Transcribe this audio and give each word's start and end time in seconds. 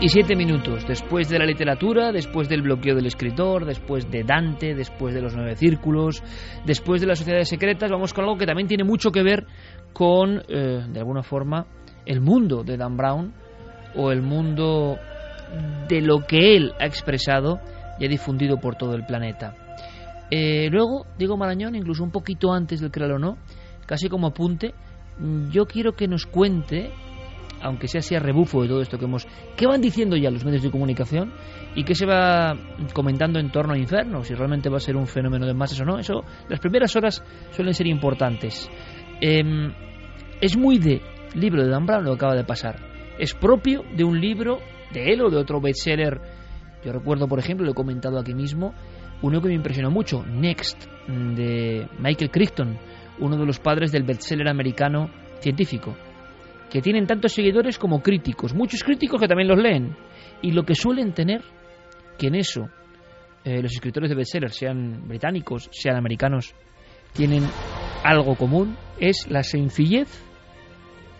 Y 0.00 0.08
siete 0.10 0.36
minutos, 0.36 0.86
después 0.86 1.28
de 1.28 1.40
la 1.40 1.44
literatura, 1.44 2.12
después 2.12 2.48
del 2.48 2.62
bloqueo 2.62 2.94
del 2.94 3.06
escritor, 3.06 3.64
después 3.64 4.08
de 4.08 4.22
Dante, 4.22 4.76
después 4.76 5.12
de 5.12 5.20
los 5.20 5.34
nueve 5.34 5.56
círculos, 5.56 6.22
después 6.64 7.00
de 7.00 7.08
las 7.08 7.18
sociedades 7.18 7.48
secretas, 7.48 7.90
vamos 7.90 8.14
con 8.14 8.22
algo 8.22 8.38
que 8.38 8.46
también 8.46 8.68
tiene 8.68 8.84
mucho 8.84 9.10
que 9.10 9.24
ver 9.24 9.44
con, 9.92 10.40
eh, 10.48 10.86
de 10.88 10.98
alguna 11.00 11.24
forma, 11.24 11.66
el 12.06 12.20
mundo 12.20 12.62
de 12.62 12.76
Dan 12.76 12.96
Brown 12.96 13.34
o 13.96 14.12
el 14.12 14.22
mundo 14.22 14.98
de 15.88 16.00
lo 16.00 16.20
que 16.28 16.54
él 16.54 16.72
ha 16.78 16.86
expresado 16.86 17.58
y 17.98 18.06
ha 18.06 18.08
difundido 18.08 18.58
por 18.58 18.76
todo 18.76 18.94
el 18.94 19.04
planeta. 19.04 19.56
Eh, 20.30 20.68
luego, 20.70 21.06
Diego 21.18 21.36
Marañón, 21.36 21.74
incluso 21.74 22.04
un 22.04 22.12
poquito 22.12 22.52
antes 22.52 22.80
del 22.80 22.92
Créalo 22.92 23.18
no, 23.18 23.36
casi 23.84 24.08
como 24.08 24.28
apunte, 24.28 24.74
yo 25.50 25.66
quiero 25.66 25.94
que 25.94 26.06
nos 26.06 26.24
cuente 26.24 26.92
aunque 27.62 27.88
sea 27.88 28.00
así 28.00 28.14
a 28.14 28.18
rebufo 28.18 28.62
de 28.62 28.68
todo 28.68 28.82
esto 28.82 28.98
que 28.98 29.04
hemos... 29.04 29.26
¿Qué 29.56 29.66
van 29.66 29.80
diciendo 29.80 30.16
ya 30.16 30.30
los 30.30 30.44
medios 30.44 30.62
de 30.62 30.70
comunicación? 30.70 31.32
¿Y 31.74 31.84
qué 31.84 31.94
se 31.94 32.06
va 32.06 32.56
comentando 32.92 33.38
en 33.38 33.50
torno 33.50 33.74
a 33.74 33.78
Inferno? 33.78 34.24
Si 34.24 34.34
realmente 34.34 34.68
va 34.68 34.76
a 34.76 34.80
ser 34.80 34.96
un 34.96 35.06
fenómeno 35.06 35.46
de 35.46 35.54
masas 35.54 35.80
o 35.80 35.84
no. 35.84 35.98
Eso, 35.98 36.24
las 36.48 36.60
primeras 36.60 36.94
horas 36.96 37.24
suelen 37.50 37.74
ser 37.74 37.86
importantes. 37.86 38.68
Em, 39.20 39.72
es 40.40 40.56
muy 40.56 40.78
de 40.78 41.00
libro 41.34 41.62
de 41.62 41.70
Dan 41.70 41.86
Brown 41.86 42.04
lo 42.04 42.10
que 42.10 42.16
acaba 42.16 42.34
de 42.34 42.44
pasar. 42.44 42.76
Es 43.18 43.34
propio 43.34 43.84
de 43.96 44.04
un 44.04 44.20
libro 44.20 44.58
de 44.92 45.12
él 45.12 45.22
o 45.22 45.30
de 45.30 45.36
otro 45.36 45.60
bestseller. 45.60 46.20
Yo 46.84 46.92
recuerdo, 46.92 47.28
por 47.28 47.38
ejemplo, 47.38 47.64
lo 47.64 47.72
he 47.72 47.74
comentado 47.74 48.18
aquí 48.18 48.34
mismo, 48.34 48.74
uno 49.22 49.40
que 49.40 49.48
me 49.48 49.54
impresionó 49.54 49.90
mucho, 49.90 50.24
Next, 50.26 50.84
de 51.06 51.86
Michael 52.00 52.30
Crichton, 52.32 52.76
uno 53.20 53.36
de 53.36 53.46
los 53.46 53.60
padres 53.60 53.92
del 53.92 54.02
bestseller 54.02 54.48
americano 54.48 55.10
científico 55.38 55.96
que 56.72 56.80
tienen 56.80 57.06
tantos 57.06 57.34
seguidores 57.34 57.78
como 57.78 58.00
críticos, 58.00 58.54
muchos 58.54 58.82
críticos 58.82 59.20
que 59.20 59.28
también 59.28 59.48
los 59.48 59.58
leen, 59.58 59.94
y 60.40 60.52
lo 60.52 60.64
que 60.64 60.74
suelen 60.74 61.12
tener, 61.12 61.42
que 62.18 62.28
en 62.28 62.34
eso 62.34 62.70
eh, 63.44 63.60
los 63.60 63.72
escritores 63.72 64.08
de 64.08 64.16
bestsellers, 64.16 64.56
sean 64.56 65.06
británicos, 65.06 65.68
sean 65.70 65.96
americanos, 65.96 66.54
tienen 67.12 67.44
algo 68.02 68.36
común, 68.36 68.78
es 68.98 69.30
la 69.30 69.42
sencillez, 69.42 70.08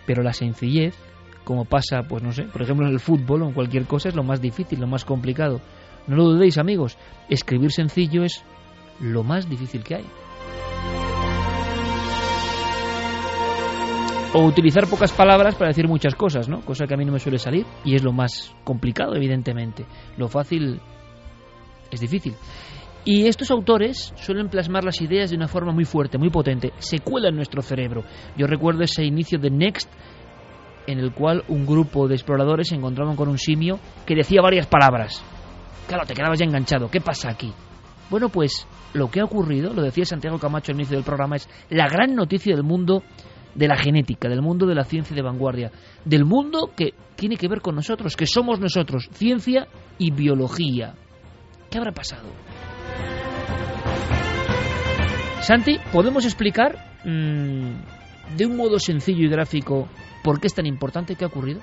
pero 0.07 0.23
la 0.23 0.33
sencillez, 0.33 0.95
como 1.43 1.65
pasa, 1.65 2.01
pues 2.09 2.23
no 2.23 2.31
sé, 2.31 2.45
por 2.45 2.63
ejemplo 2.63 2.87
en 2.87 2.93
el 2.93 2.99
fútbol 2.99 3.43
o 3.43 3.47
en 3.49 3.53
cualquier 3.53 3.85
cosa, 3.85 4.09
es 4.09 4.15
lo 4.15 4.23
más 4.23 4.41
difícil, 4.41 4.79
lo 4.79 4.87
más 4.87 5.05
complicado. 5.05 5.61
No 6.07 6.15
lo 6.15 6.23
dudéis, 6.23 6.57
amigos, 6.57 6.97
escribir 7.29 7.71
sencillo 7.71 8.23
es 8.23 8.43
lo 8.99 9.21
más 9.21 9.47
difícil 9.47 9.83
que 9.83 9.95
hay. 9.97 10.05
O 14.33 14.43
utilizar 14.45 14.87
pocas 14.87 15.11
palabras 15.11 15.55
para 15.55 15.69
decir 15.69 15.87
muchas 15.87 16.15
cosas, 16.15 16.49
¿no? 16.49 16.61
Cosa 16.61 16.85
que 16.87 16.95
a 16.95 16.97
mí 16.97 17.05
no 17.05 17.13
me 17.13 17.19
suele 17.19 17.37
salir 17.37 17.65
y 17.85 17.95
es 17.95 18.03
lo 18.03 18.11
más 18.11 18.53
complicado, 18.63 19.15
evidentemente. 19.15 19.85
Lo 20.17 20.27
fácil 20.27 20.81
es 21.91 21.99
difícil. 21.99 22.33
Y 23.05 23.27
estos 23.27 23.51
autores 23.51 24.13
suelen 24.15 24.49
plasmar 24.49 24.83
las 24.83 25.01
ideas 25.01 25.29
de 25.29 25.35
una 25.35 25.47
forma 25.47 25.71
muy 25.71 25.85
fuerte, 25.85 26.17
muy 26.17 26.29
potente, 26.29 26.71
se 26.79 26.99
cuela 26.99 27.29
en 27.29 27.35
nuestro 27.35 27.61
cerebro. 27.61 28.03
Yo 28.35 28.47
recuerdo 28.47 28.81
ese 28.83 29.03
inicio 29.03 29.37
de 29.39 29.51
Next 29.51 29.91
en 30.87 30.99
el 30.99 31.13
cual 31.13 31.43
un 31.47 31.65
grupo 31.65 32.07
de 32.07 32.15
exploradores 32.15 32.69
se 32.69 32.75
encontraban 32.75 33.15
con 33.15 33.29
un 33.29 33.37
simio 33.37 33.79
que 34.05 34.15
decía 34.15 34.41
varias 34.41 34.67
palabras. 34.67 35.23
Claro, 35.87 36.05
te 36.05 36.13
quedabas 36.13 36.39
ya 36.39 36.45
enganchado. 36.45 36.89
¿Qué 36.89 37.01
pasa 37.01 37.29
aquí? 37.29 37.53
Bueno, 38.09 38.29
pues 38.29 38.67
lo 38.93 39.09
que 39.09 39.19
ha 39.19 39.25
ocurrido, 39.25 39.73
lo 39.73 39.81
decía 39.81 40.05
Santiago 40.05 40.39
Camacho 40.39 40.71
al 40.71 40.77
inicio 40.77 40.97
del 40.97 41.05
programa, 41.05 41.35
es 41.35 41.49
la 41.69 41.87
gran 41.87 42.15
noticia 42.15 42.55
del 42.55 42.63
mundo 42.63 43.03
de 43.55 43.67
la 43.67 43.77
genética, 43.77 44.29
del 44.29 44.41
mundo 44.41 44.65
de 44.65 44.75
la 44.75 44.83
ciencia 44.83 45.15
de 45.15 45.21
vanguardia, 45.21 45.71
del 46.05 46.25
mundo 46.25 46.71
que 46.75 46.93
tiene 47.15 47.37
que 47.37 47.47
ver 47.47 47.61
con 47.61 47.75
nosotros, 47.75 48.15
que 48.15 48.25
somos 48.25 48.59
nosotros, 48.59 49.09
ciencia 49.13 49.67
y 49.97 50.11
biología. 50.11 50.95
¿Qué 51.69 51.77
habrá 51.77 51.91
pasado? 51.91 52.29
Santi, 55.41 55.77
¿podemos 55.91 56.25
explicar 56.25 56.77
mm, 57.03 58.37
de 58.37 58.45
un 58.45 58.55
modo 58.55 58.79
sencillo 58.79 59.25
y 59.25 59.29
gráfico 59.29 59.89
por 60.23 60.39
qué 60.39 60.47
es 60.47 60.53
tan 60.53 60.65
importante? 60.65 61.15
¿Qué 61.15 61.25
ha 61.25 61.27
ocurrido? 61.27 61.59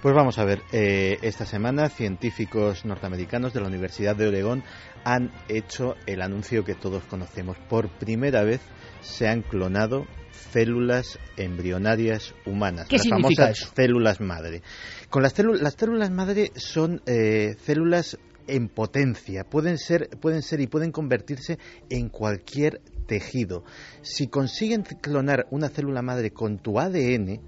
Pues 0.00 0.14
vamos 0.14 0.38
a 0.38 0.44
ver, 0.44 0.62
eh, 0.72 1.18
esta 1.22 1.44
semana 1.44 1.88
científicos 1.88 2.84
norteamericanos 2.84 3.52
de 3.52 3.60
la 3.60 3.66
Universidad 3.66 4.14
de 4.14 4.28
Oregón 4.28 4.62
han 5.04 5.32
hecho 5.48 5.96
el 6.06 6.22
anuncio 6.22 6.64
que 6.64 6.74
todos 6.74 7.02
conocemos. 7.04 7.56
Por 7.68 7.88
primera 7.88 8.44
vez 8.44 8.60
se 9.00 9.28
han 9.28 9.42
clonado 9.42 10.06
células 10.32 11.18
embrionarias 11.36 12.34
humanas, 12.46 12.90
las 12.90 13.08
famosas 13.08 13.72
células 13.74 14.20
madre. 14.20 14.62
Con 15.10 15.22
las, 15.22 15.38
las 15.38 15.74
células 15.74 16.10
madre 16.10 16.52
son 16.56 17.02
eh, 17.06 17.56
células 17.64 18.18
en 18.46 18.68
potencia, 18.68 19.44
pueden 19.44 19.78
ser, 19.78 20.08
pueden 20.20 20.42
ser 20.42 20.60
y 20.60 20.66
pueden 20.66 20.90
convertirse 20.90 21.58
en 21.90 22.08
cualquier 22.08 22.80
tejido. 23.06 23.64
Si 24.02 24.28
consiguen 24.28 24.82
clonar 24.82 25.46
una 25.50 25.68
célula 25.68 26.02
madre 26.02 26.30
con 26.30 26.58
tu 26.58 26.78
ADN, 26.78 27.40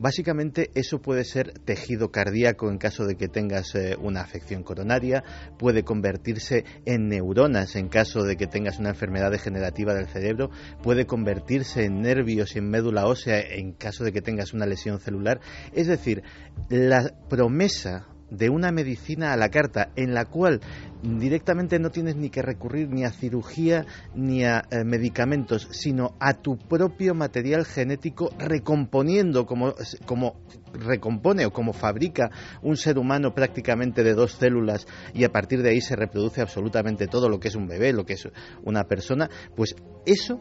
Básicamente 0.00 0.70
eso 0.76 1.00
puede 1.00 1.24
ser 1.24 1.58
tejido 1.64 2.12
cardíaco 2.12 2.70
en 2.70 2.78
caso 2.78 3.04
de 3.04 3.16
que 3.16 3.26
tengas 3.26 3.74
eh, 3.74 3.96
una 4.00 4.20
afección 4.20 4.62
coronaria, 4.62 5.24
puede 5.58 5.82
convertirse 5.82 6.64
en 6.84 7.08
neuronas 7.08 7.74
en 7.74 7.88
caso 7.88 8.22
de 8.22 8.36
que 8.36 8.46
tengas 8.46 8.78
una 8.78 8.90
enfermedad 8.90 9.32
degenerativa 9.32 9.94
del 9.94 10.06
cerebro, 10.06 10.50
puede 10.84 11.04
convertirse 11.04 11.84
en 11.84 12.00
nervios 12.00 12.54
y 12.54 12.60
en 12.60 12.70
médula 12.70 13.06
ósea 13.06 13.40
en 13.40 13.72
caso 13.72 14.04
de 14.04 14.12
que 14.12 14.22
tengas 14.22 14.52
una 14.52 14.66
lesión 14.66 15.00
celular. 15.00 15.40
Es 15.72 15.88
decir, 15.88 16.22
la 16.68 17.12
promesa 17.28 18.06
de 18.30 18.50
una 18.50 18.72
medicina 18.72 19.32
a 19.32 19.36
la 19.36 19.48
carta 19.48 19.90
en 19.96 20.14
la 20.14 20.24
cual 20.26 20.60
directamente 21.02 21.78
no 21.78 21.90
tienes 21.90 22.16
ni 22.16 22.30
que 22.30 22.42
recurrir 22.42 22.88
ni 22.88 23.04
a 23.04 23.10
cirugía 23.10 23.86
ni 24.14 24.44
a 24.44 24.64
eh, 24.70 24.84
medicamentos, 24.84 25.68
sino 25.70 26.14
a 26.18 26.34
tu 26.34 26.58
propio 26.58 27.14
material 27.14 27.64
genético 27.64 28.30
recomponiendo 28.38 29.46
como, 29.46 29.74
como 30.06 30.40
recompone 30.72 31.46
o 31.46 31.52
como 31.52 31.72
fabrica 31.72 32.30
un 32.62 32.76
ser 32.76 32.98
humano 32.98 33.34
prácticamente 33.34 34.02
de 34.02 34.14
dos 34.14 34.32
células 34.32 34.86
y 35.14 35.24
a 35.24 35.30
partir 35.30 35.62
de 35.62 35.70
ahí 35.70 35.80
se 35.80 35.96
reproduce 35.96 36.40
absolutamente 36.40 37.06
todo 37.06 37.28
lo 37.28 37.38
que 37.38 37.48
es 37.48 37.54
un 37.54 37.66
bebé, 37.66 37.92
lo 37.92 38.04
que 38.04 38.14
es 38.14 38.28
una 38.64 38.84
persona, 38.84 39.30
pues 39.54 39.76
eso 40.04 40.40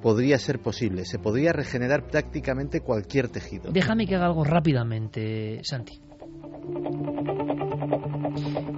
podría 0.00 0.38
ser 0.38 0.60
posible, 0.60 1.04
se 1.04 1.18
podría 1.18 1.52
regenerar 1.52 2.06
prácticamente 2.06 2.80
cualquier 2.80 3.28
tejido. 3.28 3.70
Déjame 3.72 4.06
que 4.06 4.14
haga 4.14 4.26
algo 4.26 4.44
rápidamente, 4.44 5.60
Santi. 5.64 6.00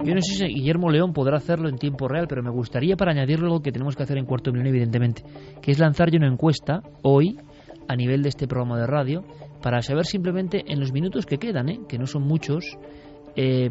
Yo 0.03 0.15
no 0.15 0.21
sé 0.21 0.35
si 0.35 0.45
Guillermo 0.45 0.89
León 0.89 1.13
podrá 1.13 1.37
hacerlo 1.37 1.69
en 1.69 1.77
tiempo 1.77 2.07
real, 2.07 2.27
pero 2.27 2.41
me 2.41 2.49
gustaría 2.49 2.95
para 2.95 3.11
añadirlo 3.11 3.47
algo 3.47 3.61
que 3.61 3.71
tenemos 3.71 3.95
que 3.95 4.03
hacer 4.03 4.17
en 4.17 4.25
cuarto 4.25 4.51
milenio, 4.51 4.71
evidentemente, 4.71 5.23
que 5.61 5.71
es 5.71 5.79
lanzar 5.79 6.09
yo 6.09 6.17
una 6.17 6.27
encuesta 6.27 6.81
hoy 7.03 7.37
a 7.87 7.95
nivel 7.95 8.23
de 8.23 8.29
este 8.29 8.47
programa 8.47 8.79
de 8.79 8.87
radio 8.87 9.23
para 9.61 9.81
saber 9.81 10.05
simplemente 10.05 10.63
en 10.67 10.79
los 10.79 10.91
minutos 10.91 11.25
que 11.25 11.37
quedan, 11.37 11.69
¿eh? 11.69 11.79
que 11.87 11.97
no 11.97 12.07
son 12.07 12.23
muchos, 12.23 12.77
eh, 13.35 13.69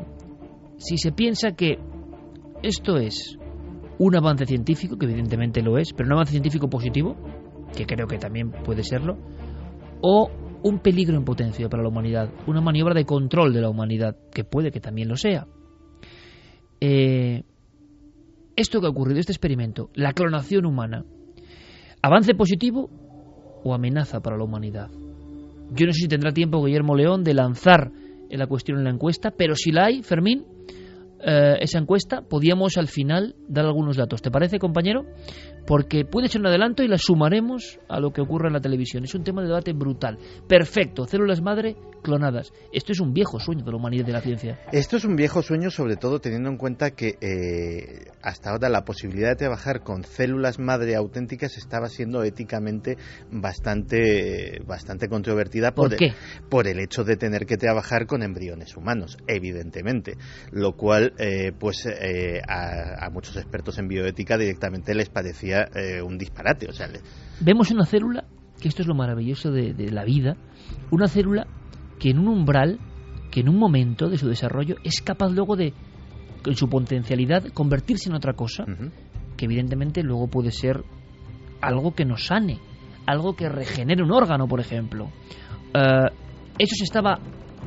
si 0.77 0.99
se 0.99 1.13
piensa 1.13 1.53
que 1.53 1.79
esto 2.63 2.97
es 2.97 3.39
un 3.99 4.17
avance 4.17 4.47
científico, 4.47 4.97
que 4.97 5.07
evidentemente 5.07 5.63
lo 5.63 5.79
es, 5.79 5.93
pero 5.93 6.07
un 6.07 6.13
avance 6.13 6.33
científico 6.33 6.69
positivo, 6.69 7.17
que 7.77 7.87
creo 7.87 8.07
que 8.07 8.19
también 8.19 8.51
puede 8.51 8.83
serlo, 8.83 9.19
o 10.01 10.31
un 10.63 10.79
peligro 10.79 11.17
en 11.17 11.25
potencia 11.25 11.69
para 11.69 11.83
la 11.83 11.89
humanidad, 11.89 12.31
una 12.47 12.61
maniobra 12.61 12.95
de 12.95 13.05
control 13.05 13.53
de 13.53 13.61
la 13.61 13.71
humanidad, 13.71 14.17
que 14.33 14.45
puede 14.45 14.71
que 14.71 14.81
también 14.81 15.09
lo 15.09 15.17
sea. 15.17 15.47
eh, 16.81 17.43
esto 18.57 18.81
que 18.81 18.87
ha 18.87 18.91
ocurrido, 18.91 19.21
este 19.21 19.33
experimento, 19.33 19.91
la 19.95 20.13
clonación 20.13 20.67
humana, 20.67 21.05
avance 22.03 22.35
positivo 22.35 22.91
o 23.65 23.73
amenaza 23.73 24.21
para 24.21 24.37
la 24.37 24.45
humanidad. 24.45 24.91
Yo 25.73 25.87
no 25.87 25.93
sé 25.93 26.01
si 26.01 26.09
tendrá 26.09 26.33
tiempo 26.33 26.63
Guillermo 26.65 26.97
León 26.97 27.25
de 27.25 27.33
lanzar 27.35 27.91
la 28.29 28.47
cuestión 28.47 28.79
en 28.79 28.85
la 28.85 28.91
encuesta, 28.91 29.31
pero 29.31 29.55
si 29.55 29.71
la 29.73 29.87
hay, 29.87 30.03
Fermín, 30.03 30.45
eh, 31.23 31.57
esa 31.61 31.79
encuesta, 31.79 32.23
podíamos 32.23 32.77
al 32.77 32.89
final 32.89 33.35
dar 33.49 33.67
algunos 33.67 33.97
datos. 33.97 34.23
¿Te 34.23 34.31
parece, 34.31 34.59
compañero? 34.59 35.05
Porque 35.67 36.05
puede 36.05 36.29
ser 36.29 36.41
un 36.41 36.49
adelanto 36.49 36.83
y 36.83 36.89
la 36.89 36.99
sumaremos 36.99 37.79
a 37.89 38.01
lo 38.01 38.13
que 38.13 38.21
ocurre 38.21 38.49
en 38.49 38.55
la 38.55 38.61
televisión. 38.61 39.05
Es 39.05 39.15
un 39.15 39.25
tema 39.25 39.43
de 39.43 39.49
debate 39.49 39.73
brutal. 39.73 40.19
Perfecto, 40.49 41.07
células 41.07 41.41
madre 41.43 41.77
clonadas. 42.03 42.53
Esto 42.73 42.93
es 42.93 43.01
un 43.01 43.13
viejo 43.13 43.39
sueño 43.39 43.65
de 43.65 43.71
la 43.71 43.77
humanidad 43.77 44.05
y 44.05 44.07
de 44.07 44.13
la 44.13 44.21
ciencia. 44.21 44.59
Esto 44.73 44.97
es 44.97 45.05
un 45.05 45.17
viejo 45.17 45.43
sueño, 45.43 45.71
sobre 45.71 45.97
todo 45.97 46.21
teniendo 46.21 46.49
en 46.49 46.57
cuenta 46.57 46.93
que 46.93 47.17
eh, 47.21 48.11
hasta 48.23 48.51
ahora 48.51 48.69
la 48.69 48.85
posibilidad 48.85 49.31
de 49.31 49.37
trabajar 49.37 49.83
con 49.83 50.05
células 50.05 50.59
madre 50.59 50.97
auténticas 50.97 51.57
estaba 51.59 51.89
siendo 51.89 52.23
éticamente 52.23 52.97
bastante, 53.31 54.61
bastante 54.67 55.09
controvertida 55.09 55.73
por, 55.73 55.93
el, 55.93 56.15
por 56.49 56.67
el 56.67 56.81
hecho 56.81 57.05
de 57.05 57.17
tener 57.17 57.47
que 57.47 57.57
trabajar 57.57 58.07
con 58.07 58.23
embriones 58.23 58.77
humanos, 58.77 59.19
evidentemente. 59.27 60.17
Lo 60.53 60.73
cual, 60.77 61.13
eh, 61.19 61.53
pues, 61.59 61.87
eh, 61.87 62.41
a, 62.47 63.07
a, 63.07 63.11
muchos 63.11 63.37
expertos 63.37 63.79
en 63.79 63.89
bioética 63.89 64.39
directamente 64.39 64.95
les 64.95 65.09
parecía 65.09 65.50
un 66.05 66.19
disparate. 66.19 66.69
O 66.69 66.73
sea, 66.73 66.89
Vemos 67.41 67.71
una 67.71 67.85
célula, 67.87 68.25
que 68.61 68.69
esto 68.69 68.83
es 68.83 68.89
lo 68.89 68.95
maravilloso 68.95 69.51
de, 69.51 69.73
de 69.73 69.91
la 69.91 70.05
vida, 70.05 70.37
una 70.91 71.09
célula 71.09 71.47
que 71.99 72.11
en 72.11 72.19
un 72.19 72.29
umbral, 72.29 72.79
que 73.31 73.41
en 73.41 73.49
un 73.49 73.57
momento 73.57 74.09
de 74.09 74.19
su 74.19 74.29
desarrollo 74.29 74.77
es 74.85 75.01
capaz 75.03 75.31
luego 75.31 75.57
de, 75.57 75.73
en 76.47 76.57
su 76.57 76.69
potencialidad, 76.69 77.45
convertirse 77.53 78.09
en 78.09 78.17
otra 78.17 78.33
cosa, 78.35 78.65
uh 78.65 78.71
-huh. 78.71 78.91
que 79.37 79.45
evidentemente 79.45 80.03
luego 80.03 80.29
puede 80.29 80.51
ser 80.51 80.83
algo 81.61 81.95
que 81.95 82.05
nos 82.05 82.27
sane, 82.27 82.59
algo 83.07 83.35
que 83.35 83.49
regenere 83.49 84.03
un 84.03 84.13
órgano, 84.13 84.47
por 84.49 84.61
ejemplo. 84.61 85.05
Uh, 85.75 86.09
eso 86.59 86.75
se 86.77 86.85
estaba, 86.85 87.19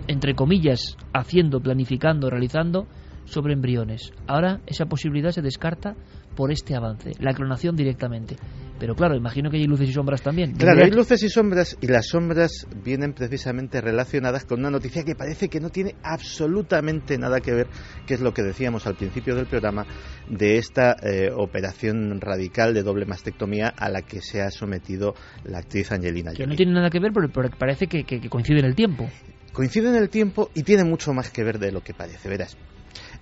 entre 0.08 0.36
comillas, 0.36 0.98
haciendo, 1.14 1.60
planificando, 1.60 2.30
realizando 2.30 2.88
sobre 3.26 3.54
embriones. 3.54 4.12
Ahora 4.28 4.60
esa 4.66 4.86
posibilidad 4.86 5.32
se 5.32 5.42
descarta 5.42 5.96
por 6.36 6.52
este 6.52 6.76
avance, 6.76 7.12
la 7.20 7.34
clonación 7.34 7.76
directamente. 7.76 8.36
Pero 8.80 8.96
claro, 8.96 9.16
imagino 9.16 9.50
que 9.50 9.58
hay 9.58 9.66
luces 9.66 9.88
y 9.90 9.94
sombras 9.94 10.22
también. 10.22 10.54
Claro, 10.54 10.84
hay 10.84 10.92
luces 10.92 11.24
y 11.24 11.30
sombras 11.30 11.78
y 11.80 11.88
las 11.88 12.08
sombras 12.08 12.68
vienen 12.84 13.14
precisamente 13.14 13.80
relacionadas 13.80 14.46
con 14.46 14.60
una 14.60 14.72
noticia 14.72 15.04
que 15.04 15.16
parece 15.16 15.48
que 15.48 15.60
no 15.60 15.70
tiene 15.70 15.96
absolutamente 16.04 17.18
nada 17.18 17.40
que 17.40 17.54
ver, 17.54 17.68
que 18.06 18.16
es 18.16 18.22
lo 18.22 18.34
que 18.34 18.42
decíamos 18.42 18.86
al 18.88 18.96
principio 18.96 19.36
del 19.36 19.46
programa, 19.46 19.86
de 20.30 20.58
esta 20.58 20.98
eh, 21.02 21.30
operación 21.34 22.20
radical 22.20 22.74
de 22.74 22.84
doble 22.84 23.06
mastectomía 23.06 23.70
a 23.70 23.90
la 23.90 24.02
que 24.02 24.22
se 24.22 24.42
ha 24.42 24.50
sometido 24.50 25.14
la 25.46 25.60
actriz 25.60 25.92
Angelina 25.92 26.32
Jolie. 26.32 26.44
Que 26.44 26.48
no 26.48 26.56
tiene 26.56 26.74
nada 26.74 26.90
que 26.90 27.00
ver, 27.00 27.12
pero, 27.14 27.30
pero 27.32 27.50
parece 27.58 27.88
que, 27.88 28.04
que, 28.04 28.20
que 28.20 28.30
coincide 28.30 28.60
en 28.60 28.66
el 28.66 28.76
tiempo. 28.76 29.08
Coincide 29.54 29.90
en 29.90 29.96
el 29.96 30.10
tiempo 30.10 30.50
y 30.56 30.64
tiene 30.64 30.84
mucho 30.84 31.14
más 31.14 31.30
que 31.30 31.44
ver 31.44 31.60
de 31.60 31.72
lo 31.72 31.82
que 31.82 31.94
parece, 31.94 32.28
verás. 32.28 32.58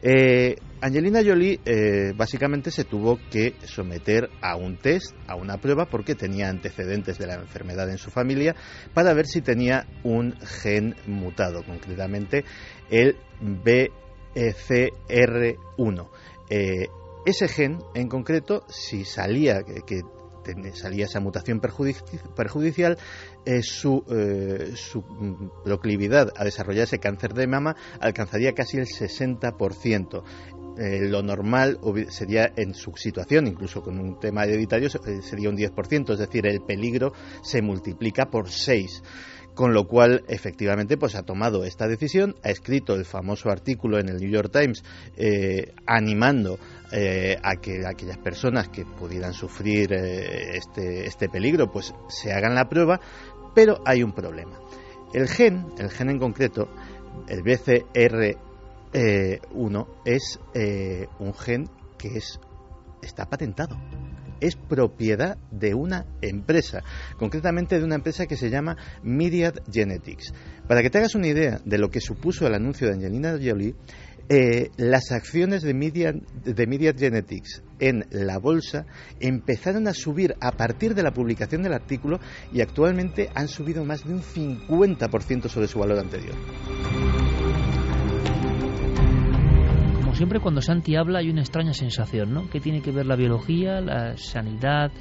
Eh, 0.01 0.55
Angelina 0.81 1.21
Jolie 1.23 1.59
eh, 1.63 2.13
básicamente 2.15 2.71
se 2.71 2.85
tuvo 2.85 3.19
que 3.29 3.53
someter 3.65 4.31
a 4.41 4.55
un 4.55 4.77
test, 4.77 5.15
a 5.27 5.35
una 5.35 5.57
prueba, 5.57 5.85
porque 5.85 6.15
tenía 6.15 6.49
antecedentes 6.49 7.19
de 7.19 7.27
la 7.27 7.35
enfermedad 7.35 7.87
en 7.89 7.99
su 7.99 8.09
familia, 8.09 8.55
para 8.93 9.13
ver 9.13 9.27
si 9.27 9.41
tenía 9.41 9.85
un 10.03 10.35
gen 10.41 10.95
mutado, 11.05 11.63
concretamente 11.63 12.43
el 12.89 13.15
BCR1. 14.33 16.09
Eh, 16.49 16.87
ese 17.27 17.47
gen, 17.47 17.77
en 17.93 18.07
concreto, 18.07 18.63
si 18.67 19.05
salía 19.05 19.61
que 19.61 20.01
salía 20.73 21.05
esa 21.05 21.19
mutación 21.19 21.59
perjudicial, 21.59 22.97
eh, 23.45 23.61
su, 23.63 24.03
eh, 24.09 24.73
su, 24.75 25.03
proclividad 25.63 26.31
a 26.35 26.43
desarrollar 26.43 26.83
ese 26.83 26.99
cáncer 26.99 27.33
de 27.33 27.47
mama 27.47 27.75
alcanzaría 27.99 28.53
casi 28.53 28.77
el 28.77 28.87
60%. 28.87 30.23
Eh, 30.77 31.01
lo 31.09 31.21
normal 31.21 31.79
sería 32.09 32.51
en 32.55 32.73
su 32.73 32.95
situación, 32.95 33.45
incluso 33.45 33.83
con 33.83 33.99
un 33.99 34.19
tema 34.19 34.45
hereditario, 34.45 34.89
sería 34.89 35.49
un 35.49 35.57
10%, 35.57 36.13
es 36.13 36.19
decir, 36.19 36.47
el 36.47 36.61
peligro 36.61 37.13
se 37.43 37.61
multiplica 37.61 38.29
por 38.29 38.49
6 38.49 39.03
con 39.53 39.73
lo 39.73 39.85
cual 39.85 40.23
efectivamente 40.27 40.97
pues 40.97 41.15
ha 41.15 41.23
tomado 41.23 41.65
esta 41.65 41.87
decisión, 41.87 42.35
ha 42.43 42.49
escrito 42.49 42.95
el 42.95 43.05
famoso 43.05 43.49
artículo 43.49 43.99
en 43.99 44.09
el 44.09 44.17
New 44.17 44.29
York 44.29 44.51
Times 44.51 44.83
eh, 45.17 45.73
animando 45.85 46.57
eh, 46.91 47.37
a 47.41 47.55
que 47.55 47.85
aquellas 47.85 48.17
personas 48.17 48.67
que 48.69 48.85
pudieran 48.85 49.33
sufrir 49.33 49.93
eh, 49.93 50.57
este, 50.57 51.05
este 51.05 51.29
peligro 51.29 51.71
pues 51.71 51.93
se 52.09 52.33
hagan 52.33 52.55
la 52.55 52.67
prueba, 52.67 52.99
pero 53.55 53.81
hay 53.85 54.03
un 54.03 54.13
problema. 54.13 54.59
El 55.13 55.27
gen, 55.27 55.67
el 55.77 55.89
gen 55.89 56.09
en 56.09 56.19
concreto, 56.19 56.69
el 57.27 57.43
BCR1 57.43 59.87
es 60.05 60.39
un 61.19 61.33
gen 61.33 61.69
que 61.97 62.17
es 62.17 62.39
está 63.01 63.25
patentado 63.25 63.77
es 64.41 64.55
propiedad 64.55 65.37
de 65.51 65.73
una 65.73 66.05
empresa, 66.21 66.83
concretamente 67.17 67.77
de 67.77 67.85
una 67.85 67.95
empresa 67.95 68.25
que 68.25 68.35
se 68.35 68.49
llama 68.49 68.75
Myriad 69.03 69.53
Genetics. 69.71 70.33
Para 70.67 70.81
que 70.81 70.89
te 70.89 70.97
hagas 70.97 71.15
una 71.15 71.27
idea 71.27 71.61
de 71.63 71.77
lo 71.77 71.89
que 71.89 72.01
supuso 72.01 72.47
el 72.47 72.55
anuncio 72.55 72.87
de 72.87 72.95
Angelina 72.95 73.37
Jolie, 73.41 73.75
eh, 74.33 74.71
las 74.77 75.11
acciones 75.11 75.61
de 75.61 75.73
Myriad, 75.73 76.13
de 76.13 76.65
Myriad 76.65 76.95
Genetics 76.97 77.63
en 77.79 78.05
la 78.11 78.37
bolsa 78.37 78.85
empezaron 79.19 79.89
a 79.89 79.93
subir 79.93 80.35
a 80.39 80.53
partir 80.53 80.95
de 80.95 81.03
la 81.03 81.11
publicación 81.11 81.63
del 81.63 81.73
artículo 81.73 82.17
y 82.53 82.61
actualmente 82.61 83.29
han 83.35 83.49
subido 83.49 83.83
más 83.83 84.05
de 84.05 84.13
un 84.13 84.21
50% 84.21 85.49
sobre 85.49 85.67
su 85.67 85.79
valor 85.79 85.99
anterior. 85.99 86.35
siempre 90.13 90.39
cuando 90.39 90.61
Santi 90.61 90.95
habla 90.95 91.19
hay 91.19 91.31
una 91.31 91.41
extraña 91.41 91.73
sensación, 91.73 92.31
¿no? 92.31 92.47
Que 92.47 92.59
tiene 92.59 92.83
que 92.83 92.91
ver 92.91 93.07
la 93.07 93.15
biología, 93.15 93.81
la 93.81 94.15
sanidad, 94.17 94.91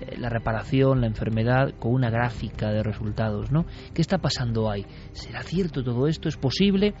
eh, 0.00 0.16
la 0.16 0.30
reparación, 0.30 1.02
la 1.02 1.06
enfermedad, 1.06 1.74
con 1.78 1.92
una 1.92 2.08
gráfica 2.08 2.70
de 2.70 2.82
resultados, 2.82 3.52
¿no? 3.52 3.66
¿Qué 3.92 4.00
está 4.00 4.18
pasando 4.18 4.70
ahí? 4.70 4.86
¿Será 5.12 5.42
cierto 5.42 5.84
todo 5.84 6.06
esto? 6.06 6.30
¿Es 6.30 6.38
posible? 6.38 6.94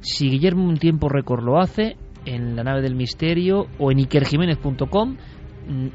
Si 0.00 0.28
Guillermo 0.28 0.64
un 0.64 0.78
tiempo 0.78 1.08
récord 1.08 1.44
lo 1.44 1.58
hace, 1.60 1.96
en 2.24 2.56
la 2.56 2.64
nave 2.64 2.82
del 2.82 2.96
misterio 2.96 3.66
o 3.78 3.92
en 3.92 4.00
ikerjiménez.com, 4.00 5.16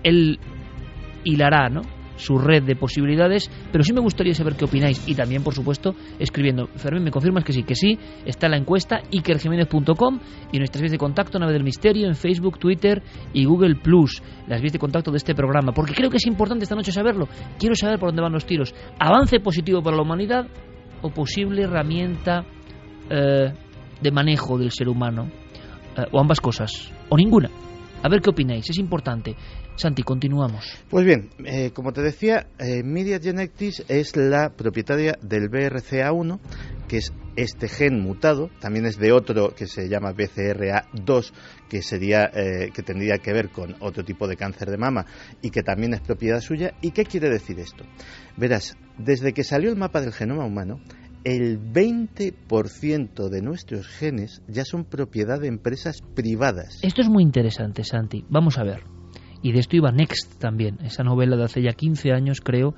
él 0.03 0.39
hilará, 1.23 1.69
¿no? 1.69 1.81
su 2.21 2.37
red 2.37 2.63
de 2.63 2.75
posibilidades, 2.75 3.49
pero 3.71 3.83
sí 3.83 3.93
me 3.93 3.99
gustaría 3.99 4.33
saber 4.33 4.55
qué 4.55 4.65
opináis 4.65 5.07
y 5.07 5.15
también, 5.15 5.43
por 5.43 5.53
supuesto, 5.53 5.95
escribiendo. 6.19 6.67
Fermín, 6.67 7.03
¿me 7.03 7.11
confirmas 7.11 7.43
que 7.43 7.51
sí? 7.51 7.63
Que 7.63 7.75
sí, 7.75 7.97
está 8.25 8.47
la 8.47 8.57
encuesta 8.57 9.01
ikerjiménez.com 9.09 10.19
y 10.51 10.57
nuestras 10.57 10.81
vías 10.81 10.91
de 10.91 10.97
contacto, 10.97 11.39
Nave 11.39 11.53
del 11.53 11.63
Misterio, 11.63 12.07
en 12.07 12.15
Facebook, 12.15 12.59
Twitter 12.59 13.01
y 13.33 13.45
Google 13.45 13.75
Plus, 13.75 14.21
las 14.47 14.61
vías 14.61 14.73
de 14.73 14.79
contacto 14.79 15.11
de 15.11 15.17
este 15.17 15.33
programa, 15.33 15.73
porque 15.73 15.93
creo 15.93 16.09
que 16.09 16.17
es 16.17 16.27
importante 16.27 16.63
esta 16.63 16.75
noche 16.75 16.91
saberlo. 16.91 17.27
Quiero 17.57 17.75
saber 17.75 17.99
por 17.99 18.09
dónde 18.09 18.21
van 18.21 18.33
los 18.33 18.45
tiros. 18.45 18.73
¿Avance 18.99 19.39
positivo 19.39 19.81
para 19.81 19.95
la 19.95 20.03
humanidad 20.03 20.47
o 21.01 21.09
posible 21.09 21.63
herramienta 21.63 22.45
eh, 23.09 23.51
de 24.01 24.11
manejo 24.11 24.57
del 24.57 24.71
ser 24.71 24.89
humano? 24.89 25.29
Eh, 25.97 26.03
o 26.11 26.19
ambas 26.19 26.39
cosas, 26.39 26.91
o 27.09 27.17
ninguna. 27.17 27.49
A 28.03 28.09
ver 28.09 28.21
qué 28.21 28.31
opináis, 28.31 28.67
es 28.69 28.77
importante. 28.79 29.35
Santi, 29.75 30.03
continuamos. 30.03 30.65
Pues 30.89 31.05
bien, 31.05 31.29
eh, 31.45 31.71
como 31.73 31.93
te 31.93 32.01
decía, 32.01 32.47
eh, 32.59 32.83
Media 32.83 33.19
Genetics 33.19 33.83
es 33.87 34.15
la 34.15 34.49
propietaria 34.49 35.17
del 35.21 35.49
BRCA1, 35.49 36.39
que 36.87 36.97
es 36.97 37.13
este 37.35 37.69
gen 37.69 38.01
mutado, 38.01 38.49
también 38.59 38.85
es 38.85 38.97
de 38.97 39.11
otro 39.11 39.55
que 39.55 39.65
se 39.65 39.87
llama 39.87 40.13
BCRA2, 40.13 41.31
que 41.69 41.81
sería 41.81 42.25
eh, 42.33 42.71
que 42.73 42.83
tendría 42.83 43.17
que 43.19 43.33
ver 43.33 43.49
con 43.49 43.75
otro 43.79 44.03
tipo 44.03 44.27
de 44.27 44.35
cáncer 44.35 44.69
de 44.69 44.77
mama 44.77 45.05
y 45.41 45.49
que 45.49 45.63
también 45.63 45.93
es 45.93 46.01
propiedad 46.01 46.41
suya. 46.41 46.73
¿Y 46.81 46.91
qué 46.91 47.05
quiere 47.05 47.29
decir 47.29 47.59
esto? 47.59 47.85
Verás, 48.35 48.77
desde 48.97 49.33
que 49.33 49.43
salió 49.43 49.69
el 49.69 49.77
mapa 49.77 50.01
del 50.01 50.11
genoma 50.11 50.45
humano, 50.45 50.81
el 51.23 51.59
20% 51.59 53.29
de 53.29 53.41
nuestros 53.41 53.87
genes 53.87 54.41
ya 54.47 54.65
son 54.65 54.85
propiedad 54.85 55.39
de 55.39 55.47
empresas 55.47 56.01
privadas. 56.15 56.79
Esto 56.83 57.01
es 57.01 57.09
muy 57.09 57.23
interesante, 57.23 57.83
Santi. 57.83 58.25
Vamos 58.29 58.57
a 58.57 58.63
ver. 58.63 58.83
Y 59.43 59.51
de 59.51 59.59
esto 59.59 59.75
iba 59.75 59.91
Next 59.91 60.39
también, 60.39 60.79
esa 60.83 61.03
novela 61.03 61.35
de 61.35 61.43
hace 61.43 61.61
ya 61.61 61.73
15 61.73 62.11
años, 62.11 62.41
creo, 62.41 62.75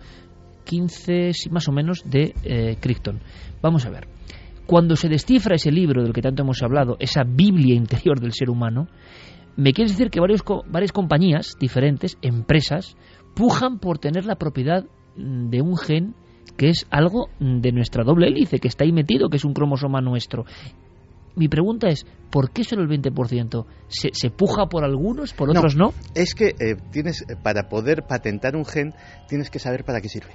15 0.66 1.32
más 1.52 1.68
o 1.68 1.72
menos, 1.72 2.04
de 2.06 2.34
eh, 2.44 2.78
Crichton. 2.80 3.20
Vamos 3.62 3.86
a 3.86 3.90
ver. 3.90 4.08
Cuando 4.66 4.96
se 4.96 5.10
descifra 5.10 5.56
ese 5.56 5.72
libro 5.72 6.04
del 6.04 6.14
que 6.14 6.22
tanto 6.22 6.44
hemos 6.44 6.64
hablado, 6.64 6.96
esa 7.00 7.24
Biblia 7.24 7.76
interior 7.76 8.20
del 8.22 8.32
ser 8.32 8.50
humano, 8.50 8.88
me 9.58 9.74
quiere 9.74 9.92
decir 9.92 10.10
que 10.10 10.22
varias 10.22 10.92
compañías 10.94 11.58
diferentes, 11.60 12.18
empresas, 12.22 12.96
pujan 13.36 13.80
por 13.80 14.00
tener 14.00 14.26
la 14.26 14.36
propiedad 14.36 14.86
de 15.16 15.62
un 15.62 15.78
gen 15.78 16.16
que 16.58 16.70
es 16.70 16.86
algo 16.90 17.30
de 17.40 17.72
nuestra 17.72 18.04
doble 18.04 18.28
hélice, 18.28 18.60
que 18.60 18.68
está 18.68 18.84
ahí 18.84 18.92
metido, 18.92 19.30
que 19.30 19.38
es 19.38 19.46
un 19.46 19.54
cromosoma 19.54 20.02
nuestro. 20.02 20.46
mi 21.36 21.48
pregunta 21.48 21.88
es, 21.88 22.06
¿por 22.30 22.52
qué 22.52 22.64
solo 22.64 22.84
el 22.84 22.90
20%? 22.90 23.66
¿Se, 23.88 24.10
se 24.14 24.30
puja 24.30 24.68
por 24.68 24.84
algunos, 24.84 25.34
por 25.34 25.50
otros 25.50 25.76
no? 25.76 25.94
Es 26.16 26.36
que 26.36 26.50
eh, 26.60 26.76
tienes, 26.92 27.26
para 27.42 27.70
poder 27.70 28.04
patentar 28.08 28.56
un 28.56 28.66
gen, 28.66 28.94
tienes 29.28 29.50
que 29.50 29.60
saber 29.60 29.84
para 29.84 30.02
qué 30.02 30.10
sirve. 30.10 30.34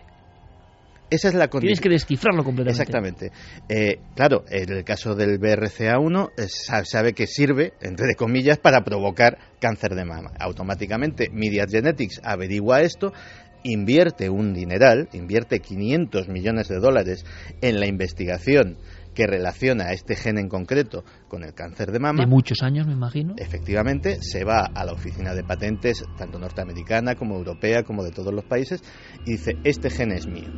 Esa 1.11 1.29
es 1.29 1.35
la 1.35 1.49
condición. 1.49 1.69
Tienes 1.69 1.81
que 1.81 1.89
descifrarlo 1.89 2.45
completamente. 2.45 2.83
Exactamente. 2.83 3.33
Eh, 3.69 4.01
claro, 4.15 4.45
en 4.51 4.71
el 4.71 4.85
caso 4.85 5.15
del 5.15 5.41
BRCA1 5.41 6.31
eh, 6.37 6.49
sabe 6.85 7.15
que 7.15 7.27
sirve, 7.27 7.73
entre 7.81 8.15
comillas, 8.15 8.59
para 8.59 8.85
provocar 8.85 9.39
cáncer 9.59 9.95
de 9.95 10.05
mama. 10.05 10.33
Automáticamente, 10.39 11.31
Media 11.33 11.65
Genetics 11.67 12.21
averigua 12.23 12.83
esto, 12.83 13.13
invierte 13.63 14.31
un 14.31 14.53
dineral, 14.55 15.09
invierte 15.13 15.61
500 15.61 16.29
millones 16.29 16.69
de 16.69 16.79
dólares 16.79 17.25
en 17.61 17.81
la 17.81 17.87
investigación 17.87 18.77
que 19.15 19.27
relaciona 19.27 19.87
a 19.87 19.93
este 19.93 20.15
gen 20.15 20.39
en 20.39 20.49
concreto 20.49 21.03
con 21.27 21.43
el 21.43 21.53
cáncer 21.53 21.91
de 21.91 21.99
mama. 21.99 22.21
De 22.21 22.29
muchos 22.29 22.63
años, 22.63 22.87
me 22.87 22.93
imagino. 22.93 23.35
Efectivamente, 23.37 24.19
se 24.23 24.45
va 24.45 24.67
a 24.73 24.85
la 24.85 24.93
oficina 24.93 25.35
de 25.35 25.43
patentes, 25.43 26.05
tanto 26.17 26.39
norteamericana 26.39 27.17
como 27.17 27.37
europea, 27.37 27.83
como 27.83 28.05
de 28.05 28.13
todos 28.13 28.33
los 28.33 28.45
países, 28.45 28.81
y 29.27 29.33
dice, 29.33 29.57
este 29.65 29.91
gen 29.91 30.13
es 30.13 30.29
mío. 30.29 30.49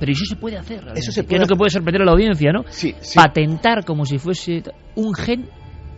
Pero 0.00 0.10
eso 0.10 0.24
se 0.24 0.34
puede 0.34 0.56
hacer. 0.58 0.78
realmente, 0.78 1.00
Eso 1.00 1.12
se 1.12 1.22
puede 1.22 1.36
es 1.36 1.40
lo 1.42 1.46
que 1.46 1.56
puede 1.56 1.70
sorprender 1.70 2.02
a 2.02 2.06
la 2.06 2.12
audiencia, 2.12 2.50
¿no? 2.52 2.64
Sí, 2.68 2.92
sí. 3.00 3.14
Patentar 3.14 3.84
como 3.84 4.04
si 4.04 4.18
fuese 4.18 4.64
un 4.96 5.14
gen 5.14 5.48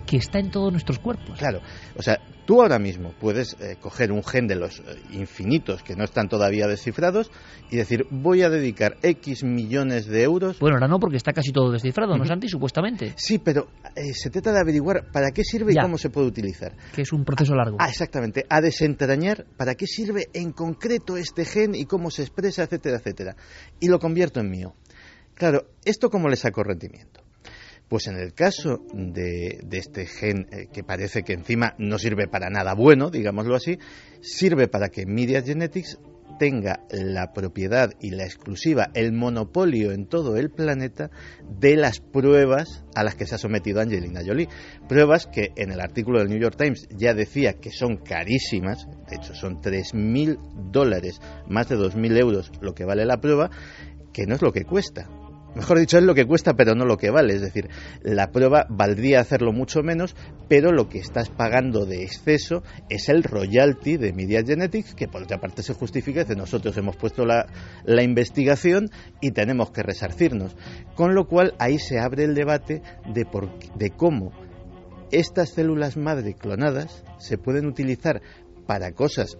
que 0.06 0.18
está 0.18 0.40
en 0.40 0.50
todos 0.50 0.72
nuestros 0.72 0.98
cuerpos. 0.98 1.38
Claro, 1.38 1.60
o 1.96 2.02
sea, 2.02 2.18
tú 2.50 2.60
ahora 2.62 2.80
mismo 2.80 3.14
puedes 3.20 3.56
eh, 3.60 3.76
coger 3.80 4.10
un 4.10 4.24
gen 4.24 4.48
de 4.48 4.56
los 4.56 4.80
eh, 4.80 4.82
infinitos 5.12 5.84
que 5.84 5.94
no 5.94 6.02
están 6.02 6.28
todavía 6.28 6.66
descifrados 6.66 7.30
y 7.70 7.76
decir, 7.76 8.06
voy 8.10 8.42
a 8.42 8.50
dedicar 8.50 8.96
X 9.04 9.44
millones 9.44 10.06
de 10.06 10.24
euros. 10.24 10.58
Bueno, 10.58 10.74
ahora 10.74 10.88
no, 10.88 10.98
porque 10.98 11.16
está 11.16 11.32
casi 11.32 11.52
todo 11.52 11.70
descifrado, 11.70 12.18
¿no. 12.18 12.24
Santi? 12.24 12.48
Supuestamente. 12.48 13.14
Sí, 13.16 13.38
pero 13.38 13.68
eh, 13.94 14.12
se 14.14 14.30
trata 14.30 14.52
de 14.52 14.58
averiguar 14.58 15.12
para 15.12 15.30
qué 15.30 15.44
sirve 15.44 15.74
Ya. 15.74 15.82
y 15.82 15.84
cómo 15.84 15.96
se 15.96 16.10
puede 16.10 16.26
utilizar. 16.26 16.72
Que 16.92 17.02
es 17.02 17.12
un 17.12 17.24
proceso 17.24 17.54
largo. 17.54 17.76
Ah, 17.78 17.88
exactamente, 17.88 18.44
a 18.48 18.60
desentrañar 18.60 19.46
para 19.56 19.76
qué 19.76 19.86
sirve 19.86 20.26
en 20.32 20.50
concreto 20.50 21.16
este 21.16 21.44
gen 21.44 21.76
y 21.76 21.84
cómo 21.84 22.10
se 22.10 22.22
expresa, 22.22 22.64
etcétera, 22.64 22.96
etcétera. 22.96 23.36
Y 23.78 23.86
lo 23.86 24.00
convierto 24.00 24.40
en 24.40 24.50
mío. 24.50 24.74
Claro, 25.34 25.66
¿esto 25.84 26.10
cómo 26.10 26.28
le 26.28 26.34
saco 26.34 26.64
rendimiento? 26.64 27.20
Pues 27.90 28.06
en 28.06 28.14
el 28.14 28.34
caso 28.34 28.84
de, 28.94 29.58
de 29.64 29.78
este 29.78 30.06
gen, 30.06 30.46
eh, 30.52 30.68
que 30.72 30.84
parece 30.84 31.24
que 31.24 31.32
encima 31.32 31.74
no 31.76 31.98
sirve 31.98 32.28
para 32.28 32.48
nada 32.48 32.72
bueno, 32.74 33.10
digámoslo 33.10 33.56
así, 33.56 33.80
sirve 34.20 34.68
para 34.68 34.90
que 34.90 35.06
Media 35.06 35.42
Genetics 35.42 35.98
tenga 36.38 36.84
la 36.90 37.32
propiedad 37.32 37.90
y 38.00 38.12
la 38.12 38.24
exclusiva, 38.24 38.90
el 38.94 39.12
monopolio 39.12 39.90
en 39.90 40.06
todo 40.06 40.36
el 40.36 40.50
planeta 40.50 41.10
de 41.58 41.76
las 41.76 41.98
pruebas 41.98 42.84
a 42.94 43.02
las 43.02 43.16
que 43.16 43.26
se 43.26 43.34
ha 43.34 43.38
sometido 43.38 43.80
Angelina 43.80 44.22
Jolie. 44.24 44.48
Pruebas 44.88 45.26
que 45.26 45.52
en 45.56 45.72
el 45.72 45.80
artículo 45.80 46.20
del 46.20 46.28
New 46.28 46.40
York 46.40 46.56
Times 46.56 46.88
ya 46.96 47.12
decía 47.12 47.54
que 47.54 47.72
son 47.72 47.96
carísimas, 47.96 48.86
de 49.10 49.16
hecho 49.16 49.34
son 49.34 49.60
3.000 49.60 50.70
dólares, 50.70 51.20
más 51.48 51.68
de 51.68 51.76
2.000 51.76 52.18
euros 52.20 52.52
lo 52.60 52.72
que 52.72 52.84
vale 52.84 53.04
la 53.04 53.20
prueba, 53.20 53.50
que 54.12 54.26
no 54.26 54.36
es 54.36 54.42
lo 54.42 54.52
que 54.52 54.64
cuesta. 54.64 55.10
Mejor 55.54 55.80
dicho, 55.80 55.98
es 55.98 56.04
lo 56.04 56.14
que 56.14 56.26
cuesta, 56.26 56.54
pero 56.54 56.74
no 56.74 56.84
lo 56.84 56.96
que 56.96 57.10
vale. 57.10 57.34
Es 57.34 57.40
decir, 57.40 57.68
la 58.02 58.30
prueba 58.30 58.66
valdría 58.68 59.20
hacerlo 59.20 59.52
mucho 59.52 59.82
menos, 59.82 60.14
pero 60.48 60.72
lo 60.72 60.88
que 60.88 60.98
estás 60.98 61.28
pagando 61.28 61.86
de 61.86 62.04
exceso 62.04 62.62
es 62.88 63.08
el 63.08 63.24
royalty 63.24 63.96
de 63.96 64.12
Media 64.12 64.42
Genetics, 64.44 64.94
que 64.94 65.08
por 65.08 65.22
otra 65.22 65.40
parte 65.40 65.62
se 65.62 65.74
justifica, 65.74 66.24
que 66.24 66.36
nosotros 66.36 66.76
hemos 66.76 66.96
puesto 66.96 67.26
la, 67.26 67.46
la 67.84 68.02
investigación 68.02 68.90
y 69.20 69.32
tenemos 69.32 69.70
que 69.72 69.82
resarcirnos. 69.82 70.56
Con 70.94 71.14
lo 71.14 71.26
cual, 71.26 71.54
ahí 71.58 71.78
se 71.78 71.98
abre 71.98 72.24
el 72.24 72.34
debate 72.34 72.82
de, 73.12 73.24
por, 73.24 73.50
de 73.76 73.90
cómo 73.90 74.32
estas 75.10 75.50
células 75.50 75.96
madre 75.96 76.34
clonadas 76.34 77.04
se 77.18 77.38
pueden 77.38 77.66
utilizar 77.66 78.22
para 78.66 78.92
cosas 78.92 79.36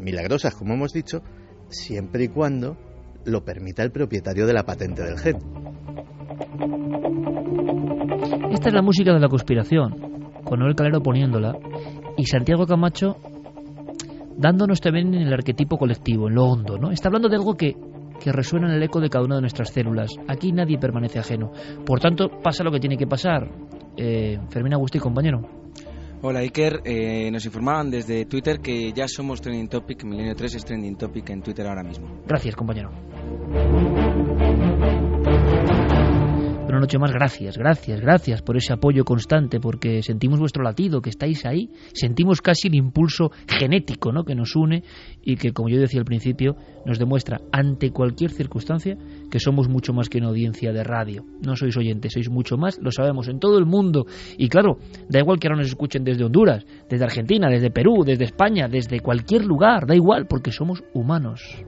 milagrosas, 0.00 0.54
como 0.54 0.74
hemos 0.74 0.92
dicho, 0.92 1.22
siempre 1.68 2.24
y 2.24 2.28
cuando 2.28 2.78
lo 3.24 3.44
permita 3.44 3.82
el 3.82 3.90
propietario 3.90 4.46
de 4.46 4.52
la 4.52 4.64
patente 4.64 5.02
del 5.02 5.18
gen. 5.18 5.38
Esta 8.52 8.68
es 8.68 8.74
la 8.74 8.82
música 8.82 9.12
de 9.12 9.20
la 9.20 9.28
conspiración, 9.28 10.30
con 10.44 10.60
Noel 10.60 10.74
Calero 10.74 11.02
poniéndola 11.02 11.56
y 12.16 12.26
Santiago 12.26 12.66
Camacho 12.66 13.16
dándonos 14.36 14.80
también 14.80 15.14
en 15.14 15.22
el 15.22 15.32
arquetipo 15.32 15.76
colectivo, 15.76 16.28
en 16.28 16.34
lo 16.34 16.44
hondo, 16.44 16.78
¿no? 16.78 16.90
Está 16.90 17.08
hablando 17.08 17.28
de 17.28 17.36
algo 17.36 17.54
que, 17.56 17.76
que 18.20 18.32
resuena 18.32 18.68
en 18.68 18.74
el 18.74 18.82
eco 18.82 19.00
de 19.00 19.08
cada 19.08 19.24
una 19.24 19.36
de 19.36 19.42
nuestras 19.42 19.70
células. 19.70 20.10
Aquí 20.28 20.52
nadie 20.52 20.78
permanece 20.78 21.18
ajeno. 21.18 21.50
Por 21.84 22.00
tanto, 22.00 22.28
pasa 22.42 22.64
lo 22.64 22.72
que 22.72 22.80
tiene 22.80 22.96
que 22.96 23.06
pasar. 23.06 23.48
Eh, 23.96 24.38
Fermín 24.50 24.74
Agustí, 24.74 24.98
compañero. 24.98 25.63
Hola 26.26 26.38
Iker, 26.40 26.80
eh, 26.86 27.30
nos 27.30 27.44
informaban 27.44 27.90
desde 27.90 28.24
Twitter 28.24 28.60
que 28.60 28.94
ya 28.94 29.06
somos 29.06 29.42
Trending 29.42 29.68
Topic, 29.68 30.04
Milenio 30.04 30.34
3 30.34 30.54
es 30.54 30.64
Trending 30.64 30.96
Topic 30.96 31.28
en 31.28 31.42
Twitter 31.42 31.66
ahora 31.66 31.82
mismo. 31.82 32.22
Gracias, 32.26 32.56
compañero. 32.56 32.90
Una 36.74 36.80
noche 36.80 36.98
más, 36.98 37.12
gracias, 37.12 37.56
gracias, 37.56 38.00
gracias 38.00 38.42
por 38.42 38.56
ese 38.56 38.72
apoyo 38.72 39.04
constante, 39.04 39.60
porque 39.60 40.02
sentimos 40.02 40.40
vuestro 40.40 40.64
latido, 40.64 41.00
que 41.00 41.10
estáis 41.10 41.46
ahí, 41.46 41.70
sentimos 41.92 42.42
casi 42.42 42.66
el 42.66 42.74
impulso 42.74 43.30
genético 43.46 44.10
¿no? 44.10 44.24
que 44.24 44.34
nos 44.34 44.56
une 44.56 44.82
y 45.22 45.36
que, 45.36 45.52
como 45.52 45.68
yo 45.68 45.78
decía 45.78 46.00
al 46.00 46.04
principio, 46.04 46.56
nos 46.84 46.98
demuestra 46.98 47.40
ante 47.52 47.92
cualquier 47.92 48.32
circunstancia 48.32 48.98
que 49.30 49.38
somos 49.38 49.68
mucho 49.68 49.92
más 49.92 50.08
que 50.08 50.18
una 50.18 50.30
audiencia 50.30 50.72
de 50.72 50.82
radio. 50.82 51.24
No 51.46 51.54
sois 51.54 51.76
oyentes, 51.76 52.12
sois 52.12 52.28
mucho 52.28 52.56
más, 52.56 52.80
lo 52.82 52.90
sabemos, 52.90 53.28
en 53.28 53.38
todo 53.38 53.56
el 53.58 53.66
mundo. 53.66 54.06
Y 54.36 54.48
claro, 54.48 54.78
da 55.08 55.20
igual 55.20 55.38
que 55.38 55.46
ahora 55.46 55.58
nos 55.58 55.68
escuchen 55.68 56.02
desde 56.02 56.24
Honduras, 56.24 56.66
desde 56.90 57.04
Argentina, 57.04 57.48
desde 57.50 57.70
Perú, 57.70 58.02
desde 58.04 58.24
España, 58.24 58.66
desde 58.66 58.98
cualquier 58.98 59.44
lugar, 59.44 59.86
da 59.86 59.94
igual, 59.94 60.26
porque 60.26 60.50
somos 60.50 60.82
humanos. 60.92 61.64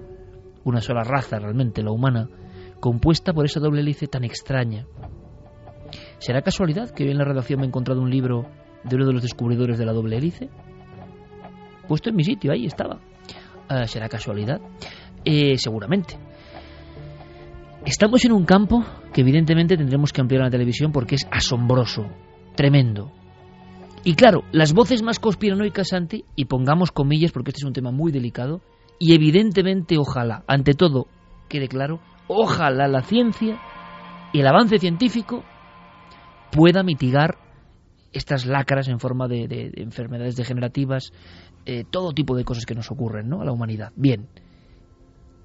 Una 0.65 0.81
sola 0.81 1.05
raza 1.05 1.39
realmente, 1.39 1.85
la 1.85 1.93
humana 1.93 2.29
compuesta 2.81 3.33
por 3.33 3.45
esa 3.45 3.61
doble 3.61 3.81
hélice 3.81 4.07
tan 4.07 4.25
extraña. 4.25 4.87
¿Será 6.19 6.43
casualidad 6.43 6.91
que 6.91 7.05
hoy 7.05 7.11
en 7.11 7.19
la 7.19 7.25
redacción 7.25 7.61
me 7.61 7.67
he 7.67 7.69
encontrado 7.69 8.01
un 8.01 8.11
libro 8.11 8.47
de 8.85 8.97
uno 8.97 9.07
de 9.07 9.13
los 9.13 9.23
descubridores 9.23 9.79
de 9.79 9.87
la 9.87 9.93
doble 9.93 10.17
hélice? 10.17 10.49
Puesto 11.89 12.11
en 12.11 12.17
mi 12.17 12.25
sitio, 12.25 12.53
ahí 12.53 12.67
estaba. 12.67 13.01
Ah, 13.69 13.87
¿Será 13.87 14.09
casualidad? 14.09 14.61
Eh, 15.25 15.59
seguramente. 15.59 16.17
Estamos 17.85 18.25
en 18.25 18.33
un 18.33 18.45
campo 18.45 18.85
que 19.13 19.21
evidentemente 19.21 19.77
tendremos 19.77 20.13
que 20.13 20.21
ampliar 20.21 20.41
en 20.41 20.47
la 20.47 20.51
televisión 20.51 20.91
porque 20.91 21.15
es 21.15 21.27
asombroso, 21.31 22.07
tremendo. 22.57 23.13
Y 24.03 24.15
claro, 24.15 24.45
las 24.53 24.73
voces 24.73 25.03
más 25.03 25.19
conspiranoicas, 25.19 25.89
Santi, 25.89 26.25
y 26.35 26.47
pongamos 26.47 26.91
comillas 26.91 27.33
porque 27.33 27.51
este 27.51 27.61
es 27.61 27.65
un 27.65 27.73
tema 27.73 27.91
muy 27.91 28.13
delicado, 28.13 28.61
y 28.99 29.15
evidentemente 29.15 29.99
ojalá, 29.99 30.45
ante 30.47 30.75
todo, 30.75 31.07
quede 31.49 31.69
claro, 31.69 32.01
ojalá 32.29 32.89
la 32.89 33.03
ciencia 33.03 33.59
y 34.33 34.41
el 34.41 34.47
avance 34.47 34.79
científico 34.79 35.45
pueda 36.53 36.83
mitigar 36.83 37.37
estas 38.13 38.47
lacras 38.47 38.89
en 38.89 38.99
forma 38.99 39.29
de, 39.29 39.47
de- 39.49 39.71
de 39.71 39.83
enfermedades 39.83 40.37
degenerativas, 40.37 41.11
eh, 41.67 41.85
todo 41.89 42.13
tipo 42.13 42.37
de 42.37 42.45
cosas 42.45 42.65
que 42.65 42.75
nos 42.75 42.91
ocurren 42.91 43.29
¿no? 43.29 43.43
a 43.43 43.45
la 43.45 43.53
humanidad. 43.53 43.93
Bien. 43.97 44.27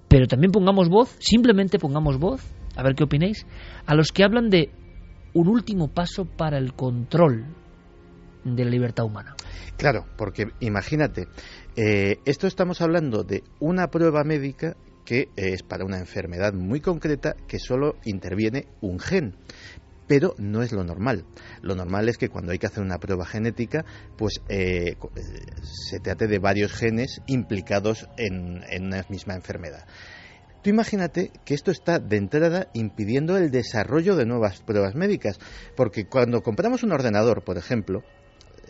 Pero 0.07 0.27
también 0.27 0.51
pongamos 0.51 0.89
voz, 0.89 1.15
simplemente 1.19 1.79
pongamos 1.79 2.17
voz, 2.17 2.41
a 2.75 2.83
ver 2.83 2.95
qué 2.95 3.03
opináis, 3.03 3.45
a 3.85 3.95
los 3.95 4.11
que 4.11 4.23
hablan 4.23 4.49
de 4.49 4.69
un 5.33 5.47
último 5.47 5.87
paso 5.87 6.25
para 6.25 6.57
el 6.57 6.73
control 6.73 7.45
de 8.43 8.65
la 8.65 8.71
libertad 8.71 9.05
humana. 9.05 9.35
Claro, 9.77 10.05
porque 10.17 10.47
imagínate, 10.59 11.27
eh, 11.75 12.17
esto 12.25 12.47
estamos 12.47 12.81
hablando 12.81 13.23
de 13.23 13.43
una 13.59 13.87
prueba 13.87 14.23
médica 14.23 14.75
que 15.05 15.29
es 15.35 15.63
para 15.63 15.85
una 15.85 15.99
enfermedad 15.99 16.53
muy 16.53 16.79
concreta 16.79 17.35
que 17.47 17.59
solo 17.59 17.95
interviene 18.05 18.67
un 18.81 18.99
gen. 18.99 19.35
Pero 20.07 20.35
no 20.37 20.61
es 20.61 20.73
lo 20.73 20.83
normal. 20.83 21.25
Lo 21.61 21.75
normal 21.75 22.09
es 22.09 22.17
que 22.17 22.29
cuando 22.29 22.51
hay 22.51 22.59
que 22.59 22.67
hacer 22.67 22.83
una 22.83 22.99
prueba 22.99 23.25
genética, 23.25 23.85
pues 24.17 24.41
eh, 24.49 24.95
eh, 24.95 24.97
se 25.63 25.99
trate 25.99 26.27
de 26.27 26.39
varios 26.39 26.73
genes 26.73 27.21
implicados 27.27 28.09
en, 28.17 28.61
en 28.69 28.87
una 28.87 29.05
misma 29.09 29.35
enfermedad. 29.35 29.85
Tú 30.61 30.69
imagínate 30.69 31.31
que 31.43 31.55
esto 31.55 31.71
está 31.71 31.97
de 31.97 32.17
entrada 32.17 32.67
impidiendo 32.73 33.35
el 33.37 33.49
desarrollo 33.49 34.15
de 34.15 34.25
nuevas 34.25 34.61
pruebas 34.61 34.93
médicas, 34.93 35.39
porque 35.75 36.05
cuando 36.05 36.43
compramos 36.43 36.83
un 36.83 36.91
ordenador, 36.91 37.43
por 37.43 37.57
ejemplo, 37.57 38.03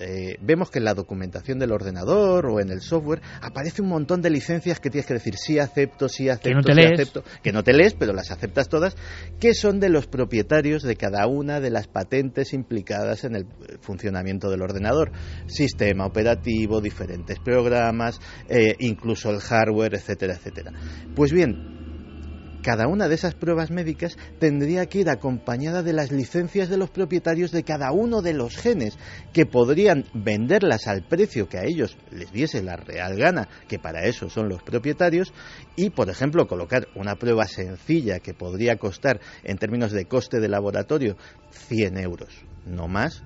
eh, 0.01 0.37
vemos 0.41 0.71
que 0.71 0.79
en 0.79 0.85
la 0.85 0.93
documentación 0.93 1.59
del 1.59 1.71
ordenador 1.71 2.47
o 2.47 2.59
en 2.59 2.69
el 2.69 2.81
software 2.81 3.21
aparece 3.41 3.81
un 3.81 3.89
montón 3.89 4.21
de 4.21 4.29
licencias 4.29 4.79
que 4.79 4.89
tienes 4.89 5.05
que 5.05 5.13
decir 5.13 5.35
sí 5.37 5.59
acepto, 5.59 6.09
sí 6.09 6.27
acepto, 6.27 6.57
no 6.57 6.63
sí 6.63 6.73
lees. 6.73 6.99
acepto, 6.99 7.23
que 7.43 7.51
no 7.51 7.63
te 7.63 7.73
lees, 7.73 7.93
pero 7.93 8.13
las 8.13 8.31
aceptas 8.31 8.67
todas, 8.67 8.95
que 9.39 9.53
son 9.53 9.79
de 9.79 9.89
los 9.89 10.07
propietarios 10.07 10.83
de 10.83 10.95
cada 10.95 11.27
una 11.27 11.59
de 11.59 11.69
las 11.69 11.87
patentes 11.87 12.53
implicadas 12.53 13.23
en 13.23 13.35
el 13.35 13.45
funcionamiento 13.81 14.49
del 14.49 14.61
ordenador. 14.61 15.11
Sistema 15.47 16.05
operativo, 16.05 16.81
diferentes 16.81 17.39
programas, 17.39 18.19
eh, 18.49 18.75
incluso 18.79 19.29
el 19.29 19.39
hardware, 19.39 19.95
etcétera, 19.95 20.33
etcétera. 20.33 20.71
Pues 21.15 21.31
bien, 21.31 21.80
cada 22.61 22.87
una 22.87 23.07
de 23.07 23.15
esas 23.15 23.35
pruebas 23.35 23.71
médicas 23.71 24.17
tendría 24.39 24.85
que 24.85 24.99
ir 24.99 25.09
acompañada 25.09 25.83
de 25.83 25.93
las 25.93 26.11
licencias 26.11 26.69
de 26.69 26.77
los 26.77 26.89
propietarios 26.89 27.51
de 27.51 27.63
cada 27.63 27.91
uno 27.91 28.21
de 28.21 28.33
los 28.33 28.55
genes, 28.55 28.97
que 29.33 29.45
podrían 29.45 30.05
venderlas 30.13 30.87
al 30.87 31.03
precio 31.03 31.49
que 31.49 31.57
a 31.57 31.63
ellos 31.63 31.97
les 32.11 32.31
diese 32.31 32.63
la 32.63 32.75
real 32.75 33.17
gana, 33.17 33.47
que 33.67 33.79
para 33.79 34.05
eso 34.05 34.29
son 34.29 34.49
los 34.49 34.63
propietarios, 34.63 35.33
y, 35.75 35.89
por 35.89 36.09
ejemplo, 36.09 36.47
colocar 36.47 36.87
una 36.95 37.15
prueba 37.15 37.45
sencilla 37.45 38.19
que 38.19 38.33
podría 38.33 38.77
costar, 38.77 39.19
en 39.43 39.57
términos 39.57 39.91
de 39.91 40.05
coste 40.05 40.39
de 40.39 40.49
laboratorio, 40.49 41.17
100 41.51 41.97
euros, 41.97 42.29
no 42.65 42.87
más, 42.87 43.23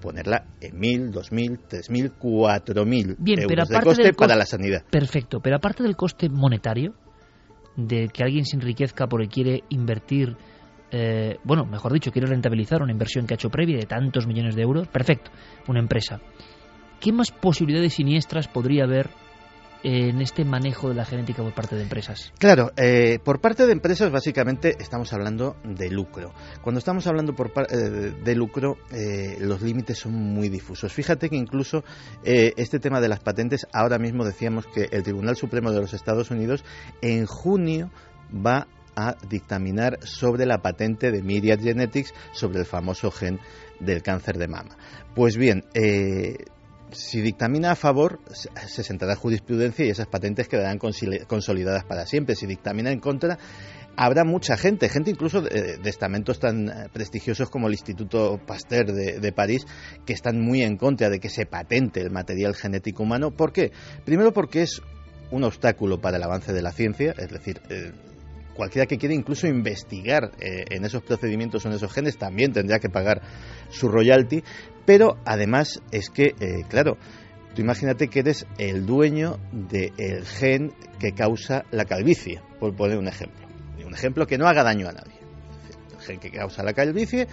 ponerla 0.00 0.44
en 0.60 0.78
1.000, 0.78 1.12
2.000, 1.12 1.60
3.000, 1.68 2.12
4.000 2.18 3.16
Bien, 3.18 3.40
euros 3.40 3.48
pero 3.48 3.64
de 3.64 3.74
aparte 3.74 3.88
coste 3.88 4.02
del 4.02 4.14
para 4.14 4.36
la 4.36 4.44
sanidad. 4.44 4.84
Perfecto, 4.90 5.40
pero 5.40 5.56
aparte 5.56 5.82
del 5.82 5.96
coste 5.96 6.28
monetario, 6.28 6.94
de 7.76 8.08
que 8.08 8.22
alguien 8.22 8.44
se 8.44 8.56
enriquezca 8.56 9.06
porque 9.06 9.28
quiere 9.28 9.64
invertir, 9.68 10.36
eh, 10.90 11.38
bueno, 11.44 11.64
mejor 11.64 11.92
dicho, 11.92 12.12
quiere 12.12 12.28
rentabilizar 12.28 12.82
una 12.82 12.92
inversión 12.92 13.26
que 13.26 13.34
ha 13.34 13.36
hecho 13.36 13.50
previa 13.50 13.78
de 13.78 13.86
tantos 13.86 14.26
millones 14.26 14.54
de 14.54 14.62
euros, 14.62 14.88
perfecto, 14.88 15.30
una 15.68 15.80
empresa. 15.80 16.20
¿Qué 17.00 17.12
más 17.12 17.30
posibilidades 17.32 17.94
siniestras 17.94 18.48
podría 18.48 18.84
haber 18.84 19.10
en 19.84 20.20
este 20.22 20.44
manejo 20.44 20.88
de 20.88 20.94
la 20.94 21.04
genética 21.04 21.42
por 21.42 21.52
parte 21.54 21.76
de 21.76 21.82
empresas? 21.82 22.32
Claro, 22.38 22.72
eh, 22.76 23.18
por 23.22 23.40
parte 23.40 23.66
de 23.66 23.72
empresas 23.72 24.10
básicamente 24.10 24.76
estamos 24.80 25.12
hablando 25.12 25.56
de 25.62 25.90
lucro. 25.90 26.32
Cuando 26.62 26.78
estamos 26.78 27.06
hablando 27.06 27.34
por 27.34 27.52
par- 27.52 27.68
eh, 27.70 27.76
de 28.24 28.34
lucro, 28.34 28.78
eh, 28.90 29.36
los 29.40 29.60
límites 29.62 29.98
son 29.98 30.14
muy 30.14 30.48
difusos. 30.48 30.92
Fíjate 30.92 31.28
que 31.28 31.36
incluso 31.36 31.84
este 32.24 32.80
tema 32.80 33.00
de 33.00 33.08
las 33.08 33.20
patentes, 33.20 33.66
ahora 33.72 33.98
mismo 33.98 34.24
decíamos 34.24 34.66
que 34.66 34.88
el 34.90 35.02
Tribunal 35.02 35.36
Supremo 35.36 35.70
de 35.70 35.80
los 35.80 35.92
Estados 35.92 36.30
Unidos 36.30 36.64
en 37.02 37.26
junio 37.26 37.90
va 38.34 38.66
a 38.96 39.16
dictaminar 39.28 39.98
sobre 40.02 40.46
la 40.46 40.62
patente 40.62 41.12
de 41.12 41.22
Myriad 41.22 41.60
Genetics 41.60 42.14
sobre 42.32 42.60
el 42.60 42.64
famoso 42.64 43.10
gen 43.10 43.38
del 43.80 44.02
cáncer 44.02 44.38
de 44.38 44.48
mama. 44.48 44.76
Pues 45.14 45.36
bien, 45.36 45.64
si 46.90 47.20
dictamina 47.20 47.72
a 47.72 47.76
favor, 47.76 48.20
se 48.32 48.48
se 48.68 48.82
sentará 48.82 49.16
jurisprudencia 49.16 49.84
y 49.84 49.90
esas 49.90 50.06
patentes 50.06 50.48
quedarán 50.48 50.78
consolidadas 50.78 51.84
para 51.84 52.06
siempre. 52.06 52.36
Si 52.36 52.46
dictamina 52.46 52.90
en 52.92 53.00
contra, 53.00 53.38
habrá 53.96 54.24
mucha 54.24 54.56
gente, 54.56 54.88
gente 54.88 55.10
incluso 55.10 55.40
de, 55.40 55.78
de 55.78 55.90
estamentos 55.90 56.38
tan 56.38 56.68
eh, 56.68 56.88
prestigiosos 56.92 57.50
como 57.50 57.68
el 57.68 57.74
Instituto 57.74 58.40
Pasteur 58.44 58.92
de, 58.92 59.20
de 59.20 59.32
París, 59.32 59.66
que 60.04 60.12
están 60.12 60.40
muy 60.40 60.62
en 60.62 60.76
contra 60.76 61.10
de 61.10 61.20
que 61.20 61.28
se 61.28 61.46
patente 61.46 62.00
el 62.00 62.10
material 62.10 62.54
genético 62.54 63.02
humano. 63.02 63.30
¿Por 63.30 63.52
qué? 63.52 63.72
Primero 64.04 64.32
porque 64.32 64.62
es 64.62 64.82
un 65.30 65.44
obstáculo 65.44 66.00
para 66.00 66.16
el 66.16 66.22
avance 66.22 66.52
de 66.52 66.62
la 66.62 66.72
ciencia, 66.72 67.14
es 67.18 67.28
decir, 67.28 67.60
eh, 67.70 67.92
cualquiera 68.54 68.86
que 68.86 68.98
quiera 68.98 69.14
incluso 69.14 69.46
investigar 69.46 70.30
eh, 70.38 70.64
en 70.70 70.84
esos 70.84 71.02
procedimientos 71.02 71.64
o 71.64 71.68
en 71.68 71.74
esos 71.74 71.92
genes 71.92 72.16
también 72.16 72.52
tendrá 72.52 72.78
que 72.78 72.88
pagar 72.88 73.20
su 73.68 73.88
royalty, 73.88 74.42
pero 74.84 75.16
además 75.24 75.80
es 75.90 76.10
que, 76.10 76.34
eh, 76.40 76.64
claro, 76.68 76.96
tú 77.54 77.62
imagínate 77.62 78.08
que 78.08 78.20
eres 78.20 78.46
el 78.58 78.86
dueño 78.86 79.38
del 79.52 80.24
gen 80.24 80.72
que 80.98 81.12
causa 81.12 81.64
la 81.70 81.84
calvicie, 81.84 82.40
por 82.60 82.74
poner 82.74 82.98
un 82.98 83.08
ejemplo. 83.08 83.46
Un 83.84 83.92
ejemplo 83.92 84.26
que 84.26 84.38
no 84.38 84.46
haga 84.46 84.62
daño 84.62 84.88
a 84.88 84.92
nadie. 84.92 85.18
El 85.92 86.00
gen 86.00 86.18
que 86.18 86.30
causa 86.30 86.62
la 86.62 86.72
calvicie, 86.72 87.28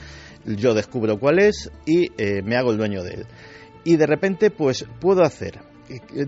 yo 0.45 0.73
descubro 0.73 1.17
cuál 1.17 1.39
es 1.39 1.71
y 1.85 2.11
eh, 2.17 2.41
me 2.43 2.57
hago 2.57 2.71
el 2.71 2.77
dueño 2.77 3.03
de 3.03 3.13
él. 3.13 3.27
Y 3.83 3.95
de 3.95 4.05
repente, 4.05 4.51
pues 4.51 4.85
puedo 4.99 5.23
hacer 5.23 5.70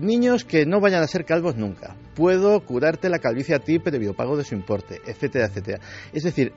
niños 0.00 0.44
que 0.44 0.66
no 0.66 0.80
vayan 0.80 1.02
a 1.02 1.06
ser 1.06 1.24
calvos 1.24 1.56
nunca. 1.56 1.96
Puedo 2.14 2.60
curarte 2.64 3.08
la 3.08 3.18
calvicie 3.18 3.54
a 3.54 3.58
ti 3.58 3.78
previo 3.78 4.14
pago 4.14 4.36
de 4.36 4.44
su 4.44 4.54
importe, 4.54 5.00
etcétera, 5.06 5.46
etcétera. 5.46 5.80
Es 6.12 6.22
decir, 6.22 6.52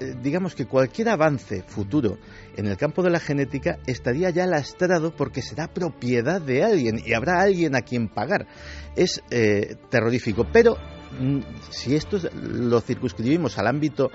eh, 0.00 0.14
digamos 0.22 0.54
que 0.54 0.66
cualquier 0.66 1.08
avance 1.08 1.62
futuro 1.62 2.18
en 2.56 2.66
el 2.66 2.76
campo 2.76 3.02
de 3.02 3.10
la 3.10 3.20
genética 3.20 3.78
estaría 3.86 4.30
ya 4.30 4.46
lastrado 4.46 5.14
porque 5.14 5.42
será 5.42 5.68
propiedad 5.68 6.40
de 6.40 6.64
alguien 6.64 7.00
y 7.04 7.12
habrá 7.12 7.40
alguien 7.40 7.76
a 7.76 7.82
quien 7.82 8.08
pagar. 8.08 8.46
Es 8.96 9.22
eh, 9.30 9.76
terrorífico. 9.90 10.46
Pero 10.52 10.76
mm, 11.20 11.40
si 11.70 11.96
esto 11.96 12.18
lo 12.34 12.80
circunscribimos 12.80 13.58
al 13.58 13.66
ámbito 13.66 14.10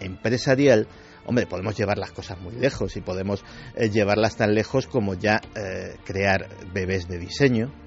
empresarial, 0.00 0.86
hombre, 1.26 1.46
podemos 1.46 1.76
llevar 1.76 1.98
las 1.98 2.12
cosas 2.12 2.40
muy 2.40 2.54
lejos 2.54 2.96
y 2.96 3.00
podemos 3.00 3.44
eh, 3.74 3.90
llevarlas 3.90 4.36
tan 4.36 4.54
lejos 4.54 4.86
como 4.86 5.14
ya 5.14 5.40
eh, 5.54 5.96
crear 6.04 6.48
bebés 6.72 7.08
de 7.08 7.18
diseño. 7.18 7.85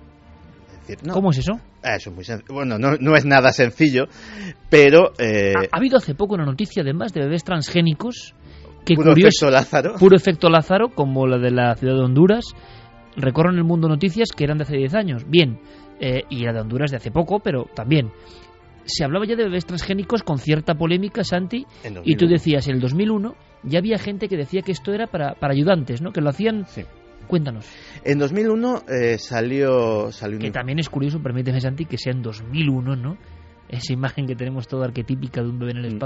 Decir, 0.90 1.08
no, 1.08 1.14
¿Cómo 1.14 1.32
es 1.32 1.38
eso? 1.40 1.60
Ah, 1.84 1.96
eso 1.96 2.10
es 2.10 2.16
muy 2.16 2.24
sencillo. 2.26 2.54
Bueno, 2.54 2.78
no, 2.78 2.92
no 3.00 3.16
es 3.16 3.26
nada 3.26 3.52
sencillo, 3.54 4.06
pero 4.70 5.14
eh, 5.20 5.54
Ha, 5.56 5.76
ha 5.76 5.78
habido 5.78 5.98
hace 5.98 6.16
poco 6.16 6.36
una 6.36 6.46
noticia 6.46 6.82
además 6.84 7.14
de 7.14 7.22
bebés 7.22 7.44
transgénicos 7.44 8.34
que 8.86 8.96
puro 8.96 9.12
curioso, 9.12 9.48
efecto 9.48 9.52
Lázaro. 9.52 9.96
puro 10.00 10.16
efecto 10.16 10.50
Lázaro, 10.50 10.90
como 10.90 11.28
la 11.28 11.38
de 11.38 11.52
la 11.52 11.76
ciudad 11.76 11.96
de 11.96 12.02
Honduras, 12.02 12.46
recorren 13.16 13.56
el 13.58 13.64
mundo 13.64 13.88
noticias 13.88 14.30
que 14.36 14.44
eran 14.44 14.58
de 14.58 14.64
hace 14.64 14.78
10 14.78 14.94
años. 14.96 15.26
Bien, 15.30 15.60
eh, 16.00 16.24
y 16.30 16.44
la 16.46 16.54
de 16.54 16.62
Honduras 16.62 16.92
de 16.92 16.98
hace 16.98 17.12
poco, 17.12 17.40
pero 17.40 17.66
también. 17.76 18.12
Se 18.86 19.04
hablaba 19.04 19.26
ya 19.26 19.36
de 19.36 19.44
bebés 19.44 19.66
transgénicos 19.68 20.24
con 20.24 20.40
cierta 20.40 20.74
polémica, 20.74 21.24
Santi, 21.24 21.66
y 21.84 22.16
tú 22.16 22.26
2001. 22.26 22.30
decías, 22.30 22.68
en 22.68 22.76
el 22.76 22.82
2001 22.82 23.36
ya 23.64 23.78
había 23.80 23.98
gente 24.00 24.28
que 24.28 24.38
decía 24.38 24.62
que 24.64 24.72
esto 24.72 24.94
era 24.94 25.06
para, 25.06 25.36
para 25.36 25.54
ayudantes, 25.54 26.02
¿no? 26.02 26.12
Que 26.12 26.22
lo 26.22 26.30
hacían... 26.30 26.66
Sí. 26.66 26.84
Cuéntanos. 27.30 27.64
En 28.04 28.18
2001 28.18 28.86
eh, 28.88 29.20
salió, 29.20 30.12
salió 30.12 30.38
un 30.38 30.42
Que 30.42 30.50
también 30.50 30.80
es 30.80 30.90
curioso, 30.90 31.22
permíteme, 31.22 31.62
Santi, 31.62 31.86
que 31.86 32.00
sea 32.00 32.12
en 32.12 32.24
2001, 32.24 32.96
¿no? 32.96 33.18
Esa 33.68 33.94
imagen 33.94 34.26
que 34.26 34.36
tenemos 34.36 34.68
toda 34.68 34.88
arquetípica 34.88 35.44
de 35.44 35.50
un 35.50 35.60
bebé 35.60 35.74
en 35.74 35.78
el 35.78 35.94
Mm. 35.94 36.00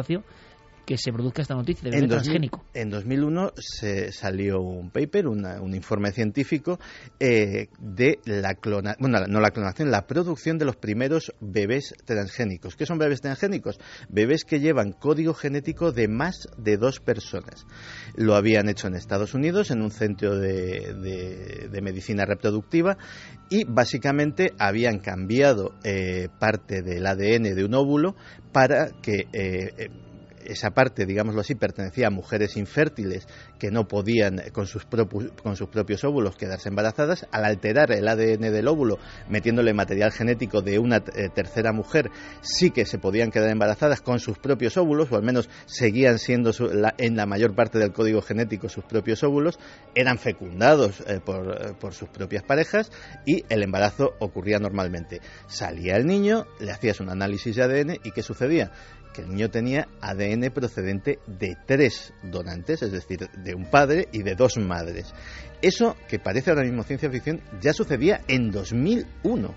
Que 0.86 0.98
se 0.98 1.12
produzca 1.14 1.42
esta 1.42 1.56
noticia 1.56 1.84
de 1.84 1.92
bebé 1.92 2.04
En, 2.04 2.10
2000 2.10 2.24
transgénico. 2.24 2.66
en 2.74 2.90
2001 2.90 3.54
se 3.58 4.12
salió 4.12 4.62
un 4.62 4.90
paper, 4.90 5.28
una- 5.28 5.62
un 5.62 5.74
informe 5.76 6.12
científico 6.12 6.80
eh, 7.20 7.68
de 7.80 8.20
la 8.26 8.56
clona, 8.56 8.96
bueno, 9.00 9.20
no 9.28 9.40
la 9.40 9.52
clonación, 9.52 9.92
la 9.92 10.06
producción 10.08 10.58
de 10.58 10.66
los 10.66 10.76
primeros 10.76 11.34
bebés 11.40 11.94
transgénicos. 12.06 12.76
¿Qué 12.76 12.86
son 12.86 12.98
bebés 12.98 13.22
transgénicos? 13.22 13.80
Bebés 14.10 14.44
que 14.44 14.60
llevan 14.60 14.92
código 14.92 15.34
genético 15.34 15.92
de 15.92 16.08
más 16.08 16.48
de 16.58 16.78
dos 16.78 17.00
personas. 17.00 17.66
Lo 18.16 18.36
habían 18.36 18.68
hecho 18.70 18.88
en 18.88 18.96
Estados 18.96 19.34
Unidos, 19.34 19.72
en 19.72 19.82
un 19.82 19.92
centro 19.92 20.38
de, 20.38 20.94
de- 20.94 21.70
de 21.72 21.82
medicina 21.82 22.26
reproductiva, 22.26 22.98
y 23.50 23.64
básicamente 23.66 24.52
habían 24.60 25.00
cambiado 25.00 25.74
eh, 25.84 26.28
parte 26.40 26.82
del 26.82 27.06
ADN 27.06 27.54
de 27.56 27.64
un 27.66 27.74
óvulo 27.74 28.16
para 28.52 28.90
que 29.02 29.28
eh, 29.34 29.90
esa 30.48 30.72
parte, 30.72 31.06
digámoslo 31.06 31.42
así, 31.42 31.56
pertenecía 31.56 32.08
a 32.08 32.10
mujeres 32.12 32.58
infértiles 32.58 33.28
que 33.60 33.72
no 33.72 33.88
podían 33.88 34.40
eh, 34.40 34.52
con 34.52 34.66
sus, 34.68 34.88
propu- 34.88 35.32
con 35.42 35.56
sus 35.56 35.70
propios 35.70 36.04
óvulos 36.04 36.36
quedarse 36.36 36.70
embarazadas. 36.70 37.28
Al 37.32 37.46
alterar 37.46 37.92
el 37.92 38.08
ADN 38.08 38.52
del 38.52 38.68
óvulo, 38.68 39.00
metiéndole 39.30 39.74
material 39.74 40.12
genético 40.12 40.62
de 40.62 40.80
una 40.80 40.98
eh, 40.98 41.30
tercera 41.34 41.72
mujer, 41.74 42.10
sí 42.42 42.72
que 42.72 42.86
se 42.86 42.98
podían 42.98 43.32
quedar 43.32 43.50
embarazadas 43.50 44.02
con 44.02 44.20
sus 44.20 44.38
propios 44.40 44.78
óvulos, 44.78 45.12
o 45.12 45.16
al 45.16 45.24
menos 45.24 45.50
seguían 45.66 46.20
siendo 46.20 46.54
su- 46.54 46.70
en 46.98 47.16
la 47.16 47.26
mayor 47.26 47.56
parte 47.56 47.80
del 47.80 47.94
código 47.94 48.22
genético 48.22 48.70
sus 48.70 48.84
propios 48.86 49.24
óvulos, 49.24 49.60
eran 49.96 50.18
fecundados 50.18 51.02
eh, 51.08 51.20
por, 51.24 51.76
por 51.78 51.94
sus 51.94 52.10
propias 52.10 52.44
parejas 52.44 52.92
y 53.26 53.44
el 53.50 53.64
embarazo 53.64 54.14
ocurría 54.20 54.60
normalmente. 54.60 55.22
Salía 55.48 55.96
el 55.96 56.06
niño, 56.06 56.46
le 56.60 56.72
hacías 56.72 57.00
un 57.00 57.10
análisis 57.10 57.56
de 57.56 57.64
ADN 57.64 57.98
y 58.04 58.12
¿qué 58.12 58.22
sucedía? 58.24 58.72
Que 59.14 59.22
el 59.22 59.30
niño 59.30 59.50
tenía 59.50 59.88
ADN 60.02 60.52
procedente 60.54 61.20
de 61.28 61.56
tres 61.66 62.14
donantes, 62.24 62.82
es 62.82 62.92
decir, 62.92 63.30
de 63.30 63.56
un 63.56 63.70
padre 63.70 64.10
y 64.12 64.24
de 64.24 64.36
dos 64.36 64.58
madres. 64.58 65.14
Eso, 65.62 65.96
que 66.10 66.20
parece 66.20 66.50
ahora 66.50 66.64
mismo 66.64 66.84
ciencia 66.84 67.10
ficción, 67.10 67.42
ya 67.62 67.72
sucedía 67.74 68.22
en 68.28 68.52
2001. 68.52 69.54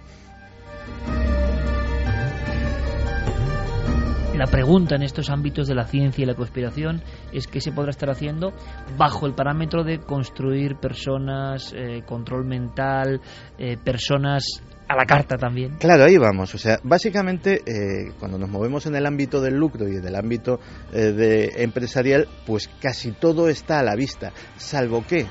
La 4.37 4.47
pregunta 4.47 4.97
en 4.97 5.03
estos 5.03 5.31
ámbitos 5.31 5.67
de 5.67 5.75
la 5.75 5.87
ciencia 5.87 6.23
y 6.23 6.27
la 6.27 6.35
conspiración 6.35 7.03
es 7.33 7.47
qué 7.47 7.59
se 7.63 7.73
podrá 7.73 7.89
estar 7.89 8.11
haciendo 8.11 8.53
bajo 8.99 9.27
el 9.27 9.35
parámetro 9.35 9.83
de 9.83 9.99
construir 9.99 10.77
personas, 10.77 11.73
eh, 11.75 12.03
control 12.07 12.45
mental, 12.45 13.23
eh, 13.57 13.79
personas 13.83 14.45
a 14.89 14.97
la 14.97 15.05
carta 15.05 15.37
también. 15.37 15.77
Claro, 15.79 16.05
ahí 16.05 16.17
vamos. 16.17 16.55
O 16.55 16.59
sea, 16.59 16.79
básicamente, 16.83 17.63
eh, 17.67 18.13
cuando 18.19 18.39
nos 18.39 18.49
movemos 18.49 18.87
en 18.87 18.95
el 18.95 19.07
ámbito 19.07 19.41
del 19.41 19.55
lucro 19.55 19.89
y 19.89 19.97
en 19.97 20.07
el 20.07 20.15
ámbito 20.15 20.61
eh, 20.93 21.13
de 21.13 21.63
empresarial, 21.63 22.29
pues 22.47 22.69
casi 22.81 23.13
todo 23.13 23.49
está 23.49 23.81
a 23.81 23.83
la 23.83 23.97
vista, 23.97 24.33
salvo 24.57 25.05
que, 25.07 25.27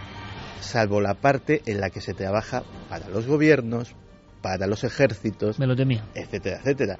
salvo 0.59 0.99
la 1.01 1.13
parte 1.15 1.61
en 1.65 1.79
la 1.79 1.89
que 1.89 2.01
se 2.01 2.13
trabaja 2.13 2.63
para 2.89 3.07
los 3.09 3.27
gobiernos, 3.27 3.95
para 4.41 4.67
los 4.67 4.83
ejércitos, 4.83 5.57
Me 5.59 5.67
lo 5.67 5.75
temía. 5.75 6.03
etcétera, 6.13 6.57
etcétera. 6.59 6.97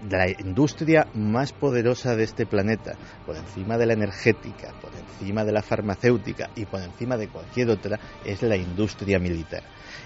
La 0.00 0.28
industria 0.28 1.08
más 1.14 1.52
poderosa 1.52 2.14
de 2.14 2.22
este 2.22 2.46
planeta, 2.46 2.96
por 3.26 3.36
encima 3.36 3.76
de 3.76 3.86
la 3.86 3.94
energética, 3.94 4.72
por 4.80 4.92
encima 4.94 5.44
de 5.44 5.52
la 5.52 5.62
farmacéutica 5.62 6.50
y 6.54 6.66
por 6.66 6.80
encima 6.82 7.16
de 7.16 7.28
cualquier 7.28 7.70
otra, 7.70 7.98
es 8.24 8.42
la 8.42 8.56
industria 8.56 9.18
militar. 9.18 9.64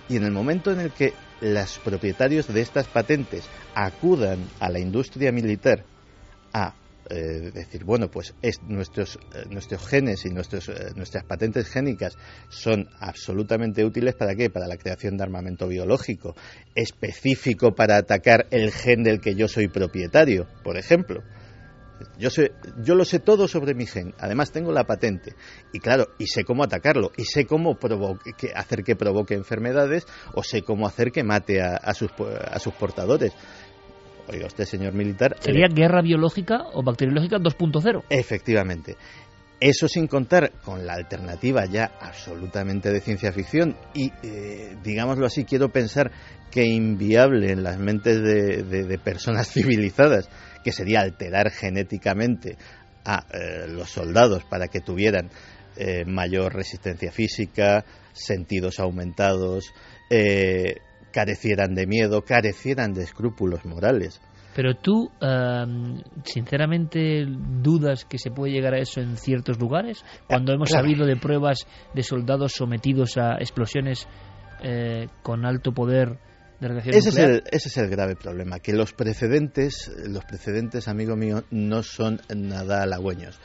Y 0.09 0.17
en 0.17 0.25
el 0.25 0.33
momento 0.33 0.73
en 0.73 0.81
el 0.81 0.93
que 0.93 1.13
los 1.43 1.79
propietarios 1.81 2.49
de 2.49 2.63
estas 2.63 2.89
patentes 2.89 3.45
acudan 3.75 4.49
a 4.61 4.71
la 4.71 4.79
industria 4.79 5.31
militar 5.31 5.85
a 6.55 6.75
eh, 7.15 7.51
decir, 7.53 7.85
bueno, 7.85 8.11
pues 8.11 8.35
es, 8.41 8.63
nuestros, 8.63 9.19
eh, 9.35 9.45
nuestros 9.51 9.87
genes 9.87 10.25
y 10.25 10.31
nuestros, 10.31 10.71
eh, 10.71 10.93
nuestras 10.97 11.25
patentes 11.25 11.69
génicas 11.69 12.17
son 12.49 12.89
absolutamente 13.01 13.85
útiles 13.85 14.15
para 14.15 14.35
qué? 14.35 14.49
Para 14.49 14.67
la 14.67 14.79
creación 14.79 15.19
de 15.19 15.25
armamento 15.25 15.69
biológico, 15.69 16.35
específico 16.75 17.75
para 17.75 17.97
atacar 17.97 18.47
el 18.51 18.73
gen 18.73 19.03
del 19.03 19.21
que 19.21 19.35
yo 19.35 19.47
soy 19.47 19.69
propietario, 19.69 20.47
por 20.65 20.79
ejemplo. 20.79 21.23
Yo, 22.19 22.31
sé, 22.31 22.53
yo 22.83 22.95
lo 22.95 23.05
sé 23.05 23.19
todo 23.19 23.47
sobre 23.47 23.75
mi 23.75 23.85
gen, 23.87 24.15
además 24.19 24.51
tengo 24.51 24.73
la 24.73 24.85
patente 24.85 25.35
y 25.73 25.81
claro, 25.81 26.09
y 26.19 26.27
sé 26.27 26.45
cómo 26.45 26.65
atacarlo, 26.65 27.13
y 27.17 27.27
sé 27.27 27.45
cómo 27.45 27.79
hacer 28.55 28.83
que 28.83 28.97
provoque 28.97 29.35
enfermedades 29.35 30.07
o 30.35 30.43
sé 30.43 30.63
cómo 30.63 30.87
hacer 30.87 31.13
que 31.13 31.23
mate 31.23 31.61
a, 31.61 31.95
sus, 31.95 32.11
a 32.19 32.59
sus 32.59 32.73
portadores. 32.73 33.33
Oiga 34.29 34.47
usted, 34.47 34.65
señor 34.65 34.95
militar. 34.95 35.37
¿Sería 35.41 35.67
eh, 35.67 35.75
guerra 35.75 36.03
biológica 36.03 36.65
o 36.73 36.83
bacteriológica 36.83 37.39
2.0? 37.39 38.05
Efectivamente. 38.09 38.97
Eso 39.61 39.87
sin 39.87 40.09
contar 40.09 40.53
con 40.65 40.87
la 40.87 40.95
alternativa 40.95 41.65
ya 41.67 41.93
absolutamente 42.01 42.93
de 42.93 43.01
ciencia 43.01 43.33
ficción 43.33 43.77
y, 43.95 44.13
eh, 44.23 44.77
digámoslo 44.83 45.27
así, 45.27 45.45
quiero 45.45 45.69
pensar 45.69 46.11
que 46.51 46.65
inviable 46.65 47.53
en 47.53 47.63
las 47.63 47.79
mentes 47.79 48.21
de, 48.23 48.99
personas 48.99 49.49
civilizadas, 49.53 50.29
que 50.65 50.73
sería 50.73 51.01
alterar 51.01 51.51
genéticamente 51.51 52.57
a 53.05 53.25
eh, 53.33 53.69
los 53.69 53.91
soldados 53.91 54.45
para 54.45 54.69
que 54.69 54.81
tuvieran 54.81 55.31
mayor 56.07 56.55
resistencia 56.55 57.11
física, 57.11 57.83
sentidos 58.13 58.79
aumentados, 58.79 59.73
carecieran 61.13 61.75
de 61.75 61.87
miedo, 61.87 62.23
carecieran 62.23 62.93
de 62.93 63.05
escrúpulos 63.05 63.65
morales. 63.65 64.21
Pero 64.55 64.75
tú, 64.75 65.11
sinceramente, 66.25 67.25
dudas 67.27 68.05
que 68.05 68.19
se 68.19 68.31
puede 68.31 68.53
llegar 68.53 68.75
a 68.75 68.79
eso 68.79 69.01
en 69.01 69.17
ciertos 69.17 69.59
lugares, 69.59 70.05
cuando 70.27 70.53
hemos 70.53 70.71
sabido 70.71 71.07
de 71.07 71.17
pruebas 71.17 71.67
de 71.95 72.03
soldados 72.03 72.53
sometidos 72.53 73.17
a 73.17 73.37
explosiones 73.39 74.07
eh, 74.63 75.09
con 75.23 75.47
alto 75.47 75.73
poder 75.73 76.19
de 76.61 76.69
radiación 76.69 76.95
ese 76.95 77.09
Es 77.09 77.17
el, 77.17 77.43
ese 77.51 77.69
es 77.69 77.77
el 77.79 77.89
grave 77.89 78.15
problema, 78.15 78.61
que 78.61 78.75
los 78.75 78.93
precedentes, 78.93 79.91
los 80.07 80.25
precedentes, 80.25 80.87
amigo 80.87 81.17
mío, 81.17 81.45
no 81.51 81.83
son 81.83 82.21
nada 82.37 82.83
halagüeños. 82.83 83.41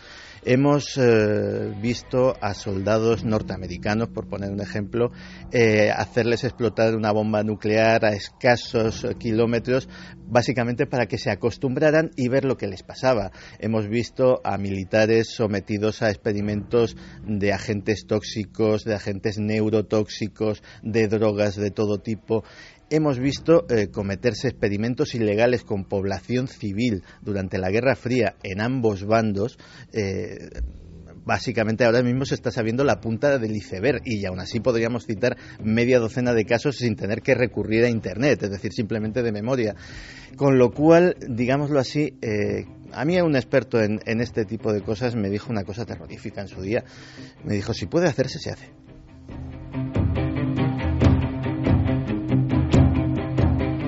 Hemos 0.49 0.97
eh, 0.97 1.73
visto 1.81 2.33
a 2.39 2.53
soldados 2.53 3.25
norteamericanos, 3.25 4.07
por 4.07 4.29
poner 4.29 4.49
un 4.49 4.61
ejemplo, 4.61 5.11
eh, 5.51 5.91
hacerles 5.93 6.45
explotar 6.45 6.95
una 6.95 7.11
bomba 7.11 7.43
nuclear 7.43 8.05
a 8.05 8.13
escasos 8.13 9.05
kilómetros, 9.19 9.89
básicamente 10.25 10.85
para 10.85 11.07
que 11.07 11.17
se 11.17 11.31
acostumbraran 11.31 12.11
y 12.15 12.29
ver 12.29 12.45
lo 12.45 12.55
que 12.55 12.67
les 12.67 12.81
pasaba. 12.81 13.31
Hemos 13.59 13.89
visto 13.89 14.39
a 14.45 14.57
militares 14.57 15.33
sometidos 15.35 16.01
a 16.01 16.11
experimentos 16.11 16.95
de 17.25 17.51
agentes 17.51 18.05
tóxicos, 18.07 18.85
de 18.85 18.95
agentes 18.95 19.39
neurotóxicos, 19.39 20.63
de 20.81 21.09
drogas 21.09 21.57
de 21.57 21.71
todo 21.71 21.99
tipo 21.99 22.45
hemos 22.89 23.19
visto 23.19 23.65
eh, 23.69 23.89
cometerse 23.89 24.47
experimentos 24.47 25.15
ilegales 25.15 25.63
con 25.63 25.85
población 25.85 26.47
civil 26.47 27.03
durante 27.21 27.57
la 27.57 27.69
Guerra 27.69 27.95
Fría 27.95 28.35
en 28.43 28.61
ambos 28.61 29.05
bandos. 29.05 29.57
Eh, 29.93 30.49
básicamente 31.25 31.83
ahora 31.83 32.01
mismo 32.01 32.25
se 32.25 32.35
está 32.35 32.51
sabiendo 32.51 32.85
la 32.85 33.01
punta 33.01 33.37
del 33.37 33.55
iceberg 33.55 34.01
y 34.05 34.25
aún 34.25 34.39
así 34.39 34.61
podríamos 34.61 35.05
citar 35.05 35.35
media 35.61 35.99
docena 35.99 36.33
de 36.33 36.45
casos 36.45 36.77
sin 36.77 36.95
tener 36.95 37.21
que 37.21 37.35
recurrir 37.35 37.83
a 37.83 37.89
Internet, 37.89 38.43
es 38.43 38.49
decir, 38.49 38.71
simplemente 38.71 39.21
de 39.21 39.33
memoria. 39.33 39.75
Con 40.37 40.57
lo 40.57 40.71
cual, 40.71 41.17
digámoslo 41.27 41.79
así, 41.79 42.17
eh, 42.21 42.65
a 42.93 43.03
mí 43.03 43.19
un 43.19 43.35
experto 43.35 43.81
en, 43.81 43.99
en 44.05 44.21
este 44.21 44.45
tipo 44.45 44.71
de 44.71 44.81
cosas 44.81 45.15
me 45.15 45.29
dijo 45.29 45.51
una 45.51 45.65
cosa 45.65 45.85
terrorífica 45.85 46.41
en 46.41 46.47
su 46.47 46.61
día. 46.61 46.85
Me 47.43 47.55
dijo, 47.55 47.73
si 47.73 47.87
puede 47.87 48.07
hacerse, 48.07 48.39
se 48.39 48.51
hace. 48.51 48.86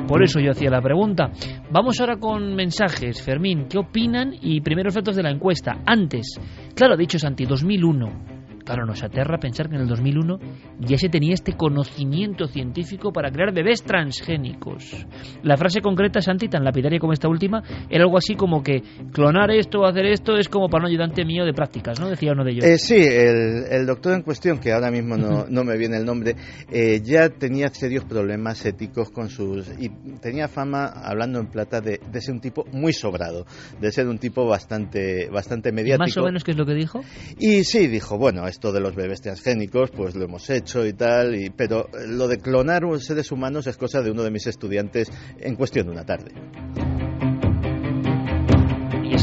Por 0.09 0.23
eso 0.23 0.39
yo 0.39 0.49
hacía 0.49 0.71
la 0.71 0.81
pregunta. 0.81 1.29
Vamos 1.69 1.99
ahora 1.99 2.17
con 2.17 2.55
mensajes. 2.55 3.21
Fermín, 3.21 3.67
¿qué 3.69 3.77
opinan? 3.77 4.33
Y 4.41 4.59
primeros 4.61 4.95
datos 4.95 5.15
de 5.15 5.21
la 5.21 5.29
encuesta. 5.29 5.83
Antes, 5.85 6.39
claro, 6.73 6.97
dicho 6.97 7.19
Santi, 7.19 7.45
2001. 7.45 8.38
Claro, 8.69 8.85
nos 8.85 9.01
aterra 9.01 9.39
pensar 9.39 9.67
que 9.67 9.77
en 9.77 9.81
el 9.81 9.87
2001 9.87 10.39
ya 10.81 10.95
se 10.99 11.09
tenía 11.09 11.33
este 11.33 11.53
conocimiento 11.53 12.45
científico 12.45 13.11
para 13.11 13.31
crear 13.31 13.51
bebés 13.51 13.81
transgénicos. 13.81 15.07
La 15.41 15.57
frase 15.57 15.81
concreta, 15.81 16.21
Santi, 16.21 16.49
tan 16.49 16.63
lapidaria 16.63 16.99
como 16.99 17.13
esta 17.13 17.27
última, 17.27 17.63
era 17.89 18.03
algo 18.03 18.19
así 18.19 18.35
como 18.35 18.61
que 18.61 18.83
clonar 19.11 19.49
esto 19.49 19.79
o 19.79 19.85
hacer 19.87 20.05
esto 20.05 20.37
es 20.37 20.47
como 20.49 20.69
para 20.69 20.83
un 20.83 20.91
ayudante 20.91 21.25
mío 21.25 21.45
de 21.45 21.53
prácticas, 21.53 21.99
¿no? 21.99 22.09
Decía 22.09 22.33
uno 22.33 22.43
de 22.43 22.51
ellos. 22.51 22.63
Eh, 22.63 22.77
sí, 22.77 22.97
el, 22.97 23.87
doctor 23.87 24.13
en 24.13 24.21
cuestión, 24.21 24.59
que 24.59 24.71
ahora 24.71 24.91
mismo 24.91 25.17
no, 25.17 25.63
me 25.63 25.75
viene 25.75 25.97
el 25.97 26.05
nombre, 26.05 26.35
eh, 26.71 27.01
ya 27.03 27.27
tenía 27.29 27.69
serios 27.69 28.05
problemas 28.05 28.63
éticos 28.67 29.09
con 29.09 29.31
sus... 29.31 29.67
y 29.79 29.89
tenía 30.21 30.47
fama, 30.47 30.85
hablando 30.85 31.39
en 31.39 31.47
plata, 31.47 31.81
de, 31.81 31.99
ser 32.21 32.35
un 32.35 32.39
tipo 32.39 32.65
muy 32.71 32.93
sobrado, 32.93 33.47
de 33.81 33.91
ser 33.91 34.07
un 34.07 34.19
tipo 34.19 34.45
bastante, 34.45 35.27
bastante 35.31 35.71
mediático. 35.71 36.03
¿Más 36.03 36.17
o 36.17 36.23
menos 36.23 36.43
qué 36.43 36.51
es 36.51 36.57
lo 36.57 36.67
que 36.67 36.75
dijo? 36.75 37.01
Y 37.39 37.63
sí, 37.63 37.87
dijo, 37.87 38.19
bueno, 38.19 38.47
esto 38.59 38.73
de 38.73 38.81
los 38.81 38.93
bebés 38.93 39.21
transgénicos, 39.21 39.89
pues 39.89 40.17
lo 40.17 40.25
hemos 40.25 40.49
hecho 40.49 40.85
y 40.85 40.91
tal, 40.91 41.33
y, 41.33 41.49
pero 41.49 41.87
lo 42.07 42.27
de 42.27 42.39
clonar 42.39 42.83
seres 42.99 43.31
humanos 43.31 43.67
es 43.67 43.77
cosa 43.77 44.01
de 44.01 44.11
uno 44.11 44.21
de 44.21 44.31
mis 44.31 44.47
estudiantes 44.47 45.09
en 45.39 45.55
cuestión 45.55 45.85
de 45.85 45.93
una 45.93 46.03
tarde 46.03 46.88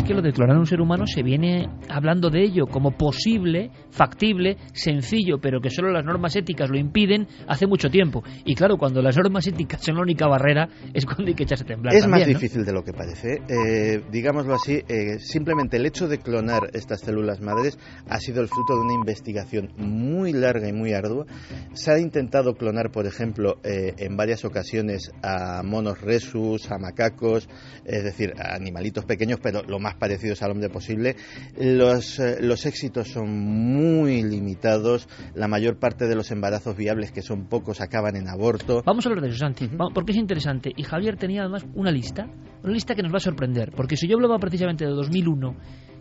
que 0.07 0.15
lo 0.15 0.23
de 0.23 0.33
clonar 0.33 0.57
un 0.57 0.67
ser 0.67 0.81
humano 0.81 1.05
se 1.07 1.23
viene 1.23 1.69
hablando 1.89 2.31
de 2.31 2.45
ello 2.45 2.67
como 2.67 2.93
posible, 2.93 3.73
factible, 3.91 4.57
sencillo, 4.73 5.39
pero 5.41 5.61
que 5.61 5.69
solo 5.69 5.91
las 5.91 6.05
normas 6.05 6.37
éticas 6.37 6.71
lo 6.71 6.79
impiden 6.79 7.27
hace 7.49 7.67
mucho 7.67 7.89
tiempo. 7.91 8.23
Y 8.45 8.55
claro, 8.55 8.77
cuando 8.79 9.03
las 9.03 9.17
normas 9.17 9.47
éticas 9.49 9.83
son 9.83 9.97
la 9.97 10.03
única 10.03 10.29
barrera, 10.29 10.69
es 10.95 11.05
cuando 11.05 11.27
hay 11.27 11.35
que 11.35 11.43
echarse 11.43 11.65
a 11.65 11.67
temblar. 11.67 11.95
Es 11.95 12.07
más 12.07 12.25
difícil 12.25 12.65
de 12.65 12.73
lo 12.73 12.85
que 12.85 12.93
parece. 12.93 13.43
Eh, 13.49 14.01
digámoslo 14.11 14.55
así, 14.55 14.81
eh, 14.89 15.19
simplemente 15.19 15.77
el 15.77 15.87
hecho 15.87 16.07
de 16.07 16.19
clonar 16.19 16.71
estas 16.73 17.01
células 17.01 17.41
madres 17.41 17.77
ha 18.09 18.21
sido 18.21 18.43
el 18.43 18.49
fruto 18.49 18.75
de 18.75 18.83
una 18.83 18.95
investigación 18.95 19.73
muy 19.77 20.33
larga 20.33 20.69
y 20.69 20.73
muy 20.73 20.93
ardua. 20.93 21.27
Se 21.73 21.91
ha 21.91 21.99
intentado 21.99 22.55
clonar, 22.55 22.93
por 22.93 23.07
ejemplo, 23.07 23.57
eh, 23.65 23.95
en 23.99 24.17
varias 24.17 24.45
ocasiones 24.45 25.11
a 25.23 25.65
monos 25.65 26.01
resus, 26.01 26.71
a 26.71 26.79
macacos, 26.79 27.49
es 27.85 28.05
decir, 28.05 28.35
a 28.39 28.55
animalitos 28.55 29.05
pequeños, 29.05 29.41
pero 29.43 29.63
lo 29.65 29.81
más 29.81 29.96
parecidos 29.97 30.43
al 30.43 30.53
hombre 30.53 30.69
posible. 30.69 31.17
Los, 31.59 32.19
eh, 32.19 32.39
los 32.41 32.67
éxitos 32.67 33.09
son 33.09 33.31
muy 33.31 34.23
limitados. 34.23 35.09
La 35.35 35.49
mayor 35.49 35.79
parte 35.79 36.07
de 36.07 36.15
los 36.15 36.31
embarazos 36.31 36.77
viables, 36.77 37.13
que 37.13 37.23
son 37.23 37.47
pocos, 37.49 37.81
acaban 37.81 38.17
en 38.17 38.29
aborto. 38.29 38.83
Vamos 38.85 39.07
a 39.07 39.09
hablar 39.09 39.25
de 39.25 39.31
eso, 39.31 39.39
Santi, 39.39 39.69
porque 39.95 40.13
es 40.13 40.19
interesante. 40.19 40.73
Y 40.77 40.83
Javier 40.83 41.17
tenía 41.17 41.43
además 41.43 41.67
una 41.75 41.91
lista, 41.91 42.27
una 42.63 42.73
lista 42.73 42.95
que 42.95 43.03
nos 43.03 43.13
va 43.13 43.17
a 43.17 43.21
sorprender. 43.21 43.73
Porque 43.75 43.97
si 43.97 44.09
yo 44.09 44.17
hablaba 44.17 44.39
precisamente 44.39 44.85
de 44.85 44.91
2001, 44.91 45.57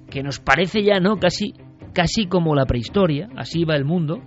que 0.09 0.23
nos 0.23 0.39
parece 0.39 0.83
ya, 0.83 0.99
¿no? 0.99 1.17
Casi, 1.17 1.53
casi 1.93 2.27
como 2.27 2.55
la 2.55 2.65
prehistoria, 2.65 3.29
así 3.35 3.63
va 3.63 3.75
el 3.75 3.85
mundo, 3.85 4.21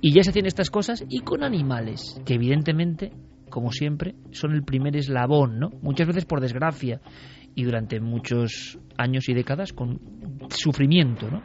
y 0.00 0.14
ya 0.14 0.22
se 0.22 0.30
hacen 0.30 0.46
estas 0.46 0.70
cosas, 0.70 1.04
y 1.08 1.20
con 1.20 1.42
animales, 1.42 2.20
que 2.24 2.34
evidentemente 2.34 3.12
como 3.48 3.72
siempre, 3.72 4.14
son 4.30 4.52
el 4.52 4.62
primer 4.62 4.96
eslabón, 4.96 5.58
¿no? 5.58 5.70
Muchas 5.82 6.06
veces 6.06 6.24
por 6.24 6.40
desgracia 6.40 7.00
y 7.58 7.64
durante 7.64 7.98
muchos 7.98 8.78
años 8.96 9.28
y 9.28 9.34
décadas 9.34 9.72
con 9.72 9.98
sufrimiento, 10.48 11.28
¿no? 11.28 11.42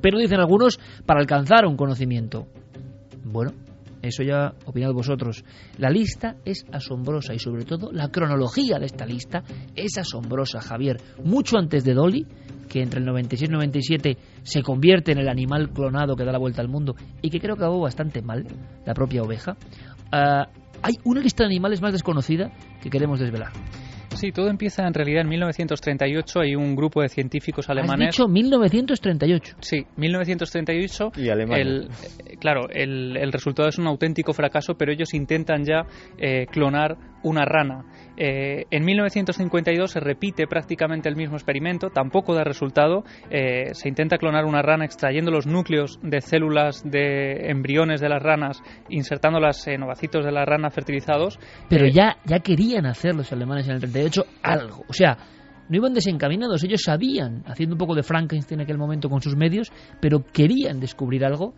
Pero 0.00 0.20
dicen 0.20 0.38
algunos 0.38 0.78
para 1.04 1.18
alcanzar 1.18 1.66
un 1.66 1.76
conocimiento. 1.76 2.46
Bueno, 3.24 3.50
eso 4.02 4.22
ya 4.22 4.54
opinad 4.66 4.92
vosotros. 4.92 5.44
La 5.78 5.90
lista 5.90 6.36
es 6.44 6.64
asombrosa 6.70 7.34
y 7.34 7.40
sobre 7.40 7.64
todo 7.64 7.90
la 7.90 8.08
cronología 8.10 8.78
de 8.78 8.86
esta 8.86 9.04
lista 9.04 9.42
es 9.74 9.98
asombrosa, 9.98 10.60
Javier. 10.60 10.98
Mucho 11.24 11.58
antes 11.58 11.82
de 11.82 11.94
Dolly, 11.94 12.24
que 12.68 12.80
entre 12.80 13.00
el 13.00 13.06
96 13.06 13.42
y 13.42 13.44
el 13.46 13.52
97 13.52 14.18
se 14.44 14.62
convierte 14.62 15.10
en 15.10 15.18
el 15.18 15.28
animal 15.28 15.70
clonado 15.70 16.14
que 16.14 16.24
da 16.24 16.30
la 16.30 16.38
vuelta 16.38 16.62
al 16.62 16.68
mundo 16.68 16.94
y 17.20 17.30
que 17.30 17.40
creo 17.40 17.56
que 17.56 17.64
acabó 17.64 17.80
bastante 17.80 18.22
mal, 18.22 18.46
la 18.86 18.94
propia 18.94 19.22
oveja, 19.22 19.56
ah, 20.12 20.46
hay 20.82 20.94
una 21.02 21.20
lista 21.20 21.42
de 21.42 21.48
animales 21.48 21.82
más 21.82 21.92
desconocida 21.92 22.52
que 22.80 22.90
queremos 22.90 23.18
desvelar. 23.18 23.50
Sí, 24.14 24.32
todo 24.32 24.48
empieza 24.48 24.86
en 24.86 24.94
realidad 24.94 25.22
en 25.22 25.28
1938. 25.28 26.40
Hay 26.40 26.54
un 26.54 26.76
grupo 26.76 27.02
de 27.02 27.08
científicos 27.08 27.68
alemanes. 27.68 28.08
¿Has 28.08 28.14
dicho 28.14 28.28
1938? 28.28 29.56
Sí, 29.60 29.86
1938. 29.96 31.12
Y 31.16 31.28
Alemania. 31.28 31.88
claro, 32.40 32.68
el, 32.70 33.16
el, 33.16 33.32
resultado 33.32 33.68
es 33.68 33.78
un 33.78 33.86
auténtico 33.86 34.32
fracaso, 34.32 34.74
pero 34.74 34.92
ellos 34.92 35.14
intentan 35.14 35.64
ya 35.64 35.86
eh, 36.18 36.46
clonar 36.46 36.96
una 37.22 37.44
rana. 37.44 37.84
Eh, 38.16 38.66
en 38.70 38.84
1952 38.84 39.90
se 39.90 40.00
repite 40.00 40.46
prácticamente 40.46 41.08
el 41.08 41.16
mismo 41.16 41.36
experimento, 41.36 41.90
tampoco 41.90 42.34
da 42.34 42.44
resultado. 42.44 43.04
Eh, 43.30 43.74
se 43.74 43.88
intenta 43.88 44.18
clonar 44.18 44.44
una 44.44 44.62
rana 44.62 44.84
extrayendo 44.84 45.30
los 45.30 45.46
núcleos 45.46 45.98
de 46.02 46.20
células 46.20 46.82
de 46.84 47.50
embriones 47.50 48.00
de 48.00 48.08
las 48.08 48.22
ranas, 48.22 48.62
insertándolas 48.88 49.66
en 49.68 49.82
ovacitos 49.82 50.24
de 50.24 50.32
la 50.32 50.44
rana 50.44 50.70
fertilizados. 50.70 51.38
Pero 51.68 51.86
ya, 51.86 52.16
ya 52.24 52.40
querían 52.40 52.86
hacer 52.86 53.14
los 53.14 53.32
alemanes 53.32 53.68
en 53.68 53.74
el 53.74 53.80
38 53.80 54.24
algo. 54.42 54.84
O 54.88 54.92
sea, 54.92 55.16
no 55.68 55.76
iban 55.76 55.94
desencaminados, 55.94 56.62
ellos 56.64 56.82
sabían, 56.84 57.44
haciendo 57.46 57.74
un 57.74 57.78
poco 57.78 57.94
de 57.94 58.02
Frankenstein 58.02 58.60
en 58.60 58.64
aquel 58.64 58.78
momento 58.78 59.08
con 59.08 59.22
sus 59.22 59.36
medios, 59.36 59.72
pero 60.00 60.24
querían 60.24 60.80
descubrir 60.80 61.24
algo 61.24 61.54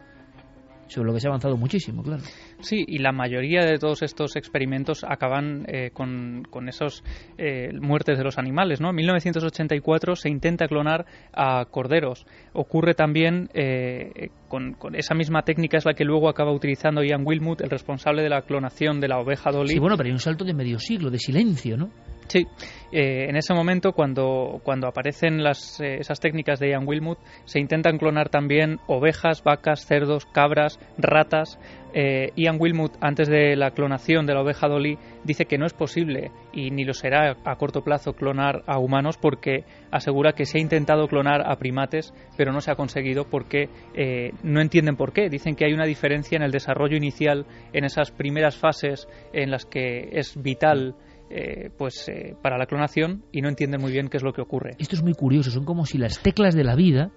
sobre 0.88 1.06
lo 1.06 1.14
que 1.14 1.20
se 1.20 1.28
ha 1.28 1.30
avanzado 1.30 1.56
muchísimo, 1.56 2.02
claro. 2.02 2.22
Sí, 2.60 2.84
y 2.86 2.98
la 2.98 3.12
mayoría 3.12 3.64
de 3.64 3.78
todos 3.78 4.02
estos 4.02 4.36
experimentos 4.36 5.04
acaban 5.04 5.64
eh, 5.68 5.90
con, 5.92 6.44
con 6.50 6.68
esos 6.68 7.02
eh, 7.38 7.70
muertes 7.80 8.18
de 8.18 8.24
los 8.24 8.38
animales, 8.38 8.80
¿no? 8.80 8.90
En 8.90 8.96
1984 8.96 10.16
se 10.16 10.28
intenta 10.28 10.68
clonar 10.68 11.06
a 11.32 11.64
corderos. 11.66 12.26
Ocurre 12.52 12.94
también 12.94 13.48
eh, 13.54 14.30
con, 14.48 14.74
con, 14.74 14.94
esa 14.94 15.14
misma 15.14 15.42
técnica 15.42 15.78
es 15.78 15.84
la 15.84 15.94
que 15.94 16.04
luego 16.04 16.28
acaba 16.28 16.52
utilizando 16.52 17.02
Ian 17.02 17.22
Wilmut, 17.26 17.60
el 17.60 17.70
responsable 17.70 18.22
de 18.22 18.28
la 18.28 18.42
clonación 18.42 19.00
de 19.00 19.08
la 19.08 19.18
oveja 19.18 19.50
Dolly. 19.50 19.74
Sí, 19.74 19.78
bueno, 19.78 19.96
pero 19.96 20.08
hay 20.08 20.12
un 20.12 20.20
salto 20.20 20.44
de 20.44 20.54
medio 20.54 20.78
siglo, 20.78 21.10
de 21.10 21.18
silencio, 21.18 21.76
¿no? 21.76 21.90
Sí, 22.26 22.46
eh, 22.90 23.26
en 23.28 23.36
ese 23.36 23.54
momento 23.54 23.92
cuando, 23.92 24.60
cuando 24.62 24.86
aparecen 24.86 25.42
las, 25.42 25.80
eh, 25.80 25.96
esas 25.98 26.20
técnicas 26.20 26.58
de 26.60 26.70
Ian 26.70 26.86
Wilmut, 26.86 27.18
se 27.44 27.58
intentan 27.58 27.98
clonar 27.98 28.28
también 28.28 28.78
ovejas, 28.86 29.42
vacas, 29.42 29.84
cerdos, 29.86 30.26
cabras, 30.26 30.78
ratas. 30.96 31.58
Eh, 31.96 32.32
Ian 32.34 32.56
Wilmut, 32.58 32.92
antes 33.00 33.28
de 33.28 33.54
la 33.54 33.70
clonación 33.70 34.26
de 34.26 34.34
la 34.34 34.42
oveja 34.42 34.68
Dolly, 34.68 34.98
dice 35.22 35.44
que 35.44 35.58
no 35.58 35.66
es 35.66 35.72
posible 35.72 36.32
y 36.52 36.70
ni 36.70 36.84
lo 36.84 36.92
será 36.92 37.36
a 37.44 37.56
corto 37.56 37.82
plazo 37.82 38.14
clonar 38.14 38.62
a 38.66 38.78
humanos 38.78 39.16
porque 39.16 39.64
asegura 39.92 40.32
que 40.32 40.44
se 40.44 40.58
ha 40.58 40.60
intentado 40.60 41.06
clonar 41.06 41.48
a 41.48 41.56
primates, 41.56 42.12
pero 42.36 42.52
no 42.52 42.60
se 42.60 42.72
ha 42.72 42.76
conseguido 42.76 43.28
porque 43.28 43.68
eh, 43.94 44.32
no 44.42 44.60
entienden 44.60 44.96
por 44.96 45.12
qué. 45.12 45.28
Dicen 45.28 45.54
que 45.54 45.66
hay 45.66 45.72
una 45.72 45.86
diferencia 45.86 46.34
en 46.36 46.42
el 46.42 46.50
desarrollo 46.50 46.96
inicial, 46.96 47.46
en 47.72 47.84
esas 47.84 48.10
primeras 48.10 48.56
fases 48.56 49.08
en 49.32 49.52
las 49.52 49.64
que 49.64 50.10
es 50.12 50.40
vital 50.40 50.96
eh, 51.36 51.68
pues 51.76 52.08
eh, 52.08 52.36
para 52.40 52.56
la 52.56 52.66
clonación 52.66 53.24
y 53.32 53.40
no 53.40 53.48
entienden 53.48 53.80
muy 53.80 53.90
bien 53.90 54.06
qué 54.08 54.18
es 54.18 54.22
lo 54.22 54.32
que 54.32 54.40
ocurre. 54.40 54.76
Esto 54.78 54.94
es 54.94 55.02
muy 55.02 55.14
curioso, 55.14 55.50
son 55.50 55.64
como 55.64 55.84
si 55.84 55.98
las 55.98 56.20
teclas 56.20 56.54
de 56.54 56.62
la 56.62 56.76
vida, 56.76 57.10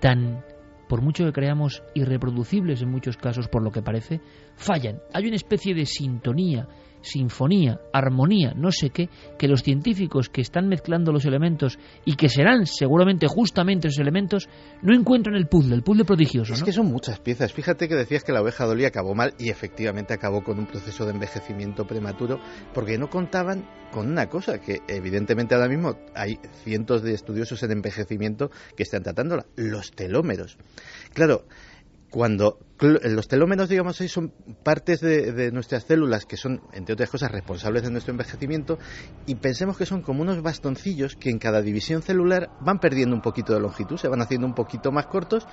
tan 0.00 0.42
por 0.88 1.02
mucho 1.02 1.26
que 1.26 1.32
creamos 1.32 1.82
irreproducibles 1.94 2.80
en 2.80 2.90
muchos 2.90 3.18
casos 3.18 3.48
por 3.48 3.62
lo 3.62 3.70
que 3.70 3.82
parece, 3.82 4.22
fallan. 4.56 5.00
Hay 5.12 5.26
una 5.26 5.36
especie 5.36 5.74
de 5.74 5.84
sintonía 5.84 6.68
sinfonía, 7.02 7.80
armonía, 7.92 8.52
no 8.54 8.72
sé 8.72 8.90
qué, 8.90 9.08
que 9.38 9.48
los 9.48 9.62
científicos 9.62 10.28
que 10.28 10.40
están 10.40 10.68
mezclando 10.68 11.12
los 11.12 11.24
elementos 11.24 11.78
y 12.04 12.16
que 12.16 12.28
serán 12.28 12.66
seguramente 12.66 13.26
justamente 13.26 13.88
esos 13.88 14.00
elementos, 14.00 14.48
no 14.82 14.94
encuentran 14.94 15.36
el 15.36 15.46
puzzle, 15.46 15.74
el 15.74 15.82
puzzle 15.82 16.04
prodigioso. 16.04 16.52
Es 16.52 16.60
¿no? 16.60 16.66
que 16.66 16.72
son 16.72 16.86
muchas 16.86 17.20
piezas. 17.20 17.52
Fíjate 17.52 17.88
que 17.88 17.94
decías 17.94 18.24
que 18.24 18.32
la 18.32 18.42
oveja 18.42 18.66
Dolly 18.66 18.84
acabó 18.84 19.14
mal 19.14 19.34
y 19.38 19.50
efectivamente 19.50 20.14
acabó 20.14 20.42
con 20.42 20.58
un 20.58 20.66
proceso 20.66 21.04
de 21.04 21.12
envejecimiento 21.12 21.86
prematuro 21.86 22.40
porque 22.74 22.98
no 22.98 23.08
contaban 23.08 23.64
con 23.90 24.08
una 24.08 24.28
cosa 24.28 24.60
que 24.60 24.82
evidentemente 24.88 25.54
ahora 25.54 25.68
mismo 25.68 25.98
hay 26.14 26.38
cientos 26.62 27.02
de 27.02 27.14
estudiosos 27.14 27.62
en 27.62 27.72
envejecimiento 27.72 28.50
que 28.76 28.84
están 28.84 29.02
tratándola, 29.02 29.46
los 29.56 29.90
telómeros. 29.92 30.58
Claro, 31.12 31.44
cuando 32.10 32.58
los 32.80 33.28
telómeros, 33.28 33.68
digamos, 33.68 33.96
son 33.96 34.32
partes 34.62 35.00
de, 35.00 35.50
nuestras 35.52 35.84
células 35.84 36.26
que 36.26 36.36
son, 36.36 36.60
entre 36.72 36.94
otras 36.94 37.10
cosas, 37.10 37.30
responsables 37.30 37.82
de 37.82 37.90
nuestro 37.90 38.12
envejecimiento, 38.12 38.78
y 39.26 39.36
pensemos 39.36 39.76
que 39.76 39.86
son 39.86 40.02
como 40.02 40.22
unos 40.22 40.42
bastoncillos 40.42 41.14
que 41.16 41.30
en 41.30 41.38
cada 41.38 41.62
división 41.62 42.02
celular 42.02 42.50
van 42.60 42.80
perdiendo 42.80 43.14
un 43.14 43.22
poquito 43.22 43.54
de 43.54 43.60
longitud, 43.60 43.96
se 43.96 44.08
van 44.08 44.22
haciendo 44.22 44.46
un 44.46 44.54
poquito 44.54 44.90
más 44.92 45.06
cortos. 45.06 45.46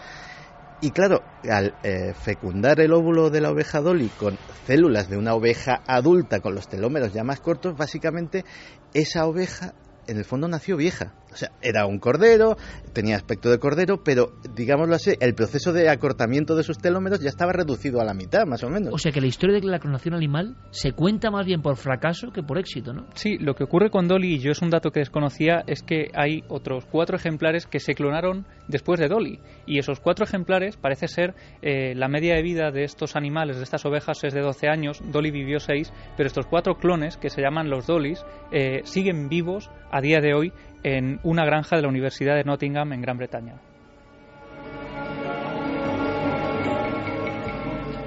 Y 0.79 0.91
claro, 0.91 1.23
al 1.49 1.75
eh, 1.83 2.13
fecundar 2.13 2.79
el 2.79 2.93
óvulo 2.93 3.31
de 3.31 3.41
la 3.41 3.49
oveja 3.49 3.81
Dolly 3.81 4.09
con 4.09 4.37
células 4.67 5.09
de 5.09 5.17
una 5.17 5.33
oveja 5.33 5.81
adulta 5.87 6.39
con 6.39 6.53
los 6.53 6.67
telómeros 6.67 7.13
ya 7.13 7.23
más 7.23 7.39
cortos, 7.39 7.75
básicamente 7.75 8.45
esa 8.93 9.25
oveja 9.25 9.73
en 10.07 10.17
el 10.17 10.25
fondo 10.25 10.47
nació 10.47 10.77
vieja. 10.77 11.13
O 11.37 11.39
sea, 11.39 11.51
era 11.61 11.85
un 11.85 11.99
cordero, 11.99 12.57
tenía 12.93 13.15
aspecto 13.15 13.51
de 13.51 13.59
cordero, 13.59 14.01
pero 14.03 14.31
digámoslo 14.55 14.95
así, 14.95 15.11
el 15.19 15.35
proceso 15.35 15.71
de 15.71 15.87
acortamiento 15.87 16.55
de 16.55 16.63
sus 16.63 16.79
telómeros 16.79 17.19
ya 17.19 17.29
estaba 17.29 17.53
reducido 17.53 18.01
a 18.01 18.03
la 18.03 18.15
mitad, 18.15 18.47
más 18.47 18.63
o 18.63 18.69
menos. 18.71 18.91
O 18.91 18.97
sea 18.97 19.11
que 19.11 19.21
la 19.21 19.27
historia 19.27 19.59
de 19.59 19.67
la 19.67 19.77
clonación 19.77 20.15
animal 20.15 20.57
se 20.71 20.93
cuenta 20.93 21.29
más 21.29 21.45
bien 21.45 21.61
por 21.61 21.77
fracaso 21.77 22.31
que 22.31 22.41
por 22.41 22.57
éxito, 22.57 22.91
¿no? 22.91 23.05
Sí, 23.13 23.37
lo 23.37 23.53
que 23.53 23.65
ocurre 23.65 23.91
con 23.91 24.07
Dolly, 24.07 24.33
y 24.33 24.39
yo 24.39 24.49
es 24.49 24.63
un 24.63 24.71
dato 24.71 24.89
que 24.89 25.01
desconocía, 25.01 25.63
es 25.67 25.83
que 25.83 26.07
hay 26.15 26.43
otros 26.47 26.87
cuatro 26.87 27.17
ejemplares 27.17 27.67
que 27.67 27.79
se 27.79 27.93
clonaron 27.93 28.47
después 28.67 28.99
de 28.99 29.07
Dolly. 29.07 29.39
Y 29.67 29.77
esos 29.77 29.99
cuatro 29.99 30.25
ejemplares, 30.25 30.75
parece 30.75 31.07
ser, 31.07 31.35
eh, 31.61 31.93
la 31.93 32.07
media 32.07 32.33
de 32.33 32.41
vida 32.41 32.71
de 32.71 32.83
estos 32.83 33.15
animales, 33.15 33.57
de 33.57 33.63
estas 33.63 33.85
ovejas, 33.85 34.23
es 34.23 34.33
de 34.33 34.41
12 34.41 34.69
años, 34.69 35.03
Dolly 35.11 35.29
vivió 35.29 35.59
6, 35.59 35.93
pero 36.17 36.25
estos 36.25 36.47
cuatro 36.47 36.77
clones, 36.77 37.15
que 37.17 37.29
se 37.29 37.43
llaman 37.43 37.69
los 37.69 37.85
Dollys, 37.85 38.25
eh, 38.51 38.81
siguen 38.85 39.29
vivos 39.29 39.69
a 39.91 40.01
día 40.01 40.19
de 40.19 40.33
hoy 40.33 40.51
en 40.95 41.19
una 41.23 41.45
granja 41.45 41.75
de 41.75 41.81
la 41.81 41.89
Universidad 41.89 42.35
de 42.35 42.43
Nottingham 42.43 42.93
en 42.93 43.01
Gran 43.01 43.17
Bretaña. 43.17 43.55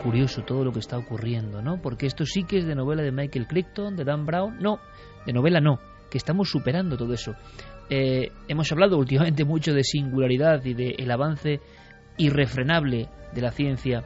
Curioso 0.03 0.43
todo 0.43 0.65
lo 0.65 0.73
que 0.73 0.79
está 0.79 0.97
ocurriendo, 0.97 1.61
¿no? 1.61 1.81
Porque 1.83 2.07
esto 2.07 2.25
sí 2.25 2.45
que 2.45 2.59
es 2.59 2.67
de 2.67 2.75
novela 2.75 3.03
de 3.03 3.13
Michael 3.13 3.47
Crichton, 3.47 3.97
de 3.97 4.05
Dan 4.05 4.25
Brown. 4.25 4.57
No, 4.59 4.81
de 5.27 5.33
novela 5.35 5.61
no, 5.61 5.79
que 6.11 6.17
estamos 6.17 6.49
superando 6.49 6.97
todo 6.97 7.13
eso. 7.13 7.35
Eh, 7.91 8.33
hemos 8.49 8.73
hablado 8.73 8.97
últimamente 8.97 9.45
mucho 9.45 9.75
de 9.75 9.85
singularidad 9.85 10.65
y 10.65 10.73
del 10.73 10.95
el 10.99 11.11
avance 11.11 11.61
irrefrenable 12.17 13.09
de 13.35 13.41
la 13.43 13.51
ciencia, 13.51 14.05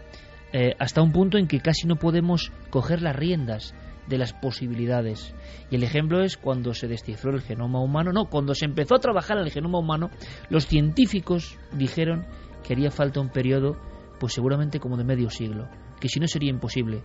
eh, 0.52 0.74
hasta 0.78 1.02
un 1.02 1.12
punto 1.12 1.38
en 1.38 1.46
que 1.46 1.60
casi 1.60 1.86
no 1.86 1.96
podemos 1.96 2.52
coger 2.70 3.02
las 3.02 3.14
riendas 3.14 3.74
de 4.06 4.18
las 4.18 4.32
posibilidades. 4.32 5.34
Y 5.70 5.76
el 5.76 5.82
ejemplo 5.82 6.22
es 6.22 6.36
cuando 6.36 6.74
se 6.74 6.88
descifró 6.88 7.32
el 7.32 7.42
genoma 7.42 7.80
humano, 7.80 8.12
no, 8.12 8.26
cuando 8.26 8.54
se 8.54 8.64
empezó 8.64 8.96
a 8.96 9.00
trabajar 9.00 9.38
en 9.38 9.44
el 9.44 9.52
genoma 9.52 9.78
humano, 9.78 10.10
los 10.48 10.66
científicos 10.66 11.58
dijeron 11.72 12.26
que 12.62 12.74
haría 12.74 12.90
falta 12.90 13.20
un 13.20 13.30
periodo, 13.30 13.76
pues 14.18 14.32
seguramente 14.32 14.80
como 14.80 14.96
de 14.96 15.04
medio 15.04 15.30
siglo, 15.30 15.68
que 16.00 16.08
si 16.08 16.20
no 16.20 16.26
sería 16.26 16.50
imposible. 16.50 17.02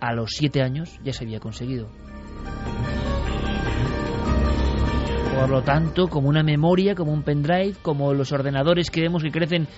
A 0.00 0.12
los 0.12 0.30
siete 0.30 0.62
años 0.62 0.98
ya 1.02 1.12
se 1.12 1.24
había 1.24 1.40
conseguido. 1.40 1.88
Por 5.38 5.50
lo 5.50 5.62
tanto, 5.62 6.08
como 6.08 6.28
una 6.28 6.42
memoria, 6.42 6.94
como 6.94 7.12
un 7.12 7.22
pendrive, 7.22 7.74
como 7.82 8.12
los 8.12 8.32
ordenadores 8.32 8.90
que 8.90 9.02
vemos 9.02 9.22
que 9.22 9.30
crecen 9.30 9.68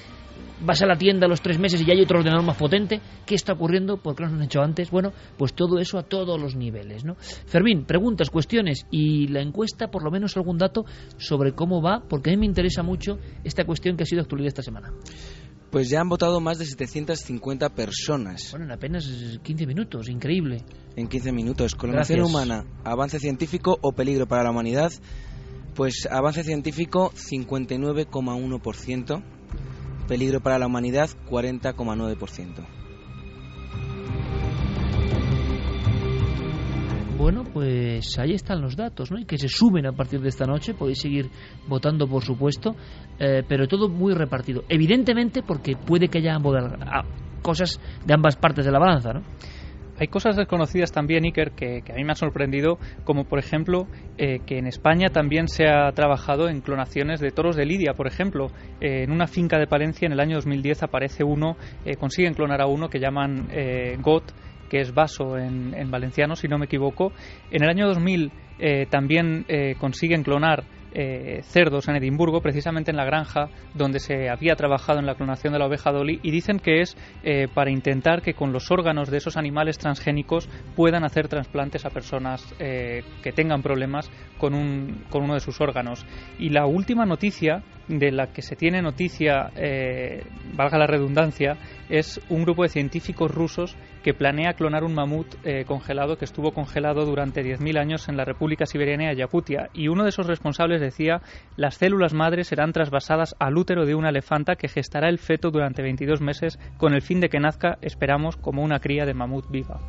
vas 0.64 0.82
a 0.82 0.86
la 0.86 0.96
tienda 0.96 1.26
a 1.26 1.28
los 1.28 1.40
tres 1.40 1.58
meses 1.58 1.80
y 1.80 1.84
ya 1.84 1.92
hay 1.92 2.02
otro 2.02 2.18
ordenador 2.18 2.44
más 2.44 2.56
potente. 2.56 3.00
¿Qué 3.26 3.34
está 3.34 3.52
ocurriendo? 3.52 3.96
¿Por 3.96 4.14
qué 4.14 4.24
no 4.24 4.30
lo 4.30 4.36
han 4.36 4.42
hecho 4.42 4.60
antes? 4.60 4.90
Bueno, 4.90 5.12
pues 5.36 5.54
todo 5.54 5.78
eso 5.78 5.98
a 5.98 6.02
todos 6.02 6.40
los 6.40 6.56
niveles, 6.56 7.04
¿no? 7.04 7.16
Fermín, 7.16 7.84
preguntas, 7.84 8.30
cuestiones 8.30 8.86
y 8.90 9.28
la 9.28 9.40
encuesta, 9.40 9.88
por 9.88 10.04
lo 10.04 10.10
menos 10.10 10.36
algún 10.36 10.58
dato 10.58 10.84
sobre 11.16 11.52
cómo 11.52 11.82
va, 11.82 12.02
porque 12.08 12.30
a 12.30 12.32
mí 12.32 12.38
me 12.38 12.46
interesa 12.46 12.82
mucho 12.82 13.18
esta 13.44 13.64
cuestión 13.64 13.96
que 13.96 14.04
ha 14.04 14.06
sido 14.06 14.22
actualidad 14.22 14.48
esta 14.48 14.62
semana. 14.62 14.92
Pues 15.70 15.88
ya 15.88 16.00
han 16.00 16.08
votado 16.08 16.40
más 16.40 16.58
de 16.58 16.66
750 16.66 17.68
personas. 17.70 18.50
Bueno, 18.50 18.66
en 18.66 18.72
apenas 18.72 19.08
15 19.42 19.66
minutos, 19.66 20.08
increíble. 20.08 20.64
En 20.96 21.06
15 21.06 21.30
minutos. 21.30 21.76
Clonación 21.76 22.22
humana, 22.22 22.64
avance 22.82 23.20
científico 23.20 23.78
o 23.80 23.92
peligro 23.92 24.26
para 24.26 24.42
la 24.42 24.50
humanidad. 24.50 24.90
Pues 25.76 26.08
avance 26.10 26.42
científico 26.42 27.12
59,1%, 27.12 29.22
peligro 30.10 30.40
para 30.40 30.58
la 30.58 30.66
humanidad 30.66 31.08
40,9%. 31.30 32.66
Bueno, 37.16 37.44
pues 37.44 38.18
ahí 38.18 38.32
están 38.32 38.60
los 38.60 38.74
datos, 38.74 39.12
¿no? 39.12 39.20
Y 39.20 39.24
que 39.24 39.38
se 39.38 39.46
suben 39.46 39.86
a 39.86 39.92
partir 39.92 40.20
de 40.20 40.30
esta 40.30 40.46
noche. 40.46 40.74
Podéis 40.74 40.98
seguir 40.98 41.30
votando, 41.68 42.08
por 42.08 42.24
supuesto, 42.24 42.74
eh, 43.20 43.44
pero 43.48 43.68
todo 43.68 43.88
muy 43.88 44.12
repartido. 44.12 44.64
Evidentemente, 44.68 45.44
porque 45.44 45.76
puede 45.76 46.08
que 46.08 46.18
haya 46.18 46.36
cosas 47.40 47.78
de 48.04 48.12
ambas 48.12 48.34
partes 48.34 48.64
de 48.64 48.72
la 48.72 48.80
balanza, 48.80 49.12
¿no? 49.12 49.22
Hay 50.00 50.08
cosas 50.08 50.34
desconocidas 50.34 50.92
también, 50.92 51.24
Iker, 51.26 51.50
que, 51.50 51.82
que, 51.82 51.92
a 51.92 51.94
mí 51.94 52.04
me 52.04 52.12
han 52.12 52.16
sorprendido, 52.16 52.78
como 53.04 53.24
por 53.24 53.38
ejemplo 53.38 53.86
eh, 54.16 54.38
que 54.46 54.56
en 54.56 54.66
España 54.66 55.10
también 55.10 55.46
se 55.46 55.66
ha 55.68 55.92
trabajado 55.92 56.48
en 56.48 56.62
clonaciones 56.62 57.20
de 57.20 57.30
toros 57.32 57.54
de 57.54 57.66
Lidia, 57.66 57.92
por 57.92 58.06
ejemplo. 58.06 58.46
Eh, 58.80 59.02
en 59.02 59.12
una 59.12 59.26
finca 59.26 59.58
de 59.58 59.66
Palencia 59.66 60.06
en 60.06 60.12
el 60.12 60.20
año 60.20 60.36
2010 60.36 60.84
aparece 60.84 61.22
uno, 61.22 61.58
eh, 61.84 61.96
consiguen 61.96 62.32
clonar 62.32 62.62
a 62.62 62.66
uno 62.66 62.88
que 62.88 62.98
llaman 62.98 63.48
GOT, 64.00 64.32
que 64.70 64.80
es 64.80 64.94
vaso 64.94 65.36
en, 65.36 65.74
en, 65.74 65.90
valenciano, 65.90 66.34
si 66.34 66.48
no 66.48 66.56
me 66.56 66.64
equivoco. 66.64 67.12
En 67.50 67.62
el 67.62 67.68
año 67.68 67.86
2000 67.86 68.32
también 68.88 69.44
consiguen 69.78 70.22
clonar 70.22 70.64
eh, 70.92 71.40
cerdos 71.42 71.88
en 71.88 71.96
Edimburgo, 71.96 72.40
precisamente 72.40 72.90
en 72.90 72.96
la 72.96 73.04
granja 73.04 73.48
donde 73.74 74.00
se 74.00 74.28
había 74.28 74.56
trabajado 74.56 74.98
en 74.98 75.06
la 75.06 75.14
clonación 75.14 75.52
de 75.52 75.58
la 75.58 75.66
oveja 75.66 75.92
Dolly, 75.92 76.20
y 76.22 76.30
dicen 76.30 76.58
que 76.58 76.80
es 76.80 76.96
eh, 77.22 77.48
para 77.52 77.70
intentar 77.70 78.22
que 78.22 78.34
con 78.34 78.52
los 78.52 78.70
órganos 78.70 79.10
de 79.10 79.18
esos 79.18 79.36
animales 79.36 79.78
transgénicos 79.78 80.48
puedan 80.76 81.04
hacer 81.04 81.28
trasplantes 81.28 81.84
a 81.84 81.90
personas 81.90 82.54
eh, 82.58 83.02
que 83.22 83.32
tengan 83.32 83.62
problemas 83.62 84.10
con, 84.38 84.54
un, 84.54 85.04
con 85.10 85.22
uno 85.22 85.34
de 85.34 85.40
sus 85.40 85.60
órganos. 85.60 86.04
Y 86.38 86.50
la 86.50 86.66
última 86.66 87.06
noticia 87.06 87.62
de 87.98 88.12
la 88.12 88.28
que 88.28 88.42
se 88.42 88.56
tiene 88.56 88.82
noticia, 88.82 89.50
valga 90.54 90.78
la 90.78 90.86
redundancia, 90.86 91.56
es 91.88 92.20
un 92.28 92.44
grupo 92.44 92.62
de 92.62 92.68
científicos 92.68 93.30
rusos 93.30 93.76
que 94.02 94.14
planea 94.14 94.54
clonar 94.54 94.84
un 94.84 94.94
mamut 94.94 95.26
eh, 95.44 95.64
congelado 95.64 96.16
que 96.16 96.24
estuvo 96.24 96.52
congelado 96.52 97.04
durante 97.04 97.42
10.000 97.42 97.78
años 97.78 98.08
en 98.08 98.16
la 98.16 98.24
República 98.24 98.66
Siberiana 98.66 99.12
y 99.12 99.16
Yakutia. 99.16 99.68
Y 99.74 99.88
uno 99.88 100.04
de 100.04 100.10
esos 100.10 100.26
responsables 100.26 100.80
decía, 100.80 101.20
las 101.56 101.74
células 101.74 102.14
madres 102.14 102.48
serán 102.48 102.72
trasvasadas 102.72 103.34
al 103.38 103.56
útero 103.56 103.84
de 103.84 103.94
una 103.94 104.10
elefanta 104.10 104.56
que 104.56 104.68
gestará 104.68 105.08
el 105.08 105.18
feto 105.18 105.50
durante 105.50 105.82
22 105.82 106.20
meses 106.20 106.58
con 106.76 106.94
el 106.94 107.02
fin 107.02 107.20
de 107.20 107.28
que 107.28 107.40
nazca, 107.40 107.78
esperamos, 107.82 108.36
como 108.36 108.62
una 108.62 108.80
cría 108.80 109.04
de 109.04 109.14
mamut 109.14 109.50
viva. 109.50 109.80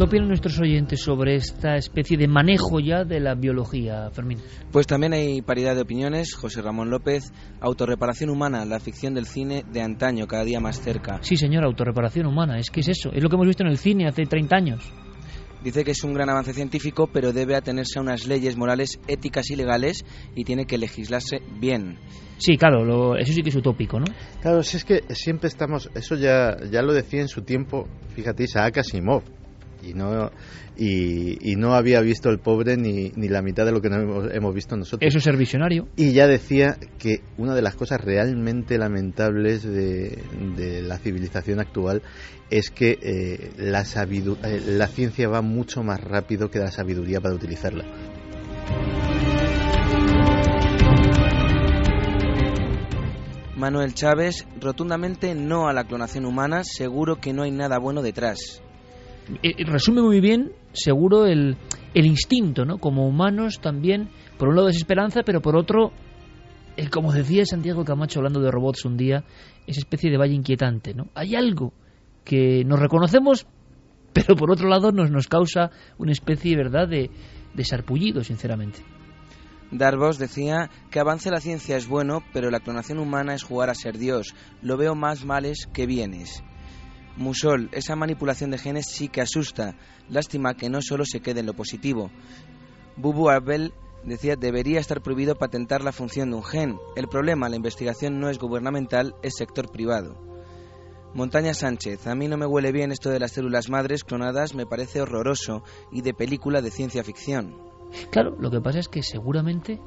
¿Qué 0.00 0.04
opinan 0.04 0.28
nuestros 0.28 0.58
oyentes 0.58 1.02
sobre 1.02 1.34
esta 1.34 1.76
especie 1.76 2.16
de 2.16 2.26
manejo 2.26 2.80
ya 2.80 3.04
de 3.04 3.20
la 3.20 3.34
biología, 3.34 4.08
Fermín? 4.10 4.38
Pues 4.72 4.86
también 4.86 5.12
hay 5.12 5.42
paridad 5.42 5.74
de 5.74 5.82
opiniones. 5.82 6.34
José 6.34 6.62
Ramón 6.62 6.88
López, 6.88 7.30
autorreparación 7.60 8.30
humana, 8.30 8.64
la 8.64 8.80
ficción 8.80 9.12
del 9.12 9.26
cine 9.26 9.62
de 9.70 9.82
antaño, 9.82 10.26
cada 10.26 10.44
día 10.44 10.58
más 10.58 10.80
cerca. 10.80 11.18
Sí, 11.20 11.36
señor, 11.36 11.64
autorreparación 11.64 12.24
humana, 12.24 12.58
es 12.58 12.70
que 12.70 12.80
es 12.80 12.88
eso, 12.88 13.10
es 13.12 13.22
lo 13.22 13.28
que 13.28 13.36
hemos 13.36 13.46
visto 13.46 13.62
en 13.62 13.68
el 13.68 13.76
cine 13.76 14.08
hace 14.08 14.22
30 14.22 14.56
años. 14.56 14.90
Dice 15.62 15.84
que 15.84 15.90
es 15.90 16.02
un 16.02 16.14
gran 16.14 16.30
avance 16.30 16.54
científico, 16.54 17.10
pero 17.12 17.34
debe 17.34 17.54
atenerse 17.54 17.98
a 17.98 18.02
unas 18.02 18.26
leyes 18.26 18.56
morales, 18.56 18.98
éticas 19.06 19.50
y 19.50 19.56
legales 19.56 20.06
y 20.34 20.44
tiene 20.44 20.64
que 20.64 20.78
legislarse 20.78 21.42
bien. 21.60 21.98
Sí, 22.38 22.56
claro, 22.56 22.86
lo, 22.86 23.18
eso 23.18 23.34
sí 23.34 23.42
que 23.42 23.50
es 23.50 23.56
utópico, 23.56 24.00
¿no? 24.00 24.06
Claro, 24.40 24.62
si 24.62 24.78
es 24.78 24.84
que 24.86 25.02
siempre 25.10 25.48
estamos, 25.48 25.90
eso 25.94 26.14
ya, 26.14 26.56
ya 26.72 26.80
lo 26.80 26.94
decía 26.94 27.20
en 27.20 27.28
su 27.28 27.42
tiempo, 27.42 27.86
fíjate, 28.14 28.44
Isaac 28.44 28.78
Asimov, 28.78 29.24
y 29.82 29.94
no 29.94 30.30
y, 30.76 31.56
no 31.56 31.74
había 31.74 32.00
visto 32.00 32.30
el 32.30 32.38
pobre 32.38 32.76
ni, 32.76 33.12
ni 33.14 33.28
la 33.28 33.42
mitad 33.42 33.66
de 33.66 33.72
lo 33.72 33.82
que 33.82 33.88
hemos, 33.88 34.32
hemos, 34.32 34.54
visto 34.54 34.76
nosotros. 34.76 35.06
Eso 35.06 35.18
es 35.18 35.24
ser 35.24 35.36
visionario. 35.36 35.88
Y 35.96 36.12
ya 36.12 36.26
decía 36.26 36.78
que 36.98 37.20
una 37.36 37.54
de 37.54 37.60
las 37.60 37.74
cosas 37.74 38.00
realmente 38.00 38.78
lamentables 38.78 39.62
de, 39.62 40.18
de 40.56 40.80
la 40.82 40.96
civilización 40.96 41.60
actual 41.60 42.02
es 42.50 42.70
que 42.70 42.98
eh, 43.02 43.50
la, 43.58 43.82
eh, 43.82 44.62
la 44.66 44.86
ciencia 44.86 45.28
va 45.28 45.42
mucho 45.42 45.82
más 45.82 46.00
rápido 46.00 46.50
que 46.50 46.58
la 46.58 46.70
sabiduría 46.70 47.20
para 47.20 47.34
utilizarla. 47.34 47.84
Manuel 53.56 53.92
Chávez, 53.92 54.46
rotundamente 54.58 55.34
no 55.34 55.68
a 55.68 55.74
la 55.74 55.84
clonación 55.84 56.24
humana, 56.24 56.64
seguro 56.64 57.16
que 57.16 57.34
no 57.34 57.42
hay 57.42 57.50
nada 57.50 57.78
bueno 57.78 58.00
detrás. 58.00 58.62
Eh, 59.42 59.64
resume 59.64 60.02
muy 60.02 60.20
bien, 60.20 60.52
seguro, 60.72 61.26
el, 61.26 61.56
el 61.94 62.06
instinto, 62.06 62.64
¿no? 62.64 62.78
Como 62.78 63.06
humanos 63.06 63.60
también, 63.60 64.08
por 64.38 64.48
un 64.48 64.56
lado 64.56 64.68
desesperanza, 64.68 65.22
pero 65.24 65.40
por 65.40 65.56
otro, 65.56 65.92
el, 66.76 66.90
como 66.90 67.12
decía 67.12 67.44
Santiago 67.44 67.84
Camacho 67.84 68.20
hablando 68.20 68.40
de 68.40 68.50
robots 68.50 68.84
un 68.84 68.96
día, 68.96 69.24
esa 69.66 69.80
especie 69.80 70.10
de 70.10 70.16
valle 70.16 70.34
inquietante, 70.34 70.94
¿no? 70.94 71.08
Hay 71.14 71.34
algo 71.34 71.72
que 72.24 72.64
nos 72.64 72.80
reconocemos, 72.80 73.46
pero 74.12 74.34
por 74.36 74.50
otro 74.50 74.68
lado 74.68 74.92
nos, 74.92 75.10
nos 75.10 75.28
causa 75.28 75.70
una 75.98 76.12
especie, 76.12 76.56
¿verdad?, 76.56 76.88
de, 76.88 77.10
de 77.54 77.64
sarpullido, 77.64 78.22
sinceramente. 78.24 78.80
Darvos 79.72 80.18
decía 80.18 80.68
que 80.90 80.98
avance 80.98 81.30
la 81.30 81.40
ciencia 81.40 81.76
es 81.76 81.86
bueno, 81.86 82.24
pero 82.32 82.50
la 82.50 82.58
clonación 82.58 82.98
humana 82.98 83.34
es 83.34 83.44
jugar 83.44 83.70
a 83.70 83.74
ser 83.74 83.98
Dios. 83.98 84.34
Lo 84.62 84.76
veo 84.76 84.96
más 84.96 85.24
males 85.24 85.68
que 85.72 85.86
bienes. 85.86 86.42
Musol, 87.20 87.68
esa 87.72 87.96
manipulación 87.96 88.50
de 88.50 88.58
genes 88.58 88.86
sí 88.88 89.08
que 89.08 89.20
asusta. 89.20 89.76
Lástima 90.08 90.54
que 90.54 90.70
no 90.70 90.80
solo 90.80 91.04
se 91.04 91.20
quede 91.20 91.40
en 91.40 91.46
lo 91.46 91.54
positivo. 91.54 92.10
Bubu 92.96 93.28
Abel 93.28 93.74
decía 94.04 94.36
debería 94.36 94.80
estar 94.80 95.02
prohibido 95.02 95.36
patentar 95.36 95.84
la 95.84 95.92
función 95.92 96.30
de 96.30 96.36
un 96.36 96.44
gen. 96.44 96.78
El 96.96 97.08
problema, 97.08 97.50
la 97.50 97.56
investigación 97.56 98.18
no 98.20 98.30
es 98.30 98.38
gubernamental, 98.38 99.14
es 99.22 99.34
sector 99.36 99.70
privado. 99.70 100.16
Montaña 101.12 101.52
Sánchez, 101.52 102.06
a 102.06 102.14
mí 102.14 102.26
no 102.26 102.38
me 102.38 102.46
huele 102.46 102.72
bien 102.72 102.90
esto 102.90 103.10
de 103.10 103.20
las 103.20 103.32
células 103.32 103.68
madres 103.68 104.02
clonadas, 104.02 104.54
me 104.54 104.64
parece 104.64 105.02
horroroso 105.02 105.62
y 105.92 106.00
de 106.00 106.14
película 106.14 106.62
de 106.62 106.70
ciencia 106.70 107.04
ficción. 107.04 107.54
Claro, 108.10 108.34
lo 108.38 108.50
que 108.50 108.60
pasa 108.60 108.78
es 108.78 108.88
que 108.88 109.02
seguramente 109.02 109.78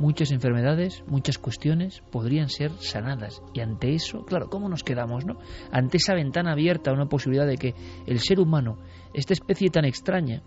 muchas 0.00 0.32
enfermedades, 0.32 1.04
muchas 1.06 1.36
cuestiones 1.36 2.02
podrían 2.10 2.48
ser 2.48 2.72
sanadas. 2.78 3.42
Y 3.52 3.60
ante 3.60 3.94
eso, 3.94 4.24
claro, 4.24 4.48
¿cómo 4.48 4.68
nos 4.68 4.82
quedamos, 4.82 5.26
no? 5.26 5.34
Ante 5.70 5.98
esa 5.98 6.14
ventana 6.14 6.52
abierta, 6.52 6.92
una 6.92 7.06
posibilidad 7.06 7.46
de 7.46 7.58
que 7.58 7.74
el 8.06 8.18
ser 8.18 8.40
humano, 8.40 8.78
esta 9.12 9.34
especie 9.34 9.68
tan 9.68 9.84
extraña, 9.84 10.42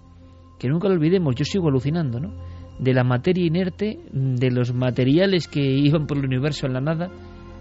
que 0.58 0.68
nunca 0.68 0.88
lo 0.88 0.96
olvidemos, 0.96 1.36
yo 1.36 1.46
sigo 1.46 1.68
alucinando, 1.68 2.20
¿no? 2.20 2.34
De 2.80 2.94
la 2.94 3.04
materia 3.04 3.46
inerte, 3.46 4.00
de 4.12 4.52
los 4.52 4.74
materiales 4.74 5.48
que 5.48 5.62
iban 5.62 6.08
por 6.08 6.18
el 6.18 6.26
universo 6.26 6.66
en 6.66 6.74
la 6.74 6.82
nada, 6.82 7.12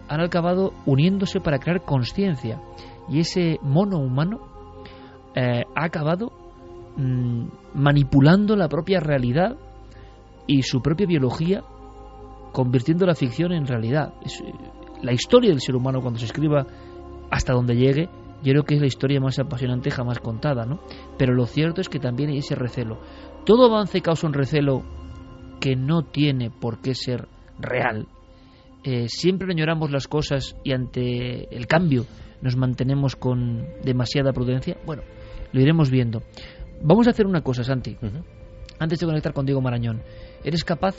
han 0.08 0.20
acabado 0.20 0.72
uniéndose 0.86 1.40
para 1.40 1.58
crear 1.58 1.84
conciencia. 1.84 2.58
Y 3.10 3.20
ese 3.20 3.58
mono 3.62 3.98
humano 3.98 4.40
eh, 5.34 5.64
ha 5.74 5.84
acabado 5.84 6.32
mm, 6.96 7.44
manipulando 7.74 8.56
la 8.56 8.68
propia 8.68 8.98
realidad 8.98 9.58
y 10.46 10.62
su 10.62 10.80
propia 10.80 11.06
biología 11.06 11.62
convirtiendo 12.52 13.06
la 13.06 13.14
ficción 13.14 13.52
en 13.52 13.66
realidad. 13.66 14.14
Eh, 14.22 14.52
la 15.02 15.12
historia 15.12 15.50
del 15.50 15.60
ser 15.60 15.74
humano 15.74 16.00
cuando 16.00 16.18
se 16.20 16.26
escriba 16.26 16.66
hasta 17.30 17.52
donde 17.52 17.74
llegue, 17.74 18.08
yo 18.42 18.52
creo 18.52 18.64
que 18.64 18.74
es 18.74 18.80
la 18.80 18.86
historia 18.86 19.20
más 19.20 19.38
apasionante 19.38 19.90
jamás 19.90 20.18
contada, 20.18 20.64
¿no? 20.64 20.80
Pero 21.16 21.34
lo 21.34 21.46
cierto 21.46 21.80
es 21.80 21.88
que 21.88 21.98
también 21.98 22.30
hay 22.30 22.38
ese 22.38 22.54
recelo. 22.54 23.00
Todo 23.44 23.66
avance 23.66 24.00
causa 24.00 24.26
un 24.26 24.34
recelo 24.34 24.82
que 25.60 25.76
no 25.76 26.02
tiene 26.02 26.50
por 26.50 26.80
qué 26.80 26.94
ser 26.94 27.28
real. 27.58 28.08
Eh, 28.84 29.08
siempre 29.08 29.52
añoramos 29.52 29.92
las 29.92 30.08
cosas 30.08 30.56
y 30.64 30.72
ante 30.72 31.54
el 31.54 31.66
cambio 31.66 32.04
nos 32.40 32.56
mantenemos 32.56 33.14
con 33.14 33.64
demasiada 33.84 34.32
prudencia. 34.32 34.76
Bueno, 34.84 35.02
lo 35.52 35.60
iremos 35.60 35.90
viendo. 35.90 36.22
Vamos 36.82 37.06
a 37.06 37.10
hacer 37.10 37.26
una 37.26 37.42
cosa, 37.42 37.62
Santi. 37.62 37.96
Antes 38.80 38.98
de 38.98 39.06
conectar 39.06 39.32
con 39.32 39.46
Diego 39.46 39.60
Marañón, 39.60 40.02
¿eres 40.42 40.64
capaz 40.64 40.96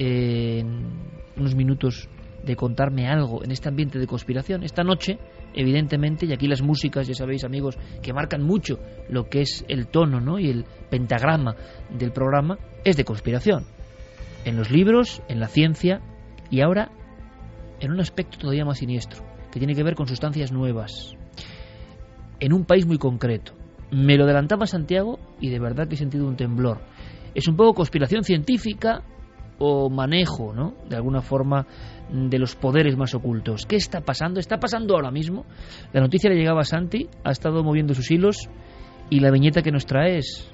en 0.00 0.86
unos 1.36 1.54
minutos 1.54 2.08
de 2.42 2.56
contarme 2.56 3.06
algo 3.06 3.44
en 3.44 3.50
este 3.50 3.68
ambiente 3.68 3.98
de 3.98 4.06
conspiración. 4.06 4.62
Esta 4.62 4.82
noche, 4.82 5.18
evidentemente, 5.52 6.24
y 6.24 6.32
aquí 6.32 6.48
las 6.48 6.62
músicas, 6.62 7.06
ya 7.06 7.12
sabéis 7.12 7.44
amigos, 7.44 7.76
que 8.02 8.14
marcan 8.14 8.42
mucho 8.42 8.78
lo 9.10 9.28
que 9.28 9.42
es 9.42 9.62
el 9.68 9.88
tono 9.88 10.18
¿no? 10.20 10.38
y 10.38 10.48
el 10.48 10.64
pentagrama 10.88 11.54
del 11.90 12.12
programa, 12.12 12.58
es 12.82 12.96
de 12.96 13.04
conspiración. 13.04 13.66
En 14.46 14.56
los 14.56 14.70
libros, 14.70 15.22
en 15.28 15.38
la 15.38 15.48
ciencia 15.48 16.00
y 16.50 16.62
ahora 16.62 16.90
en 17.78 17.92
un 17.92 18.00
aspecto 18.00 18.38
todavía 18.38 18.64
más 18.64 18.78
siniestro, 18.78 19.22
que 19.52 19.58
tiene 19.58 19.74
que 19.74 19.82
ver 19.82 19.94
con 19.94 20.06
sustancias 20.06 20.50
nuevas, 20.50 21.14
en 22.38 22.54
un 22.54 22.64
país 22.64 22.86
muy 22.86 22.96
concreto. 22.96 23.52
Me 23.90 24.16
lo 24.16 24.24
adelantaba 24.24 24.66
Santiago 24.66 25.18
y 25.40 25.50
de 25.50 25.58
verdad 25.58 25.88
que 25.88 25.94
he 25.94 25.98
sentido 25.98 26.26
un 26.26 26.36
temblor. 26.36 26.80
Es 27.34 27.48
un 27.48 27.56
poco 27.56 27.74
conspiración 27.74 28.24
científica, 28.24 29.02
o 29.60 29.88
manejo, 29.88 30.52
¿no? 30.52 30.74
De 30.88 30.96
alguna 30.96 31.20
forma 31.20 31.66
de 32.10 32.38
los 32.38 32.56
poderes 32.56 32.96
más 32.96 33.14
ocultos. 33.14 33.66
¿Qué 33.66 33.76
está 33.76 34.00
pasando? 34.00 34.40
Está 34.40 34.58
pasando 34.58 34.96
ahora 34.96 35.12
mismo. 35.12 35.44
La 35.92 36.00
noticia 36.00 36.30
le 36.30 36.36
llegaba 36.36 36.62
a 36.62 36.64
Santi, 36.64 37.08
ha 37.22 37.30
estado 37.30 37.62
moviendo 37.62 37.94
sus 37.94 38.10
hilos 38.10 38.48
y 39.10 39.20
la 39.20 39.30
viñeta 39.30 39.62
que 39.62 39.70
nos 39.70 39.86
trae 39.86 40.18
es 40.18 40.50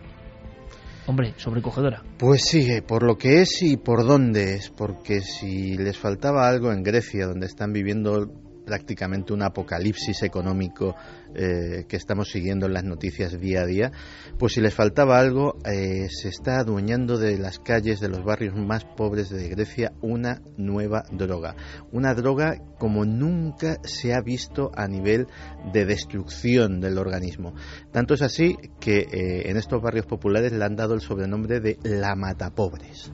Hombre, 1.09 1.35
sobrecogedora. 1.37 2.03
Pues 2.19 2.43
sí, 2.43 2.81
por 2.85 3.05
lo 3.05 3.17
que 3.17 3.43
es 3.43 3.63
y 3.63 3.77
por 3.77 4.05
dónde 4.05 4.57
es, 4.57 4.71
porque 4.71 5.21
si 5.21 5.77
les 5.77 5.97
faltaba 5.97 6.49
algo 6.49 6.73
en 6.73 6.83
Grecia, 6.83 7.29
donde 7.29 7.47
están 7.47 7.73
viviendo 7.73 8.29
prácticamente 8.67 9.33
un 9.33 9.43
apocalipsis 9.43 10.23
económico 10.25 10.95
eh, 11.35 11.85
que 11.89 11.97
estamos 11.97 12.29
siguiendo 12.31 12.67
en 12.67 12.75
las 12.75 12.85
noticias 12.85 13.39
día 13.41 13.63
a 13.63 13.67
día, 13.67 13.93
pues 14.39 14.55
si 14.55 14.61
les 14.61 14.75
faltaba 14.75 15.19
algo, 15.19 15.57
eh, 15.65 16.09
se 16.11 16.29
está 16.29 16.59
adueñando 16.59 17.17
de 17.17 17.39
las 17.39 17.59
calles 17.61 18.01
de 18.01 18.09
los 18.09 18.25
barrios 18.25 18.55
más 18.55 18.85
pobres 18.85 19.31
de 19.31 19.49
Grecia 19.49 19.93
una 20.03 20.43
nueva 20.57 21.05
droga. 21.11 21.55
Una 21.93 22.15
droga 22.15 22.57
como 22.79 23.05
nunca 23.05 23.79
se 23.85 24.13
ha 24.13 24.21
visto 24.21 24.71
a 24.75 24.89
nivel 24.89 25.29
de 25.73 25.87
destrucción 25.87 26.81
del 26.81 26.99
organismo. 26.99 27.55
Tanto 27.93 28.15
es 28.15 28.23
así 28.23 28.57
que 28.81 28.99
eh, 28.99 29.51
en 29.51 29.57
estos 29.57 29.81
barrios 29.81 30.07
populares 30.07 30.53
le 30.53 30.65
han 30.65 30.77
dado 30.77 30.95
el 30.95 31.01
sobrenombre 31.01 31.61
de 31.61 31.79
la 31.85 32.17
matapobres. 32.17 33.13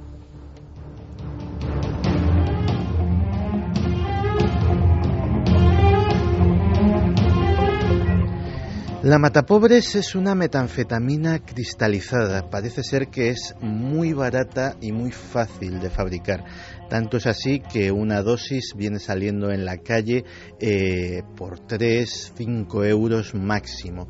La 9.03 9.19
matapobres 9.19 9.97
es 9.97 10.15
una 10.15 10.37
metanfetamina 10.37 11.41
cristalizada. 11.41 12.49
Parece 12.49 12.85
ser 12.85 13.09
que 13.09 13.31
es 13.31 13.53
muy 13.61 14.13
barata 14.13 14.77
y 14.81 14.93
muy 14.93 15.11
fácil 15.11 15.81
de 15.81 15.91
fabricar. 15.91 16.45
Tanto 16.89 17.17
es 17.17 17.27
así 17.27 17.59
que 17.59 17.91
una 17.91 18.23
dosis 18.23 18.75
viene 18.77 19.01
saliendo 19.01 19.51
en 19.51 19.65
la 19.65 19.79
calle 19.79 20.25
eh, 20.61 21.25
por 21.37 21.59
3, 21.59 22.35
5 22.37 22.85
euros 22.85 23.35
máximo. 23.35 24.07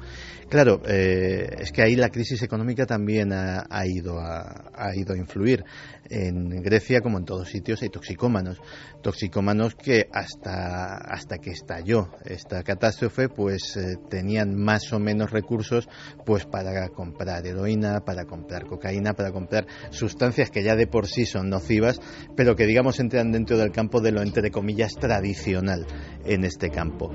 Claro, 0.53 0.83
eh, 0.87 1.49
es 1.61 1.73
que 1.73 1.81
ahí 1.81 1.97
la 1.97 2.11
crisis 2.11 2.43
económica 2.43 2.85
también 2.85 3.33
ha, 3.33 3.87
ido 3.87 4.21
a, 4.21 4.93
influir. 5.17 5.65
En 6.11 6.61
Grecia, 6.61 7.01
como 7.01 7.17
en 7.17 7.25
todos 7.25 7.49
sitios, 7.49 7.81
hay 7.81 7.89
toxicómanos. 7.89 8.61
Toxicómanos 9.01 9.75
que 9.75 10.11
hasta, 10.13 10.99
hasta 10.99 11.39
que 11.39 11.53
estalló 11.53 12.11
esta 12.27 12.63
catástrofe, 12.65 13.31
pues 13.31 13.79
eh, 13.79 13.97
tenían 14.11 14.55
más 14.55 14.93
o 14.93 14.99
menos 14.99 15.31
recursos 15.31 15.89
pues 16.27 16.45
para 16.45 16.87
comprar 16.91 17.47
heroína, 17.47 18.01
para 18.01 18.27
comprar 18.27 18.67
cocaína, 18.67 19.15
para 19.15 19.33
comprar 19.33 19.67
sustancias 19.89 20.51
que 20.51 20.63
ya 20.63 20.77
de 20.77 20.87
por 20.87 21.07
sí 21.07 21.25
son 21.25 21.49
nocivas, 21.49 21.99
pero 22.37 22.57
que 22.57 22.67
digamos 22.67 23.01
entran 23.01 23.33
dentro 23.33 23.57
del 23.57 23.73
campo 23.73 24.03
de 24.03 24.13
lo 24.13 24.21
entre 24.21 24.51
comillas 24.51 24.93
tradicional 24.97 25.87
en 26.27 26.45
este 26.45 26.69
campo. 26.69 27.11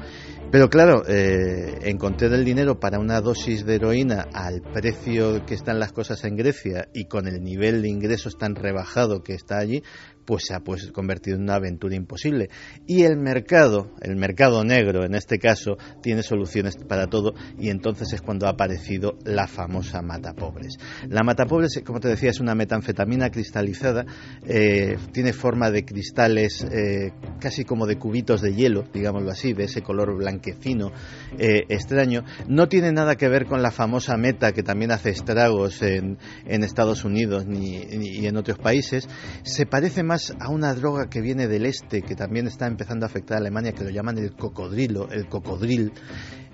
Pero 0.49 0.69
claro, 0.69 1.03
eh, 1.07 1.77
el 1.83 2.45
dinero 2.45 2.79
para 2.79 2.99
una 2.99 3.19
dosis 3.27 3.65
de 3.65 3.75
heroína 3.75 4.25
al 4.33 4.61
precio 4.61 5.45
que 5.45 5.53
están 5.53 5.79
las 5.79 5.91
cosas 5.91 6.23
en 6.23 6.37
Grecia 6.37 6.87
y 6.93 7.09
con 7.09 7.27
el 7.27 7.43
nivel 7.43 7.81
de 7.81 7.89
ingresos 7.89 8.37
tan 8.37 8.55
rebajado 8.55 9.21
que 9.21 9.33
está 9.33 9.57
allí, 9.57 9.83
pues 10.27 10.43
se 10.45 10.53
ha 10.53 10.59
pues, 10.59 10.91
convertido 10.91 11.37
en 11.37 11.43
una 11.43 11.55
aventura 11.55 11.95
imposible. 11.95 12.49
Y 12.85 13.03
el 13.03 13.17
mercado, 13.17 13.91
el 14.01 14.17
mercado 14.17 14.63
negro 14.65 15.05
en 15.05 15.15
este 15.15 15.39
caso, 15.39 15.77
tiene 16.01 16.21
soluciones 16.21 16.75
para 16.75 17.07
todo 17.07 17.33
y 17.57 17.69
entonces 17.69 18.11
es 18.11 18.21
cuando 18.21 18.45
ha 18.45 18.51
aparecido 18.51 19.17
la 19.23 19.47
famosa 19.47 20.01
mata 20.01 20.33
pobres. 20.33 20.77
La 21.07 21.23
mata 21.23 21.45
pobres, 21.45 21.81
como 21.85 22.01
te 22.01 22.09
decía, 22.09 22.29
es 22.29 22.41
una 22.41 22.55
metanfetamina 22.55 23.29
cristalizada, 23.29 24.05
eh, 24.45 24.97
tiene 25.13 25.31
forma 25.31 25.71
de 25.71 25.85
cristales 25.85 26.61
eh, 26.63 27.13
casi 27.39 27.63
como 27.63 27.87
de 27.87 27.97
cubitos 27.97 28.41
de 28.41 28.53
hielo, 28.53 28.83
digámoslo 28.93 29.31
así, 29.31 29.53
de 29.53 29.63
ese 29.63 29.81
color 29.81 30.17
blanquecino 30.17 30.91
eh, 31.39 31.63
extraño. 31.69 32.25
No 32.49 32.67
tiene 32.67 32.91
nada 32.91 33.15
que 33.17 33.27
ver 33.27 33.45
con 33.45 33.61
la 33.61 33.71
famosa 33.71 34.15
meta 34.17 34.51
que 34.51 34.63
también 34.63 34.91
hace 34.91 35.09
estragos 35.09 35.81
en, 35.81 36.17
Estados 36.45 37.03
Unidos 37.03 37.45
ni, 37.45 37.79
ni, 37.79 38.25
en 38.25 38.37
otros 38.37 38.57
países. 38.57 39.07
Se 39.43 39.65
parece 39.65 40.03
más 40.03 40.33
a 40.39 40.49
una 40.49 40.73
droga 40.73 41.09
que 41.09 41.21
viene 41.21 41.47
del 41.47 41.65
este, 41.65 42.01
que 42.01 42.15
también 42.15 42.47
está 42.47 42.67
empezando 42.67 43.05
a 43.05 43.09
afectar 43.09 43.37
a 43.37 43.39
Alemania, 43.39 43.73
que 43.73 43.83
lo 43.83 43.89
llaman 43.89 44.17
el 44.17 44.35
cocodrilo, 44.35 45.09
el 45.09 45.27
cocodril, 45.27 45.91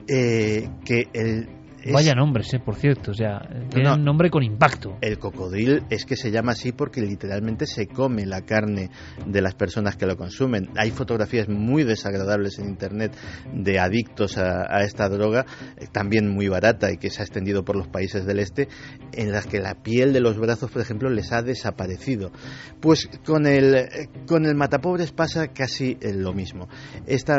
eh, 0.08 0.70
que 0.86 1.08
el 1.14 1.63
Vaya 1.92 2.14
nombres, 2.16 2.54
eh, 2.54 2.60
por 2.60 2.76
cierto, 2.76 3.12
o 3.12 3.14
sea, 3.14 3.42
tiene 3.70 3.92
un 3.92 4.04
nombre 4.04 4.30
con 4.30 4.44
impacto. 4.44 4.98
El 5.02 5.18
cocodril 5.18 5.84
es 5.90 6.06
que 6.06 6.16
se 6.16 6.32
llama 6.32 6.54
así 6.54 6.72
porque 6.72 7.02
literalmente 7.02 7.66
se 7.66 7.88
come 7.88 8.26
la 8.26 8.42
carne 8.42 8.90
de 9.26 9.42
las 9.42 9.56
personas 9.56 9.98
que 9.98 10.06
lo 10.06 10.16
consumen. 10.16 10.70
Hay 10.78 10.92
fotografías 10.92 11.50
muy 11.50 11.84
desagradables 11.84 12.60
en 12.60 12.70
internet 12.70 13.16
de 13.54 13.80
adictos 13.80 14.38
a, 14.38 14.84
esta 14.84 15.10
droga, 15.10 15.46
eh, 15.78 15.88
también 15.92 16.30
muy 16.30 16.48
barata 16.48 16.92
y 16.92 16.98
que 16.98 17.10
se 17.10 17.22
ha 17.22 17.26
extendido 17.26 17.64
por 17.64 17.76
los 17.76 17.88
países 17.88 18.26
del 18.26 18.40
este, 18.40 18.68
en 19.12 19.32
las 19.32 19.48
que 19.48 19.60
la 19.60 19.76
piel 19.76 20.14
de 20.14 20.22
los 20.22 20.38
brazos, 20.38 20.72
por 20.72 20.82
ejemplo, 20.82 21.10
les 21.10 21.32
ha 21.34 21.42
desaparecido. 21.42 22.32
Pues 22.80 23.10
con 23.26 23.46
el, 23.46 23.76
eh, 23.76 24.10
con 24.26 24.46
el 24.46 24.56
matapobres 24.56 25.12
pasa 25.12 25.48
casi 25.50 25.98
lo 26.02 26.34
mismo. 26.34 26.68
Esta, 27.06 27.36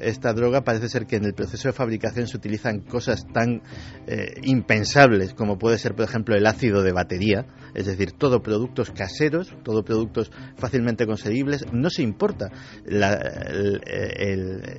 esta 0.00 0.32
droga 0.32 0.62
parece 0.62 0.88
ser 0.88 1.06
que 1.06 1.16
en 1.16 1.24
el 1.24 1.34
proceso 1.34 1.68
de 1.68 1.72
fabricación 1.72 2.26
se 2.26 2.36
utilizan 2.36 2.80
cosas 2.80 3.26
tan 3.32 3.39
tan 3.40 3.62
eh, 4.06 4.40
impensables 4.42 5.34
como 5.34 5.58
puede 5.58 5.78
ser, 5.78 5.94
por 5.94 6.04
ejemplo, 6.04 6.34
el 6.34 6.46
ácido 6.46 6.82
de 6.82 6.92
batería, 6.92 7.46
es 7.74 7.86
decir, 7.86 8.12
todo 8.12 8.42
productos 8.42 8.90
caseros, 8.90 9.54
todo 9.62 9.84
productos 9.84 10.30
fácilmente 10.56 11.06
conseguibles, 11.06 11.64
no 11.72 11.90
se 11.90 12.02
importa. 12.02 12.50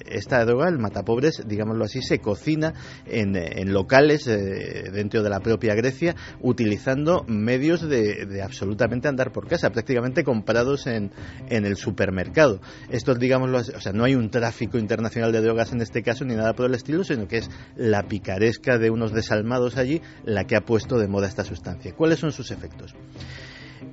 esta 0.06 0.46
droga, 0.46 0.68
el 0.68 0.80
matapobres, 0.80 1.44
digámoslo 1.48 1.86
así, 1.86 2.02
se 2.02 2.20
cocina 2.20 2.74
en, 3.06 3.72
locales 3.72 4.28
eh, 4.28 4.90
dentro 4.92 5.24
de 5.24 5.30
la 5.30 5.40
propia 5.40 5.76
Grecia 5.76 6.16
utilizando 6.42 7.24
medios 7.28 7.88
de, 7.88 8.42
absolutamente 8.44 9.08
andar 9.08 9.32
por 9.32 9.48
casa, 9.48 9.70
prácticamente 9.70 10.24
comprados 10.24 10.88
en, 10.88 11.12
en 11.50 11.66
el 11.66 11.78
supermercado. 11.78 12.60
Esto, 12.90 13.16
digámoslo 13.16 13.60
o 13.60 13.82
sea, 13.82 13.94
no 13.94 14.04
hay 14.04 14.16
un 14.16 14.30
tráfico 14.30 14.78
internacional 14.78 15.32
de 15.32 15.42
drogas 15.42 15.72
en 15.72 15.82
este 15.82 16.04
caso 16.04 16.26
ni 16.26 16.36
nada 16.36 16.54
por 16.54 16.66
el 16.66 16.76
estilo, 16.76 17.04
sino 17.04 17.28
que 17.28 17.38
es 17.38 17.50
la 17.76 18.04
picaresca 18.04 18.51
de 18.60 18.90
unos 18.90 19.14
desalmados 19.14 19.78
allí 19.78 20.02
la 20.24 20.46
que 20.46 20.56
ha 20.56 20.62
puesto 20.62 20.98
de 20.98 21.08
moda 21.08 21.28
esta 21.28 21.44
sustancia. 21.44 21.94
¿Cuáles 21.96 22.20
son 22.20 22.32
sus 22.32 22.52
efectos? 22.52 22.96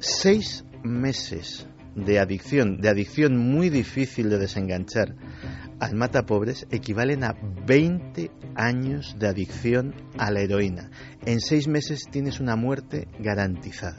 Seis 0.00 0.64
meses 0.82 1.66
de 1.94 2.18
adicción, 2.18 2.80
de 2.80 2.88
adicción 2.88 3.36
muy 3.36 3.70
difícil 3.70 4.30
de 4.30 4.38
desenganchar 4.38 5.14
al 5.80 5.94
mata 5.94 6.26
pobres 6.26 6.66
equivalen 6.70 7.24
a 7.24 7.36
20 7.66 8.30
años 8.54 9.16
de 9.18 9.28
adicción 9.28 9.94
a 10.18 10.30
la 10.30 10.40
heroína. 10.40 10.90
En 11.24 11.40
seis 11.40 11.68
meses 11.68 12.08
tienes 12.10 12.40
una 12.40 12.56
muerte 12.56 13.08
garantizada. 13.18 13.98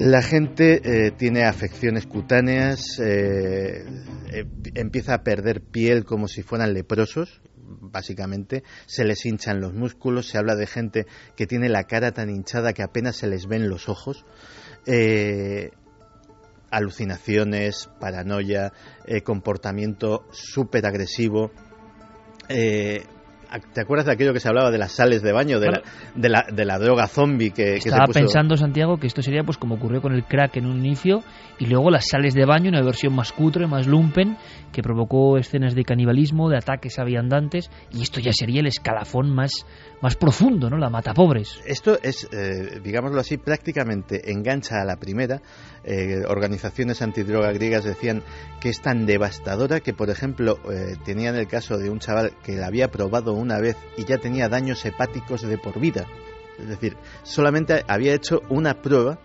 La 0.00 0.22
gente 0.22 0.80
eh, 0.82 1.10
tiene 1.10 1.44
afecciones 1.44 2.06
cutáneas, 2.06 2.98
eh, 3.00 3.84
eh, 4.32 4.46
empieza 4.74 5.12
a 5.12 5.22
perder 5.22 5.60
piel 5.60 6.06
como 6.06 6.26
si 6.26 6.42
fueran 6.42 6.72
leprosos, 6.72 7.42
básicamente, 7.54 8.64
se 8.86 9.04
les 9.04 9.26
hinchan 9.26 9.60
los 9.60 9.74
músculos, 9.74 10.26
se 10.26 10.38
habla 10.38 10.56
de 10.56 10.66
gente 10.66 11.06
que 11.36 11.46
tiene 11.46 11.68
la 11.68 11.84
cara 11.84 12.12
tan 12.12 12.30
hinchada 12.30 12.72
que 12.72 12.82
apenas 12.82 13.16
se 13.16 13.26
les 13.26 13.46
ven 13.46 13.68
los 13.68 13.90
ojos, 13.90 14.24
alucinaciones, 16.70 17.90
paranoia, 18.00 18.72
comportamiento 19.22 20.26
súper 20.32 20.86
agresivo. 20.86 21.50
¿Te 23.72 23.80
acuerdas 23.80 24.06
de 24.06 24.12
aquello 24.12 24.32
que 24.32 24.40
se 24.40 24.48
hablaba 24.48 24.70
de 24.70 24.78
las 24.78 24.92
sales 24.92 25.22
de 25.22 25.32
baño, 25.32 25.58
de, 25.58 25.70
la, 25.70 25.82
de, 26.14 26.28
la, 26.28 26.46
de 26.52 26.64
la, 26.64 26.78
droga 26.78 27.06
zombie 27.08 27.50
que, 27.50 27.76
Estaba 27.76 28.06
se 28.06 28.06
puso... 28.06 28.20
pensando, 28.20 28.56
Santiago, 28.56 28.98
que 28.98 29.06
esto 29.06 29.22
sería 29.22 29.42
pues 29.42 29.58
como 29.58 29.74
ocurrió 29.74 30.00
con 30.00 30.12
el 30.12 30.24
crack 30.24 30.56
en 30.56 30.66
un 30.66 30.78
inicio 30.78 31.22
y 31.58 31.66
luego 31.66 31.90
las 31.90 32.06
sales 32.08 32.34
de 32.34 32.44
baño, 32.44 32.68
una 32.70 32.82
versión 32.82 33.14
más 33.14 33.32
cutre, 33.32 33.66
más 33.66 33.86
lumpen, 33.86 34.36
que 34.72 34.82
provocó 34.82 35.36
escenas 35.36 35.74
de 35.74 35.84
canibalismo, 35.84 36.48
de 36.48 36.58
ataques 36.58 36.98
a 36.98 37.04
viandantes 37.04 37.70
y 37.92 38.02
esto 38.02 38.20
ya 38.20 38.32
sería 38.32 38.60
el 38.60 38.66
escalafón 38.66 39.30
más, 39.30 39.66
más 40.00 40.16
profundo, 40.16 40.70
¿no? 40.70 40.78
La 40.78 40.88
mata 40.88 41.12
pobres. 41.12 41.60
Esto 41.66 41.98
es, 42.02 42.28
eh, 42.32 42.80
digámoslo 42.82 43.20
así, 43.20 43.36
prácticamente 43.36 44.30
engancha 44.32 44.80
a 44.80 44.84
la 44.84 44.96
primera. 44.96 45.42
Eh, 45.84 46.22
organizaciones 46.26 47.02
antidroga 47.02 47.52
griegas 47.52 47.84
decían 47.84 48.22
que 48.60 48.70
es 48.70 48.80
tan 48.80 49.06
devastadora 49.06 49.80
que, 49.80 49.92
por 49.92 50.10
ejemplo, 50.10 50.58
eh, 50.70 50.96
tenían 51.04 51.36
el 51.36 51.46
caso 51.46 51.76
de 51.76 51.90
un 51.90 51.98
chaval 51.98 52.32
que 52.42 52.56
la 52.56 52.66
había 52.66 52.90
probado 52.90 53.34
una 53.34 53.58
vez 53.58 53.76
y 53.96 54.04
ya 54.04 54.18
tenía 54.18 54.48
daños 54.48 54.84
hepáticos 54.84 55.42
de 55.42 55.58
por 55.58 55.78
vida. 55.78 56.06
Es 56.58 56.68
decir, 56.68 56.96
solamente 57.22 57.84
había 57.86 58.14
hecho 58.14 58.40
una 58.48 58.82
prueba 58.82 59.18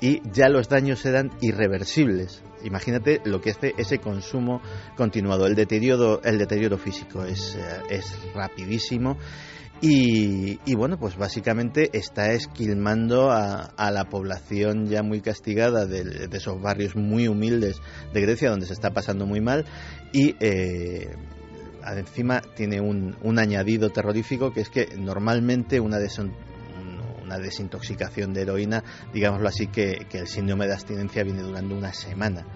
y 0.00 0.20
ya 0.30 0.48
los 0.48 0.68
daños 0.68 1.04
eran 1.06 1.30
irreversibles. 1.40 2.42
Imagínate 2.64 3.20
lo 3.24 3.40
que 3.40 3.50
hace 3.50 3.74
ese 3.78 3.98
consumo 3.98 4.60
continuado. 4.96 5.46
El 5.46 5.54
deterioro, 5.54 6.20
el 6.22 6.38
deterioro 6.38 6.76
físico 6.78 7.24
es, 7.24 7.56
es 7.88 8.18
rapidísimo. 8.34 9.16
Y, 9.82 10.74
bueno, 10.74 10.98
pues 10.98 11.16
básicamente 11.16 11.90
está 11.92 12.32
esquilmando 12.32 13.30
a, 13.30 13.90
la 13.90 14.04
población 14.08 14.86
ya 14.86 15.02
muy 15.02 15.20
castigada 15.20 15.86
de, 15.86 16.28
esos 16.32 16.60
barrios 16.60 16.96
muy 16.96 17.28
humildes 17.28 17.76
de 18.12 18.20
Grecia, 18.20 18.50
donde 18.50 18.66
se 18.66 18.72
está 18.72 18.92
pasando 18.92 19.26
muy 19.26 19.40
mal. 19.40 19.66
Y 20.12 20.34
eh, 20.40 21.14
encima 21.94 22.40
tiene 22.40 22.80
un, 22.80 23.16
un, 23.22 23.38
añadido 23.38 23.90
terrorífico 23.90 24.52
que 24.52 24.62
es 24.62 24.70
que 24.70 24.88
normalmente 24.96 25.78
una, 25.78 25.98
una 27.26 27.38
desintoxicación 27.38 28.32
de 28.32 28.42
heroína, 28.42 28.82
digámoslo 29.12 29.48
así, 29.48 29.66
que, 29.66 30.06
el 30.10 30.28
síndrome 30.28 30.66
de 30.66 30.74
abstinencia 30.74 31.22
viene 31.24 31.42
durando 31.42 31.76
una 31.76 31.92
semana. 31.92 32.46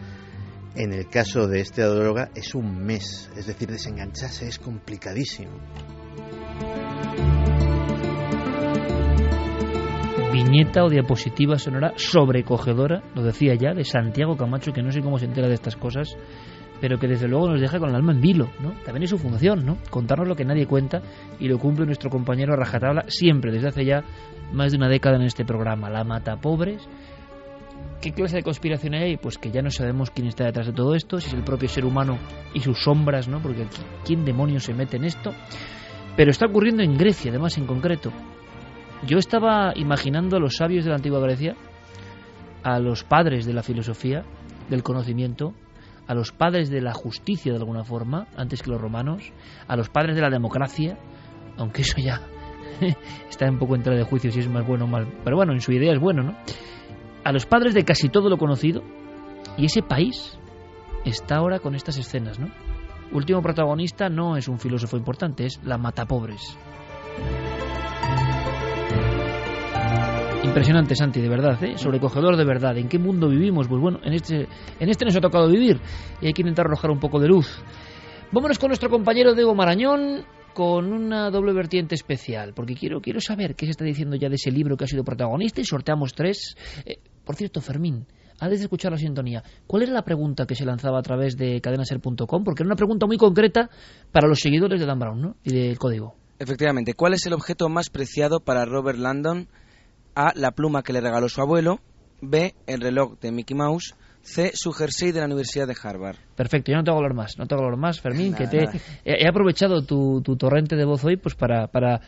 En 0.76 0.92
el 0.92 1.08
caso 1.08 1.48
de 1.48 1.60
esta 1.60 1.84
droga 1.86 2.30
es 2.34 2.54
un 2.54 2.78
mes, 2.78 3.28
es 3.36 3.46
decir, 3.46 3.68
desengancharse 3.68 4.46
es 4.48 4.58
complicadísimo. 4.58 5.50
Viñeta 10.32 10.84
o 10.84 10.88
diapositiva 10.88 11.58
sonora 11.58 11.92
sobrecogedora, 11.96 13.02
lo 13.14 13.22
decía 13.22 13.54
ya, 13.54 13.74
de 13.74 13.84
Santiago 13.84 14.36
Camacho, 14.36 14.72
que 14.72 14.82
no 14.82 14.92
sé 14.92 15.00
cómo 15.00 15.18
se 15.18 15.24
entera 15.24 15.48
de 15.48 15.54
estas 15.54 15.76
cosas, 15.76 16.16
pero 16.80 16.98
que 16.98 17.08
desde 17.08 17.28
luego 17.28 17.48
nos 17.48 17.60
deja 17.60 17.78
con 17.78 17.90
el 17.90 17.96
alma 17.96 18.12
en 18.12 18.20
vilo, 18.20 18.48
¿no? 18.60 18.72
También 18.84 19.02
es 19.02 19.10
su 19.10 19.18
función, 19.18 19.66
¿no? 19.66 19.76
Contarnos 19.90 20.28
lo 20.28 20.36
que 20.36 20.44
nadie 20.44 20.66
cuenta 20.66 21.02
y 21.38 21.48
lo 21.48 21.58
cumple 21.58 21.84
nuestro 21.84 22.10
compañero 22.10 22.56
Rajatabla 22.56 23.04
siempre, 23.08 23.52
desde 23.52 23.68
hace 23.68 23.84
ya 23.84 24.02
más 24.52 24.72
de 24.72 24.78
una 24.78 24.88
década 24.88 25.16
en 25.16 25.22
este 25.22 25.44
programa. 25.44 25.90
La 25.90 26.04
mata 26.04 26.36
pobres. 26.36 26.88
¿Qué 28.00 28.12
clase 28.12 28.36
de 28.36 28.42
conspiración 28.42 28.94
hay? 28.94 29.18
Pues 29.18 29.36
que 29.36 29.50
ya 29.50 29.62
no 29.62 29.70
sabemos 29.70 30.10
quién 30.10 30.26
está 30.26 30.44
detrás 30.44 30.66
de 30.66 30.72
todo 30.72 30.94
esto, 30.94 31.20
si 31.20 31.28
es 31.28 31.34
el 31.34 31.44
propio 31.44 31.68
ser 31.68 31.84
humano 31.84 32.18
y 32.54 32.60
sus 32.60 32.82
sombras, 32.82 33.28
¿no? 33.28 33.42
Porque 33.42 33.66
¿quién 34.04 34.24
demonios 34.24 34.64
se 34.64 34.74
mete 34.74 34.96
en 34.96 35.04
esto? 35.04 35.32
Pero 36.16 36.30
está 36.30 36.46
ocurriendo 36.46 36.82
en 36.82 36.96
Grecia, 36.96 37.30
además, 37.30 37.56
en 37.58 37.66
concreto. 37.66 38.12
Yo 39.06 39.18
estaba 39.18 39.72
imaginando 39.76 40.36
a 40.36 40.40
los 40.40 40.56
sabios 40.56 40.84
de 40.84 40.90
la 40.90 40.96
antigua 40.96 41.20
Grecia, 41.20 41.56
a 42.62 42.78
los 42.78 43.04
padres 43.04 43.46
de 43.46 43.54
la 43.54 43.62
filosofía, 43.62 44.24
del 44.68 44.82
conocimiento, 44.82 45.54
a 46.06 46.14
los 46.14 46.32
padres 46.32 46.70
de 46.70 46.80
la 46.80 46.92
justicia 46.92 47.52
de 47.52 47.58
alguna 47.58 47.84
forma, 47.84 48.26
antes 48.36 48.62
que 48.62 48.70
los 48.70 48.80
romanos, 48.80 49.32
a 49.68 49.76
los 49.76 49.88
padres 49.88 50.16
de 50.16 50.22
la 50.22 50.28
democracia, 50.28 50.98
aunque 51.56 51.82
eso 51.82 51.96
ya 51.98 52.20
está 53.30 53.48
un 53.48 53.58
poco 53.58 53.76
en 53.76 53.82
tela 53.82 53.96
de 53.96 54.04
juicio 54.04 54.30
si 54.30 54.40
es 54.40 54.48
más 54.48 54.66
bueno 54.66 54.84
o 54.84 54.88
mal, 54.88 55.06
pero 55.24 55.36
bueno, 55.36 55.52
en 55.52 55.60
su 55.60 55.72
idea 55.72 55.92
es 55.92 56.00
bueno, 56.00 56.22
¿no? 56.22 56.36
A 57.22 57.32
los 57.32 57.46
padres 57.46 57.74
de 57.74 57.84
casi 57.84 58.08
todo 58.08 58.28
lo 58.28 58.38
conocido, 58.38 58.82
y 59.56 59.66
ese 59.66 59.82
país 59.82 60.38
está 61.04 61.36
ahora 61.36 61.58
con 61.58 61.74
estas 61.74 61.96
escenas, 61.98 62.38
¿no? 62.38 62.48
Último 63.12 63.42
protagonista 63.42 64.08
no 64.08 64.36
es 64.36 64.46
un 64.46 64.58
filósofo 64.58 64.96
importante, 64.96 65.46
es 65.46 65.60
la 65.64 65.78
matapobres. 65.78 66.56
Impresionante, 70.44 70.94
Santi, 70.94 71.20
de 71.20 71.28
verdad, 71.28 71.62
¿eh? 71.62 71.76
sobrecogedor 71.76 72.36
de 72.36 72.44
verdad. 72.44 72.76
¿En 72.78 72.88
qué 72.88 72.98
mundo 72.98 73.28
vivimos? 73.28 73.68
Pues 73.68 73.80
bueno, 73.80 74.00
en 74.02 74.14
este, 74.14 74.48
en 74.78 74.88
este 74.88 75.04
nos 75.04 75.16
ha 75.16 75.20
tocado 75.20 75.48
vivir 75.48 75.80
y 76.20 76.26
hay 76.26 76.32
que 76.32 76.42
intentar 76.42 76.66
arrojar 76.66 76.90
un 76.90 76.98
poco 76.98 77.20
de 77.20 77.28
luz. 77.28 77.62
Vámonos 78.32 78.58
con 78.58 78.68
nuestro 78.68 78.88
compañero 78.90 79.34
Diego 79.34 79.54
Marañón 79.54 80.24
con 80.54 80.92
una 80.92 81.30
doble 81.30 81.52
vertiente 81.52 81.94
especial, 81.94 82.52
porque 82.54 82.74
quiero, 82.74 83.00
quiero 83.00 83.20
saber 83.20 83.54
qué 83.54 83.66
se 83.66 83.72
está 83.72 83.84
diciendo 83.84 84.16
ya 84.16 84.28
de 84.28 84.36
ese 84.36 84.50
libro 84.50 84.76
que 84.76 84.84
ha 84.84 84.88
sido 84.88 85.04
protagonista 85.04 85.60
y 85.60 85.64
sorteamos 85.64 86.14
tres. 86.14 86.56
Eh, 86.84 86.98
por 87.24 87.36
cierto, 87.36 87.60
Fermín, 87.60 88.06
antes 88.40 88.58
de 88.58 88.64
escuchar 88.64 88.90
la 88.90 88.98
sintonía, 88.98 89.42
¿cuál 89.66 89.82
era 89.82 89.92
la 89.92 90.02
pregunta 90.02 90.46
que 90.46 90.54
se 90.54 90.64
lanzaba 90.64 90.98
a 90.98 91.02
través 91.02 91.36
de 91.36 91.60
cadenaser.com? 91.60 92.44
Porque 92.44 92.62
era 92.62 92.68
una 92.68 92.76
pregunta 92.76 93.06
muy 93.06 93.16
concreta 93.16 93.70
para 94.10 94.26
los 94.26 94.40
seguidores 94.40 94.80
de 94.80 94.86
Dan 94.86 94.98
Brown 94.98 95.20
¿no? 95.20 95.36
y 95.44 95.52
del 95.52 95.78
código. 95.78 96.16
Efectivamente, 96.38 96.94
¿cuál 96.94 97.14
es 97.14 97.26
el 97.26 97.34
objeto 97.34 97.68
más 97.68 97.90
preciado 97.90 98.40
para 98.40 98.64
Robert 98.64 98.98
Landon? 98.98 99.48
A. 100.14 100.32
La 100.34 100.52
pluma 100.52 100.82
que 100.82 100.92
le 100.92 101.00
regaló 101.00 101.28
su 101.28 101.40
abuelo. 101.40 101.80
B. 102.22 102.54
El 102.66 102.80
reloj 102.80 103.18
de 103.20 103.30
Mickey 103.30 103.56
Mouse. 103.56 103.94
C. 104.22 104.50
Su 104.54 104.72
jersey 104.72 105.12
de 105.12 105.20
la 105.20 105.26
Universidad 105.26 105.66
de 105.66 105.76
Harvard. 105.80 106.16
Perfecto, 106.36 106.72
yo 106.72 106.76
no 106.78 106.84
tengo 106.84 106.98
hablar 106.98 107.14
más, 107.14 107.38
no 107.38 107.46
tengo 107.46 107.62
hablar 107.62 107.78
más, 107.78 108.00
Fermín, 108.00 108.34
que 108.34 108.46
te 108.46 108.66
Nada. 108.66 108.78
he, 109.04 109.26
aprovechado 109.26 109.82
tu, 109.82 110.20
tu 110.22 110.36
torrente 110.36 110.76
de 110.76 110.84
voz 110.84 111.02
hoy 111.04 111.16
pues 111.16 111.34
para, 111.34 111.68
para 111.68 112.02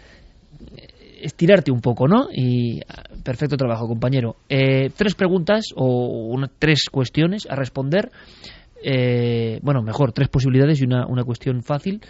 estirarte 1.23 1.71
un 1.71 1.81
poco, 1.81 2.09
¿no? 2.09 2.29
Y 2.33 2.81
perfecto 3.23 3.57
trabajo, 3.57 3.87
compañero. 3.87 4.37
Eh, 4.49 4.91
tres 4.95 5.15
preguntas 5.15 5.67
o 5.75 6.37
tres 6.59 6.89
cuestiones 6.91 7.47
a 7.49 7.55
responder. 7.55 8.11
Eh, 8.85 9.61
bueno, 9.63 9.83
mejor, 9.83 10.13
tres 10.13 10.29
posibilidades 10.29 10.81
y 10.81 10.85
una, 10.85 11.07
una 11.07 11.25
cuestión 11.25 11.63
fácil. 11.63 12.01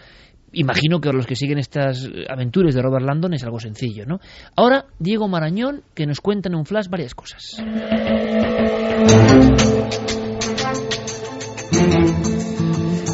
Imagino 0.55 1.01
que 1.01 1.13
los 1.13 1.27
que 1.27 1.35
siguen 1.35 1.59
estas 1.59 2.09
aventuras 2.29 2.75
de 2.75 2.83
Robert 2.83 3.07
Landon 3.07 3.33
es 3.33 3.45
algo 3.45 3.59
sencillo, 3.59 4.05
¿no? 4.05 4.21
Ahora, 4.55 4.85
Diego 4.99 5.27
Marañón, 5.27 5.83
que 5.95 6.07
nos 6.07 6.21
cuenta 6.21 6.51
en 6.51 6.57
un 6.57 6.67
flash 6.67 6.89
varias 6.89 7.15
cosas. 7.15 7.57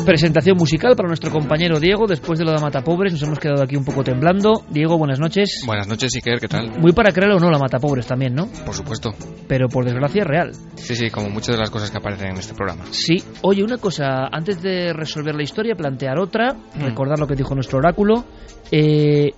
Presentación 0.09 0.57
musical 0.57 0.97
para 0.97 1.07
nuestro 1.07 1.31
compañero 1.31 1.79
Diego. 1.79 2.07
Después 2.07 2.39
de 2.39 2.45
lo 2.47 2.53
de 2.53 2.63
Matapobres, 2.63 3.13
nos 3.13 3.23
hemos 3.25 3.39
quedado 3.39 3.63
aquí 3.63 3.77
un 3.77 3.85
poco 3.85 4.03
temblando. 4.03 4.65
Diego, 4.71 4.97
buenas 4.97 5.21
noches. 5.21 5.61
Buenas 5.67 5.87
noches, 5.87 6.15
Iker, 6.15 6.41
¿qué 6.41 6.49
tal? 6.49 6.81
Muy 6.81 6.93
para 6.93 7.13
creerlo 7.13 7.37
o 7.37 7.39
no, 7.39 7.51
la 7.51 7.59
Matapobres 7.59 8.07
también, 8.07 8.35
¿no? 8.35 8.49
Por 8.65 8.75
supuesto. 8.75 9.13
Pero 9.47 9.69
por 9.69 9.85
desgracia 9.85 10.23
es 10.23 10.27
real. 10.27 10.53
Sí, 10.77 10.97
sí, 10.97 11.11
como 11.11 11.29
muchas 11.29 11.57
de 11.57 11.61
las 11.61 11.69
cosas 11.69 11.91
que 11.91 11.99
aparecen 11.99 12.29
en 12.29 12.39
este 12.39 12.55
programa. 12.55 12.87
Sí. 12.91 13.23
Oye, 13.43 13.63
una 13.63 13.77
cosa, 13.77 14.29
antes 14.33 14.63
de 14.63 14.95
resolver 14.95 15.35
la 15.35 15.43
historia, 15.43 15.75
plantear 15.75 16.19
otra, 16.19 16.57
recordar 16.81 17.19
lo 17.19 17.27
que 17.27 17.35
dijo 17.35 17.55
nuestro 17.55 17.77
oráculo. 17.77 18.25
Eh, 18.73 19.33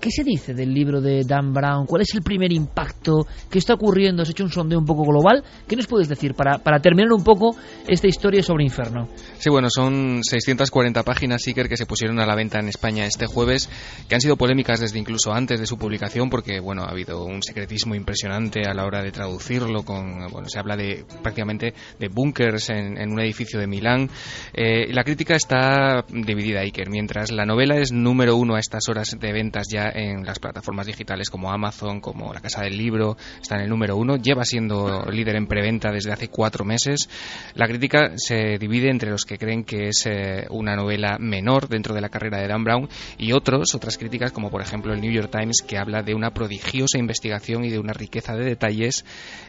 ¿Qué 0.00 0.10
se 0.10 0.22
dice 0.22 0.54
del 0.54 0.72
libro 0.72 1.00
de 1.00 1.24
Dan 1.24 1.52
Brown? 1.52 1.84
¿Cuál 1.84 2.02
es 2.02 2.14
el 2.14 2.22
primer 2.22 2.52
impacto? 2.52 3.26
¿Qué 3.50 3.58
está 3.58 3.74
ocurriendo? 3.74 4.22
¿Has 4.22 4.30
hecho 4.30 4.44
un 4.44 4.50
sondeo 4.50 4.78
un 4.78 4.84
poco 4.84 5.02
global? 5.02 5.42
¿Qué 5.66 5.74
nos 5.74 5.88
puedes 5.88 6.08
decir 6.08 6.34
para, 6.34 6.58
para 6.58 6.78
terminar 6.78 7.12
un 7.12 7.24
poco 7.24 7.56
esta 7.88 8.06
historia 8.06 8.42
sobre 8.42 8.64
Inferno? 8.64 9.08
Sí, 9.46 9.50
bueno, 9.50 9.68
son 9.70 10.24
640 10.24 11.04
páginas, 11.04 11.46
Iker, 11.46 11.68
que 11.68 11.76
se 11.76 11.86
pusieron 11.86 12.18
a 12.18 12.26
la 12.26 12.34
venta 12.34 12.58
en 12.58 12.66
España 12.66 13.06
este 13.06 13.26
jueves, 13.26 13.70
que 14.08 14.16
han 14.16 14.20
sido 14.20 14.36
polémicas 14.36 14.80
desde 14.80 14.98
incluso 14.98 15.32
antes 15.32 15.60
de 15.60 15.66
su 15.66 15.78
publicación, 15.78 16.28
porque, 16.28 16.58
bueno, 16.58 16.82
ha 16.82 16.90
habido 16.90 17.22
un 17.22 17.44
secretismo 17.44 17.94
impresionante 17.94 18.66
a 18.66 18.74
la 18.74 18.84
hora 18.84 19.04
de 19.04 19.12
traducirlo, 19.12 19.84
con, 19.84 20.26
bueno, 20.32 20.48
se 20.48 20.58
habla 20.58 20.76
de 20.76 21.04
prácticamente 21.22 21.74
de 21.96 22.08
búnkers 22.08 22.70
en, 22.70 22.98
un 23.08 23.20
edificio 23.20 23.60
de 23.60 23.68
Milán. 23.68 24.10
Eh, 24.52 24.92
la 24.92 25.04
crítica 25.04 25.36
está 25.36 26.04
dividida, 26.08 26.62
Iker, 26.62 26.90
mientras 26.90 27.30
la 27.30 27.46
novela 27.46 27.76
es 27.76 27.92
número 27.92 28.34
uno 28.34 28.56
a 28.56 28.58
estas 28.58 28.88
horas 28.88 29.16
de 29.16 29.32
ventas 29.32 29.68
ya 29.70 29.92
en 29.94 30.26
las 30.26 30.40
plataformas 30.40 30.88
digitales 30.88 31.30
como 31.30 31.52
Amazon, 31.52 32.00
como 32.00 32.34
La 32.34 32.40
Casa 32.40 32.62
del 32.62 32.76
Libro, 32.76 33.16
está 33.40 33.54
en 33.54 33.62
el 33.62 33.68
número 33.68 33.94
uno, 33.96 34.16
lleva 34.16 34.44
siendo 34.44 35.04
líder 35.08 35.36
en 35.36 35.46
preventa 35.46 35.92
desde 35.92 36.10
hace 36.10 36.26
cuatro 36.26 36.64
meses. 36.64 37.08
La 37.54 37.68
crítica 37.68 38.10
se 38.16 38.58
divide 38.58 38.90
entre 38.90 39.12
los 39.12 39.24
que 39.24 39.35
creen 39.38 39.64
que 39.64 39.88
es 39.88 40.06
eh, 40.06 40.46
una 40.50 40.76
novela 40.76 41.16
menor 41.18 41.68
dentro 41.68 41.94
de 41.94 42.00
la 42.00 42.08
carrera 42.08 42.38
de 42.38 42.48
Dan 42.48 42.64
Brown 42.64 42.88
y 43.18 43.32
otros, 43.32 43.74
otras 43.74 43.98
críticas 43.98 44.32
como 44.32 44.50
por 44.50 44.62
ejemplo 44.62 44.92
el 44.92 45.00
New 45.00 45.12
York 45.12 45.30
Times 45.30 45.62
que 45.66 45.78
habla 45.78 46.02
de 46.02 46.14
una 46.14 46.30
prodigiosa 46.30 46.98
investigación 46.98 47.64
y 47.64 47.70
de 47.70 47.78
una 47.78 47.92
riqueza 47.92 48.34
de 48.34 48.44
detalles 48.44 49.04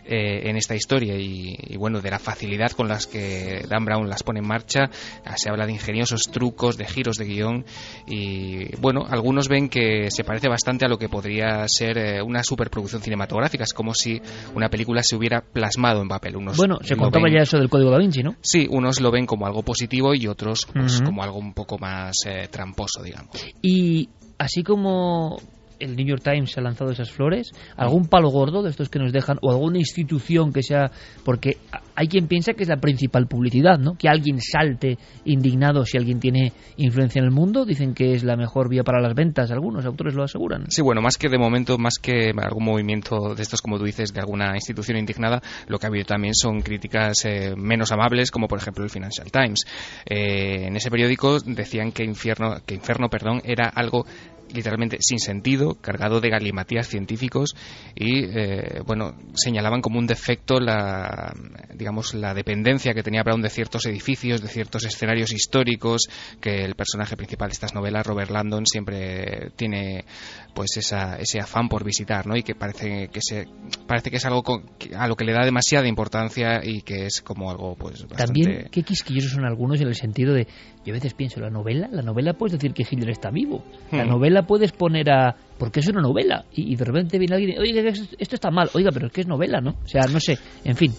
eh, 0.06 0.50
en 0.50 0.58
esta 0.58 0.76
historia 0.76 1.16
y, 1.18 1.56
y, 1.60 1.78
bueno, 1.78 2.00
de 2.02 2.10
la 2.12 2.20
facilidad 2.20 2.72
con 2.72 2.88
las 2.88 3.08
que 3.08 3.66
Dan 3.70 3.86
Brown 3.86 4.10
las 4.10 4.24
pone 4.24 4.40
en 4.40 4.48
marcha. 4.48 4.90
Se 5.36 5.50
habla 5.50 5.66
de 5.66 5.74
ingeniosos 5.74 6.24
trucos, 6.32 6.78
de 6.78 6.86
giros 6.86 7.18
de 7.18 7.26
guion 7.26 7.66
y 8.08 8.76
bueno, 8.78 9.06
algunos 9.10 9.48
ven 9.48 9.70
que 9.70 10.10
se 10.12 10.24
parece 10.24 10.48
bastante 10.50 10.86
a 10.86 10.90
lo 10.90 10.98
que 10.98 11.10
podría 11.10 11.66
ser 11.68 11.98
eh, 11.98 12.22
una 12.22 12.44
superproducción 12.44 13.02
cinematográfica. 13.02 13.64
Es 13.64 13.74
como 13.74 13.94
si 13.94 14.22
una 14.56 14.70
película 14.70 15.02
se 15.04 15.16
hubiera 15.16 15.42
plasmado 15.42 16.02
en 16.02 16.08
papel. 16.08 16.38
Unos 16.38 16.58
Bueno, 16.58 16.78
se 16.82 16.96
contaba 16.96 17.26
ven- 17.26 17.34
ya 17.36 17.42
eso 17.42 17.58
del 17.58 17.70
Código 17.70 17.92
Da 17.92 17.98
Vinci, 17.98 18.24
¿no? 18.24 18.36
Sí, 18.42 18.68
unos 18.70 19.00
lo 19.02 19.12
ven 19.12 19.26
como 19.26 19.46
algo 19.46 19.64
positivo 19.64 19.77
y 20.16 20.28
otros 20.28 20.68
pues, 20.72 21.02
como 21.02 21.24
algo 21.24 21.38
un 21.38 21.54
poco 21.54 21.78
más 21.78 22.16
eh, 22.26 22.48
tramposo, 22.50 23.02
digamos. 23.04 23.36
Y 23.62 24.10
así 24.38 24.64
como 24.64 25.38
el 25.80 25.96
New 25.96 26.06
York 26.06 26.22
Times 26.24 26.58
ha 26.58 26.62
lanzado 26.62 26.92
esas 26.92 27.12
flores, 27.12 27.52
algún 27.76 28.08
palo 28.08 28.30
gordo 28.30 28.64
de 28.64 28.70
estos 28.70 28.90
que 28.90 29.00
nos 29.00 29.12
dejan, 29.12 29.38
o 29.42 29.52
alguna 29.52 29.78
institución 29.78 30.52
que 30.52 30.64
sea, 30.64 30.92
porque 31.24 31.58
hay 31.96 32.08
quien 32.08 32.28
piensa 32.28 32.54
que 32.54 32.64
es 32.64 32.70
la 32.70 32.78
principal 32.78 33.28
publicidad, 33.28 33.78
¿no? 33.80 33.96
Que 33.98 34.10
alguien 34.10 34.40
salte 34.42 34.98
indignado 35.26 35.86
si 35.86 35.98
alguien 35.98 36.20
tiene 36.20 36.54
influencia 36.78 37.20
en 37.20 37.26
el 37.26 37.32
mundo, 37.32 37.66
dicen 37.66 37.94
que 37.94 38.14
es 38.14 38.24
la 38.24 38.36
mejor 38.36 38.70
vía 38.70 38.84
para 38.84 39.02
las 39.02 39.16
ventas, 39.16 39.52
algunos 39.52 39.86
autores 39.86 40.14
lo 40.14 40.24
aseguran. 40.24 40.66
Sí, 40.70 40.82
bueno, 40.82 41.02
más 41.02 41.18
que 41.18 41.30
de 41.30 41.38
momento, 41.38 41.78
más 41.78 41.96
que 42.02 42.32
algún 42.38 42.64
movimiento 42.64 43.34
de 43.36 43.42
estos, 43.42 43.62
como 43.62 43.78
tú 43.78 43.86
dices, 43.86 44.14
de 44.14 44.20
alguna 44.20 44.56
institución 44.56 44.98
indignada, 44.98 45.42
lo 45.68 45.80
que 45.80 45.86
ha 45.86 45.90
habido 45.90 46.06
también 46.06 46.34
son 46.36 46.62
críticas 46.62 47.26
eh, 47.26 47.54
menos 47.56 47.92
amables, 47.92 48.32
como 48.32 48.48
por 48.48 48.60
ejemplo 48.60 48.84
el 48.84 48.90
Financial 48.90 49.32
Times. 49.32 49.66
Eh, 50.06 50.68
en 50.68 50.76
ese 50.76 50.90
periódico 50.90 51.40
decían 51.40 51.92
que 51.92 52.04
Infierno, 52.04 52.58
que 52.66 52.76
Inferno, 52.76 53.10
perdón, 53.10 53.42
era 53.44 53.70
algo 53.70 54.06
literalmente 54.54 54.98
sin 55.02 55.20
sentido, 55.20 55.76
cargado 55.82 56.22
de 56.22 56.30
galimatías 56.30 56.88
científicos 56.88 57.56
y 57.96 58.26
eh, 58.26 58.82
bueno, 58.86 59.16
señalaban 59.34 59.82
como 59.82 60.00
un 60.00 60.08
defecto 60.08 60.60
la 60.60 61.34
digamos 61.74 62.14
la 62.14 62.34
dependencia 62.34 62.94
que 62.94 63.04
tenía 63.04 63.24
Brown 63.24 63.42
de 63.42 63.50
ciertos 63.50 63.86
edificios, 63.86 64.42
de 64.42 64.48
ciertos 64.48 64.84
escenarios 64.86 65.32
históricos 65.32 66.08
que 66.42 66.64
el 66.64 66.76
personaje 66.76 67.16
principal 67.16 67.50
de 67.50 67.54
estas 67.54 67.74
novelas, 67.74 68.06
Robert 68.06 68.32
Landon, 68.32 68.66
siempre 68.66 69.52
tiene 69.56 70.06
pues 70.54 70.76
esa, 70.78 71.18
ese 71.18 71.40
afán 71.40 71.70
por 71.70 71.84
visitar, 71.84 72.26
¿no? 72.26 72.36
Y 72.36 72.44
que 72.44 72.56
parece 72.56 73.10
que 73.10 73.20
se 73.22 73.46
parece 73.86 74.10
que 74.10 74.18
es 74.18 74.26
algo 74.26 74.44
con- 74.44 74.64
a 74.96 75.08
lo 75.08 75.16
que 75.16 75.26
le 75.26 75.34
da 75.34 75.46
demasiada 75.46 75.88
importancia 75.88 76.62
y 76.64 76.82
que 76.82 77.06
es 77.06 77.22
como 77.22 77.52
algo 77.52 77.76
pues 77.76 78.02
bastante 78.08 78.26
También, 78.26 78.70
qué 78.72 78.84
quisquillosos 78.84 79.32
son 79.32 79.46
algunos 79.46 79.80
en 79.82 79.88
el 79.88 79.96
sentido 79.96 80.34
de, 80.34 80.48
yo 80.88 80.94
a 80.94 80.96
veces 80.96 81.14
pienso, 81.14 81.40
la 81.42 81.50
novela, 81.50 81.90
la 81.92 82.02
novela 82.02 82.34
puedes 82.34 82.54
decir 82.54 82.74
que 82.74 82.84
Hitler 82.90 83.10
está 83.10 83.30
vivo, 83.30 83.62
la 83.92 84.06
Hmm. 84.06 84.10
novela 84.10 84.44
puedes 84.44 84.72
poner 84.72 85.10
a, 85.10 85.36
porque 85.58 85.82
es 85.82 85.88
una 85.90 86.02
novela, 86.02 86.46
y, 86.54 86.72
y 86.74 86.76
de 86.76 86.86
repente 86.86 87.20
viene 87.20 87.36
alguien 87.36 87.56
y, 87.56 87.60
oiga, 87.60 87.82
que 87.82 87.90
esto 87.90 88.16
esto 88.18 88.36
está 88.36 88.50
mal, 88.52 88.70
oiga, 88.74 88.92
pero 88.94 89.08
es 89.08 89.14
que 89.14 89.22
es 89.22 89.28
novela, 89.28 89.60
¿no? 89.60 89.72
O 89.72 89.88
sea, 89.88 90.04
no 90.10 90.20
sé, 90.20 90.38
en 90.64 90.76
fin, 90.76 90.92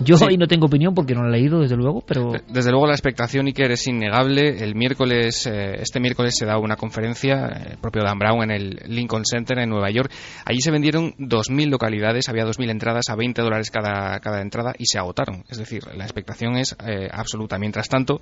yo 0.00 0.16
Sí. 0.16 0.24
ahí 0.28 0.36
no 0.36 0.46
tengo 0.46 0.66
opinión 0.66 0.94
porque 0.94 1.14
no 1.14 1.22
la 1.22 1.28
he 1.28 1.40
leído, 1.40 1.60
desde 1.60 1.76
luego, 1.76 2.02
pero... 2.06 2.32
Desde 2.48 2.70
luego 2.70 2.86
la 2.86 2.94
expectación, 2.94 3.46
Iker, 3.46 3.70
es 3.72 3.86
innegable. 3.86 4.62
El 4.62 4.74
miércoles, 4.74 5.46
eh, 5.46 5.76
este 5.80 6.00
miércoles 6.00 6.34
se 6.36 6.46
da 6.46 6.58
una 6.58 6.76
conferencia, 6.76 7.46
eh, 7.46 7.68
el 7.72 7.78
propio 7.78 8.02
Dan 8.02 8.18
Brown, 8.18 8.42
en 8.42 8.50
el 8.50 8.80
Lincoln 8.88 9.24
Center 9.24 9.58
en 9.58 9.70
Nueva 9.70 9.90
York. 9.90 10.10
Allí 10.44 10.60
se 10.60 10.70
vendieron 10.70 11.12
2.000 11.18 11.70
localidades, 11.70 12.28
había 12.28 12.44
2.000 12.44 12.70
entradas 12.70 13.08
a 13.08 13.16
20 13.16 13.42
dólares 13.42 13.70
cada, 13.70 14.18
cada 14.20 14.40
entrada 14.40 14.74
y 14.78 14.86
se 14.86 14.98
agotaron. 14.98 15.44
Es 15.48 15.58
decir, 15.58 15.84
la 15.94 16.04
expectación 16.04 16.56
es 16.56 16.76
eh, 16.86 17.08
absoluta. 17.10 17.58
Mientras 17.58 17.88
tanto, 17.88 18.20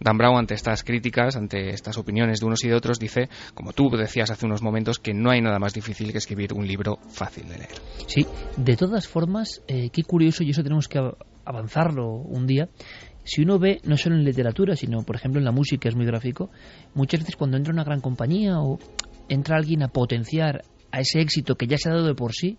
Dan 0.00 0.18
Brown, 0.18 0.38
ante 0.38 0.54
estas 0.54 0.84
críticas, 0.84 1.36
ante 1.36 1.70
estas 1.70 1.98
opiniones 1.98 2.40
de 2.40 2.46
unos 2.46 2.64
y 2.64 2.68
de 2.68 2.74
otros, 2.74 2.98
dice, 2.98 3.28
como 3.54 3.72
tú 3.72 3.90
decías 3.90 4.30
hace 4.30 4.46
unos 4.46 4.62
momentos, 4.62 4.98
que 4.98 5.14
no 5.14 5.30
hay 5.30 5.40
nada 5.40 5.58
más 5.58 5.74
difícil 5.74 6.12
que 6.12 6.18
escribir 6.18 6.52
un 6.52 6.66
libro 6.66 6.98
fácil 7.10 7.48
de 7.48 7.58
leer. 7.58 7.74
Sí, 8.06 8.26
de 8.56 8.76
todas 8.76 9.08
formas, 9.08 9.62
eh, 9.68 9.90
qué 9.90 10.02
curioso, 10.02 10.42
y 10.42 10.50
eso 10.50 10.62
tenemos 10.62 10.88
que 10.88 10.98
avanzarlo 11.48 12.12
un 12.12 12.46
día, 12.46 12.68
si 13.24 13.42
uno 13.42 13.58
ve, 13.58 13.80
no 13.84 13.96
solo 13.96 14.16
en 14.16 14.24
literatura, 14.24 14.76
sino 14.76 15.02
por 15.02 15.16
ejemplo 15.16 15.38
en 15.38 15.44
la 15.44 15.52
música, 15.52 15.88
es 15.88 15.96
muy 15.96 16.06
gráfico, 16.06 16.50
muchas 16.94 17.20
veces 17.20 17.36
cuando 17.36 17.56
entra 17.56 17.72
una 17.72 17.84
gran 17.84 18.00
compañía 18.00 18.58
o 18.60 18.78
entra 19.28 19.56
alguien 19.56 19.82
a 19.82 19.88
potenciar 19.88 20.62
a 20.90 21.00
ese 21.00 21.20
éxito 21.20 21.56
que 21.56 21.66
ya 21.66 21.76
se 21.76 21.88
ha 21.88 21.92
dado 21.92 22.06
de 22.06 22.14
por 22.14 22.32
sí, 22.32 22.58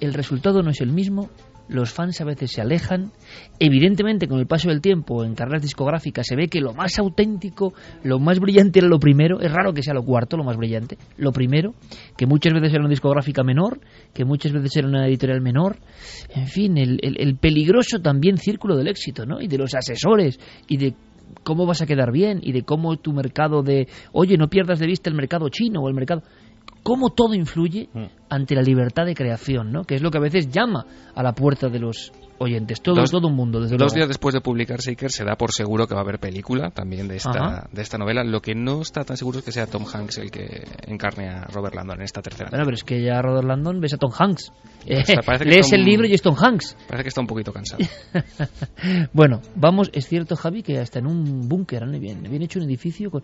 el 0.00 0.14
resultado 0.14 0.62
no 0.62 0.70
es 0.70 0.80
el 0.80 0.92
mismo, 0.92 1.30
los 1.68 1.92
fans 1.92 2.20
a 2.20 2.24
veces 2.24 2.52
se 2.52 2.60
alejan. 2.60 3.12
Evidentemente, 3.58 4.28
con 4.28 4.38
el 4.38 4.46
paso 4.46 4.68
del 4.68 4.80
tiempo 4.80 5.24
en 5.24 5.34
carreras 5.34 5.62
discográficas 5.62 6.26
se 6.26 6.36
ve 6.36 6.48
que 6.48 6.60
lo 6.60 6.72
más 6.74 6.98
auténtico, 6.98 7.74
lo 8.02 8.18
más 8.18 8.38
brillante 8.38 8.78
era 8.78 8.88
lo 8.88 8.98
primero. 8.98 9.40
Es 9.40 9.52
raro 9.52 9.72
que 9.72 9.82
sea 9.82 9.94
lo 9.94 10.04
cuarto, 10.04 10.36
lo 10.36 10.44
más 10.44 10.56
brillante. 10.56 10.98
Lo 11.16 11.32
primero, 11.32 11.74
que 12.16 12.26
muchas 12.26 12.52
veces 12.52 12.72
era 12.72 12.80
una 12.80 12.90
discográfica 12.90 13.42
menor, 13.42 13.80
que 14.14 14.24
muchas 14.24 14.52
veces 14.52 14.76
era 14.76 14.88
una 14.88 15.06
editorial 15.06 15.40
menor. 15.40 15.76
En 16.34 16.46
fin, 16.46 16.76
el, 16.78 16.98
el 17.02 17.36
peligroso 17.36 18.00
también 18.00 18.36
círculo 18.36 18.76
del 18.76 18.88
éxito, 18.88 19.26
¿no? 19.26 19.40
Y 19.40 19.48
de 19.48 19.58
los 19.58 19.74
asesores 19.74 20.38
y 20.68 20.76
de 20.76 20.94
cómo 21.42 21.66
vas 21.66 21.82
a 21.82 21.86
quedar 21.86 22.12
bien 22.12 22.40
y 22.42 22.52
de 22.52 22.62
cómo 22.62 22.96
tu 22.96 23.12
mercado 23.12 23.62
de, 23.62 23.88
oye, 24.12 24.36
no 24.36 24.48
pierdas 24.48 24.78
de 24.78 24.86
vista 24.86 25.10
el 25.10 25.16
mercado 25.16 25.48
chino 25.48 25.80
o 25.80 25.88
el 25.88 25.94
mercado 25.94 26.22
cómo 26.86 27.10
todo 27.10 27.34
influye 27.34 27.88
mm. 27.92 28.04
Ante 28.28 28.54
la 28.54 28.62
libertad 28.62 29.06
de 29.06 29.14
creación, 29.14 29.72
¿no? 29.72 29.84
que 29.84 29.94
es 29.94 30.02
lo 30.02 30.10
que 30.10 30.18
a 30.18 30.20
veces 30.20 30.48
llama 30.48 30.86
a 31.14 31.22
la 31.22 31.32
puerta 31.32 31.68
de 31.68 31.78
los 31.78 32.12
oyentes, 32.38 32.80
todo, 32.80 33.02
todo 33.04 33.28
un 33.28 33.34
mundo. 33.34 33.60
Desde 33.60 33.76
dos 33.76 33.94
días 33.94 34.08
después 34.08 34.34
de 34.34 34.40
publicar 34.40 34.80
Shaker 34.80 35.10
se 35.10 35.24
da 35.24 35.36
por 35.36 35.52
seguro 35.52 35.86
que 35.86 35.94
va 35.94 36.00
a 36.00 36.04
haber 36.04 36.18
película 36.18 36.70
también 36.70 37.08
de 37.08 37.16
esta, 37.16 37.68
de 37.72 37.82
esta 37.82 37.98
novela. 37.98 38.24
Lo 38.24 38.40
que 38.40 38.54
no 38.54 38.82
está 38.82 39.04
tan 39.04 39.16
seguro 39.16 39.38
es 39.38 39.44
que 39.44 39.52
sea 39.52 39.66
Tom 39.66 39.84
Hanks 39.90 40.18
el 40.18 40.30
que 40.30 40.64
encarne 40.86 41.28
a 41.28 41.44
Robert 41.44 41.74
Landon 41.74 41.98
en 41.98 42.04
esta 42.04 42.22
tercera. 42.22 42.50
Bueno, 42.50 42.64
pero 42.64 42.74
es 42.74 42.84
que 42.84 43.02
ya 43.02 43.20
Robert 43.22 43.46
Landon 43.46 43.80
ves 43.80 43.94
a 43.94 43.98
Tom 43.98 44.12
Hanks. 44.16 44.52
lees 45.44 45.72
el 45.72 45.84
libro 45.84 46.06
y 46.06 46.14
es 46.14 46.22
Tom 46.22 46.36
Hanks. 46.36 46.76
Parece 46.86 47.04
que 47.04 47.08
está 47.08 47.20
un 47.20 47.26
poquito 47.26 47.52
cansado. 47.52 47.82
bueno, 49.12 49.40
vamos, 49.54 49.90
es 49.92 50.06
cierto, 50.06 50.36
Javi, 50.36 50.62
que 50.62 50.78
hasta 50.78 50.98
en 50.98 51.06
un 51.06 51.48
búnker 51.48 51.82
han 51.82 51.98
bien, 51.98 52.22
bien 52.22 52.42
hecho 52.42 52.58
un 52.58 52.66
edificio. 52.66 53.10
Con... 53.10 53.22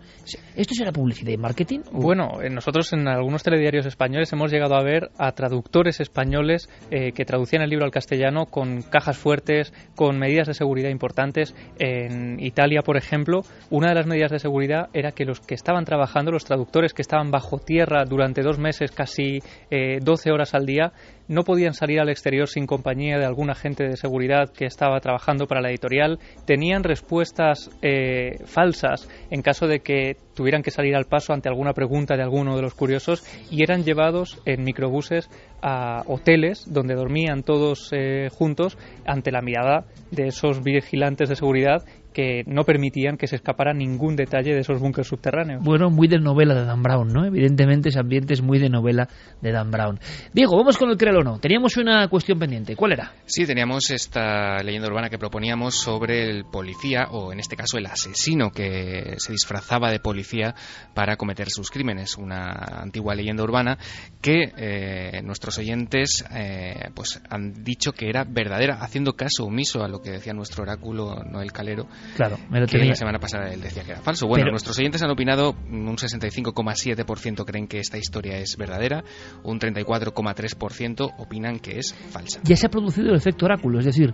¿Esto 0.55 0.73
será 0.73 0.91
publicidad 0.91 1.31
y 1.31 1.37
marketing? 1.37 1.79
Bueno, 1.91 2.41
eh, 2.41 2.49
nosotros 2.49 2.91
en 2.93 3.07
algunos 3.07 3.43
telediarios 3.43 3.85
españoles 3.85 4.31
hemos 4.33 4.51
llegado 4.51 4.75
a 4.75 4.83
ver 4.83 4.92
a 5.17 5.31
traductores 5.31 5.99
españoles 5.99 6.69
eh, 6.91 7.11
que 7.11 7.25
traducían 7.25 7.61
el 7.61 7.69
libro 7.69 7.85
al 7.85 7.91
castellano 7.91 8.45
con 8.45 8.81
cajas 8.81 9.17
fuertes, 9.17 9.73
con 9.95 10.17
medidas 10.19 10.47
de 10.47 10.53
seguridad 10.53 10.89
importantes. 10.89 11.55
En 11.79 12.39
Italia, 12.39 12.81
por 12.81 12.97
ejemplo, 12.97 13.41
una 13.69 13.89
de 13.89 13.95
las 13.95 14.07
medidas 14.07 14.31
de 14.31 14.39
seguridad 14.39 14.89
era 14.93 15.11
que 15.11 15.25
los 15.25 15.39
que 15.39 15.55
estaban 15.55 15.85
trabajando, 15.85 16.31
los 16.31 16.45
traductores 16.45 16.93
que 16.93 17.01
estaban 17.01 17.31
bajo 17.31 17.57
tierra 17.57 18.05
durante 18.05 18.41
dos 18.41 18.59
meses, 18.59 18.91
casi 18.91 19.39
eh, 19.69 19.99
12 20.01 20.31
horas 20.31 20.53
al 20.53 20.65
día, 20.65 20.93
no 21.27 21.43
podían 21.43 21.73
salir 21.73 21.99
al 21.99 22.09
exterior 22.09 22.47
sin 22.47 22.65
compañía 22.65 23.17
de 23.17 23.25
algún 23.25 23.49
agente 23.49 23.83
de 23.83 23.97
seguridad 23.97 24.51
que 24.51 24.65
estaba 24.65 24.99
trabajando 24.99 25.47
para 25.47 25.61
la 25.61 25.69
editorial, 25.69 26.19
tenían 26.45 26.83
respuestas 26.83 27.69
eh, 27.81 28.39
falsas 28.45 29.09
en 29.29 29.41
caso 29.41 29.67
de 29.67 29.79
que 29.79 30.17
tuvieran 30.35 30.63
que 30.63 30.71
salir 30.71 30.95
al 30.95 31.05
paso 31.05 31.33
ante 31.33 31.49
alguna 31.49 31.73
pregunta 31.73 32.15
de 32.15 32.23
alguno 32.23 32.55
de 32.55 32.61
los 32.61 32.73
curiosos 32.73 33.23
y 33.51 33.63
eran 33.63 33.83
llevados 33.83 34.41
en 34.45 34.63
microbuses 34.63 35.29
a 35.61 36.03
hoteles 36.07 36.65
donde 36.71 36.95
dormían 36.95 37.43
todos 37.43 37.89
eh, 37.91 38.29
juntos 38.31 38.77
ante 39.05 39.31
la 39.31 39.41
mirada 39.41 39.85
de 40.11 40.27
esos 40.27 40.63
vigilantes 40.63 41.29
de 41.29 41.35
seguridad 41.35 41.83
que 42.13 42.43
no 42.45 42.63
permitían 42.63 43.17
que 43.17 43.27
se 43.27 43.35
escapara 43.35 43.73
ningún 43.73 44.15
detalle 44.15 44.53
de 44.53 44.59
esos 44.59 44.79
búnkeres 44.79 45.07
subterráneos. 45.07 45.63
Bueno, 45.63 45.89
muy 45.89 46.07
de 46.07 46.19
novela 46.19 46.53
de 46.53 46.65
Dan 46.65 46.83
Brown, 46.83 47.07
¿no? 47.07 47.25
Evidentemente 47.25 47.89
ese 47.89 47.99
ambiente 47.99 48.33
es 48.33 48.41
muy 48.41 48.59
de 48.59 48.69
novela 48.69 49.09
de 49.41 49.51
Dan 49.51 49.71
Brown. 49.71 49.99
Diego, 50.33 50.55
vamos 50.55 50.77
con 50.77 50.89
el 50.89 50.97
créelo 50.97 51.19
o 51.19 51.23
no. 51.23 51.39
Teníamos 51.39 51.77
una 51.77 52.07
cuestión 52.07 52.39
pendiente. 52.39 52.75
¿Cuál 52.75 52.93
era? 52.93 53.11
Sí, 53.25 53.45
teníamos 53.45 53.89
esta 53.91 54.57
leyenda 54.63 54.87
urbana 54.87 55.09
que 55.09 55.17
proponíamos 55.17 55.75
sobre 55.75 56.29
el 56.29 56.45
policía, 56.45 57.07
o 57.11 57.33
en 57.33 57.39
este 57.39 57.55
caso 57.55 57.77
el 57.77 57.85
asesino 57.85 58.51
que 58.51 59.15
se 59.17 59.31
disfrazaba 59.31 59.91
de 59.91 59.99
policía 59.99 60.55
para 60.93 61.17
cometer 61.17 61.49
sus 61.49 61.69
crímenes. 61.69 62.17
Una 62.17 62.51
antigua 62.81 63.15
leyenda 63.15 63.43
urbana 63.43 63.77
que 64.21 64.51
eh, 64.57 65.21
nuestros 65.23 65.57
oyentes 65.57 66.23
eh, 66.33 66.89
pues 66.93 67.21
han 67.29 67.63
dicho 67.63 67.91
que 67.91 68.09
era 68.09 68.23
verdadera, 68.23 68.77
haciendo 68.81 69.13
caso 69.13 69.45
omiso 69.45 69.83
a 69.83 69.87
lo 69.87 70.01
que 70.01 70.11
decía 70.11 70.33
nuestro 70.33 70.63
oráculo 70.63 71.23
Noel 71.23 71.51
Calero 71.51 71.87
Claro, 72.15 72.37
me 72.49 72.59
lo 72.59 72.67
que 72.67 72.77
la 72.77 72.95
semana 72.95 73.19
pasada 73.19 73.51
él 73.51 73.61
decía 73.61 73.83
que 73.83 73.91
era 73.91 74.01
falso. 74.01 74.27
Bueno, 74.27 74.51
nuestros 74.51 74.77
oyentes 74.77 75.01
han 75.03 75.09
opinado, 75.09 75.55
un 75.69 75.95
65,7% 75.95 77.45
creen 77.45 77.67
que 77.67 77.79
esta 77.79 77.97
historia 77.97 78.37
es 78.37 78.55
verdadera, 78.57 79.03
un 79.43 79.59
34,3% 79.59 81.13
opinan 81.17 81.59
que 81.59 81.79
es 81.79 81.93
falsa. 81.93 82.41
Ya 82.43 82.55
se 82.55 82.67
ha 82.67 82.69
producido 82.69 83.09
el 83.09 83.15
efecto 83.15 83.45
oráculo, 83.45 83.79
es 83.79 83.85
decir, 83.85 84.13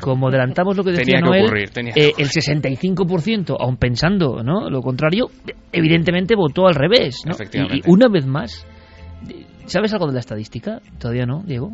como 0.00 0.28
adelantamos 0.28 0.76
lo 0.76 0.84
que 0.84 0.92
decía 0.92 1.20
Noel, 1.20 1.46
eh, 1.94 2.12
el 2.16 2.28
65%, 2.28 3.56
aun 3.58 3.76
pensando 3.76 4.42
¿no? 4.42 4.70
lo 4.70 4.80
contrario, 4.80 5.30
evidentemente 5.72 6.34
votó 6.34 6.66
al 6.66 6.74
revés. 6.74 7.22
¿no? 7.26 7.34
Y, 7.52 7.82
una 7.86 8.08
vez 8.08 8.26
más, 8.26 8.66
¿sabes 9.66 9.92
algo 9.92 10.06
de 10.06 10.14
la 10.14 10.20
estadística? 10.20 10.80
Todavía 10.98 11.26
no, 11.26 11.42
Diego. 11.44 11.72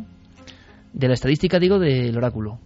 De 0.93 1.07
la 1.07 1.13
estadística, 1.13 1.59
digo, 1.59 1.79
del 1.79 2.17
oráculo. 2.17 2.59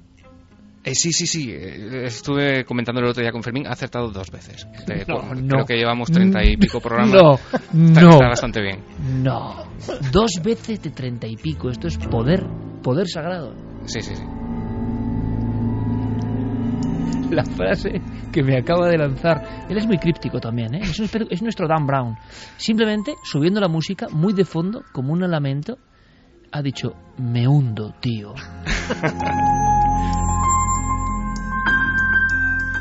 Eh, 0.84 0.96
sí, 0.96 1.12
sí, 1.12 1.28
sí. 1.28 1.52
Eh, 1.52 2.06
estuve 2.06 2.66
comentando 2.66 3.02
el 3.02 3.08
otro 3.08 3.22
día 3.22 3.32
con 3.32 3.44
Fermín. 3.44 3.68
Ha 3.68 3.72
acertado 3.72 4.10
dos 4.10 4.32
veces. 4.32 4.68
Creo 4.86 5.66
que 5.66 5.76
llevamos 5.76 6.10
treinta 6.10 6.44
y 6.44 6.58
pico 6.58 6.80
programas. 6.80 7.14
No, 7.14 7.34
está, 7.36 8.02
no. 8.02 8.10
Está 8.10 8.28
bastante 8.28 8.62
bien. 8.62 8.84
No. 9.22 9.66
Dos 10.12 10.42
veces 10.44 10.82
de 10.82 10.90
treinta 10.90 11.28
y 11.28 11.36
pico. 11.36 11.70
Esto 11.70 11.88
es 11.88 11.98
poder. 11.98 12.46
Poder 12.82 13.08
sagrado. 13.08 13.54
Sí, 13.86 14.02
sí, 14.02 14.16
sí. 14.16 14.24
La 17.30 17.46
frase 17.46 18.02
que 18.34 18.44
me 18.44 18.58
acaba 18.58 18.90
de 18.90 18.98
lanzar. 18.98 19.68
Él 19.70 19.78
es 19.78 19.86
muy 19.86 20.00
críptico 20.00 20.40
también, 20.40 20.74
¿eh? 20.74 20.82
Es, 20.82 21.00
es 21.00 21.42
nuestro 21.44 21.68
Dan 21.68 21.86
Brown. 21.86 22.18
Simplemente 22.58 23.14
subiendo 23.24 23.62
la 23.62 23.68
música 23.68 24.08
muy 24.12 24.34
de 24.34 24.46
fondo, 24.46 24.84
como 24.92 25.14
un 25.14 25.22
lamento, 25.30 25.78
ha 26.52 26.62
dicho: 26.62 26.96
Me 27.20 27.48
hundo, 27.48 27.94
tío. 28.02 28.34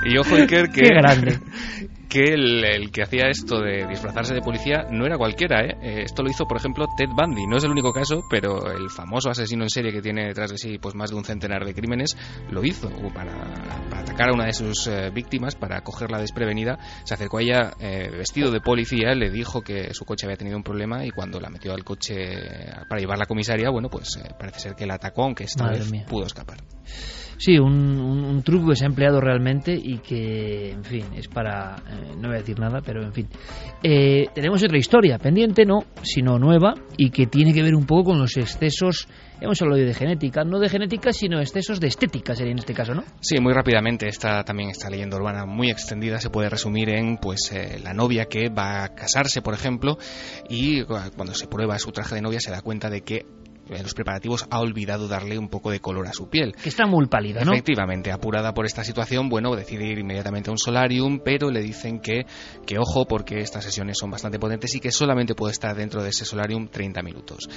Y 0.05 0.16
ojo, 0.18 0.34
Iker, 0.34 0.68
que, 0.72 0.82
grande. 0.82 1.38
que 2.11 2.24
el, 2.24 2.90
que 2.90 3.03
hacía 3.03 3.28
esto 3.28 3.61
de 3.61 3.86
disfrazarse 3.86 4.34
de 4.34 4.40
policía 4.40 4.86
no 4.90 5.07
era 5.07 5.16
cualquiera. 5.16 5.64
¿eh? 5.64 5.76
¿eh? 5.80 6.03
Esto 6.05 6.22
lo 6.22 6.30
hizo, 6.30 6.44
por 6.44 6.59
ejemplo, 6.59 6.86
Ted 6.96 7.09
Bundy. 7.09 7.46
No 7.46 7.57
es 7.57 7.64
el 7.64 7.70
único 7.70 7.92
caso, 7.92 8.24
pero 8.28 8.72
el 8.72 8.90
famoso 8.90 9.30
asesino 9.30 9.62
en 9.62 9.70
serie 9.70 9.92
que 9.92 10.03
tiene 10.03 10.26
detrás 10.26 10.51
de 10.51 10.59
sí 10.59 10.78
pues 10.78 10.94
más 10.96 11.11
de 11.11 11.16
un 11.16 11.24
centenar 11.24 11.64
de 11.64 11.72
crímenes 11.72 12.16
lo 12.51 12.64
hizo 12.64 12.90
para, 13.14 13.32
atacar 13.92 14.30
a 14.30 14.34
una 14.34 14.46
de 14.46 14.53
sus 14.53 14.88
eh, 14.88 15.11
víctimas, 15.14 15.55
para 15.55 15.82
cogerla 15.82 16.18
desprevenida. 16.18 16.78
Se 17.05 17.14
acercó 17.14 17.38
a 17.38 17.42
ella 17.42 17.72
eh, 17.78 18.11
vestido 18.11 18.51
de 18.51 18.61
policía, 18.61 19.14
le 19.14 19.30
dijo 19.30 19.62
que 19.62 19.94
su 19.94 20.05
coche 20.05 20.26
había 20.26 20.36
tenido 20.36 20.57
un 20.57 20.64
problema 20.64 21.07
y 21.07 21.11
cuando 21.11 21.38
la 21.38 21.48
metió 21.48 21.72
al 21.72 21.84
coche 21.84 22.16
para 22.88 23.01
llevarla 23.01 23.22
a 23.22 23.24
la 23.24 23.26
comisaría, 23.26 23.70
bueno, 23.70 23.88
pues 23.88 24.18
parece 24.38 24.59
ser 24.59 24.74
que 24.74 24.86
la 24.86 24.94
atacó, 24.94 25.22
aunque 25.22 25.44
esta 25.44 25.68
vez 25.68 25.92
pudo 26.09 26.26
escapar. 26.26 26.59
Sí, 27.41 27.59
un, 27.59 28.43
truco 28.45 28.68
que 28.68 28.76
se 28.76 28.84
ha 28.84 28.88
empleado 28.88 29.18
realmente 29.18 29.72
y 29.72 29.99
que, 29.99 30.72
en 30.72 30.84
fin, 30.84 31.05
es 31.16 31.26
para... 31.26 31.76
Eh, 31.76 32.14
no 32.16 32.28
voy 32.28 32.36
a 32.36 32.41
decir 32.41 32.59
nada, 32.59 32.80
pero 32.84 33.03
en 33.03 33.14
fin. 33.14 33.28
Eh, 33.82 34.26
tenemos 34.34 34.62
otra 34.62 34.76
historia, 34.76 35.18
pendiente 35.18 35.64
no, 35.64 35.84
sino 36.03 36.38
nueva, 36.38 36.74
y 36.99 37.09
que 37.09 37.26
tiene 37.26 37.55
que 37.55 37.62
ver 37.62 37.74
un 37.74 37.86
poco 37.86 38.11
con 38.11 38.18
los 38.18 38.36
excesos 38.36 39.09
hemos 39.41 39.61
hablado 39.62 39.80
de 39.80 39.95
genética, 39.95 40.45
no 40.45 40.59
de 40.59 40.68
genética, 40.68 41.12
sino 41.12 41.41
excesos 41.41 41.80
de 41.80 41.86
estética 41.86 42.34
sería 42.34 42.53
en 42.53 42.59
este 42.59 42.74
caso, 42.74 42.93
¿no? 42.93 43.05
Sí, 43.20 43.41
muy 43.41 43.55
rápidamente, 43.55 44.07
esta 44.07 44.45
también 44.45 44.68
esta 44.68 44.91
leyenda 44.91 45.16
urbana 45.16 45.47
muy 45.47 45.70
extendida 45.70 46.20
se 46.20 46.28
puede 46.28 46.51
resumir 46.51 46.91
en 46.91 47.16
pues 47.16 47.51
eh, 47.53 47.80
la 47.82 47.95
novia 47.95 48.26
que 48.26 48.51
va 48.51 48.84
a 48.84 48.95
casarse, 48.95 49.41
por 49.41 49.55
ejemplo, 49.55 49.97
y 50.51 50.84
cuando 50.84 51.32
se 51.32 51.47
prueba 51.47 51.78
su 51.78 51.91
traje 51.91 52.16
de 52.16 52.20
novia 52.20 52.41
se 52.41 52.51
da 52.51 52.61
cuenta 52.61 52.91
de 52.91 53.01
que 53.01 53.24
en 53.70 53.82
los 53.82 53.94
preparativos 53.94 54.46
ha 54.50 54.60
olvidado 54.60 55.08
darle 55.08 55.38
un 55.38 55.48
poco 55.48 55.70
de 55.70 55.80
color 55.80 56.06
a 56.06 56.12
su 56.12 56.28
piel. 56.28 56.54
Que 56.62 56.68
está 56.68 56.86
muy 56.86 57.06
pálida, 57.06 57.44
¿no? 57.44 57.52
Efectivamente, 57.52 58.12
apurada 58.12 58.54
por 58.54 58.66
esta 58.66 58.84
situación, 58.84 59.28
bueno, 59.28 59.54
decide 59.54 59.86
ir 59.86 59.98
inmediatamente 59.98 60.50
a 60.50 60.52
un 60.52 60.58
solarium, 60.58 61.20
pero 61.24 61.50
le 61.50 61.60
dicen 61.60 62.00
que, 62.00 62.26
que 62.66 62.78
ojo, 62.78 63.06
porque 63.06 63.40
estas 63.40 63.64
sesiones 63.64 63.96
son 63.98 64.10
bastante 64.10 64.38
potentes 64.38 64.74
y 64.74 64.80
que 64.80 64.90
solamente 64.90 65.34
puede 65.34 65.52
estar 65.52 65.74
dentro 65.76 66.02
de 66.02 66.10
ese 66.10 66.24
solarium 66.24 66.68
30 66.68 67.02
minutos. 67.02 67.48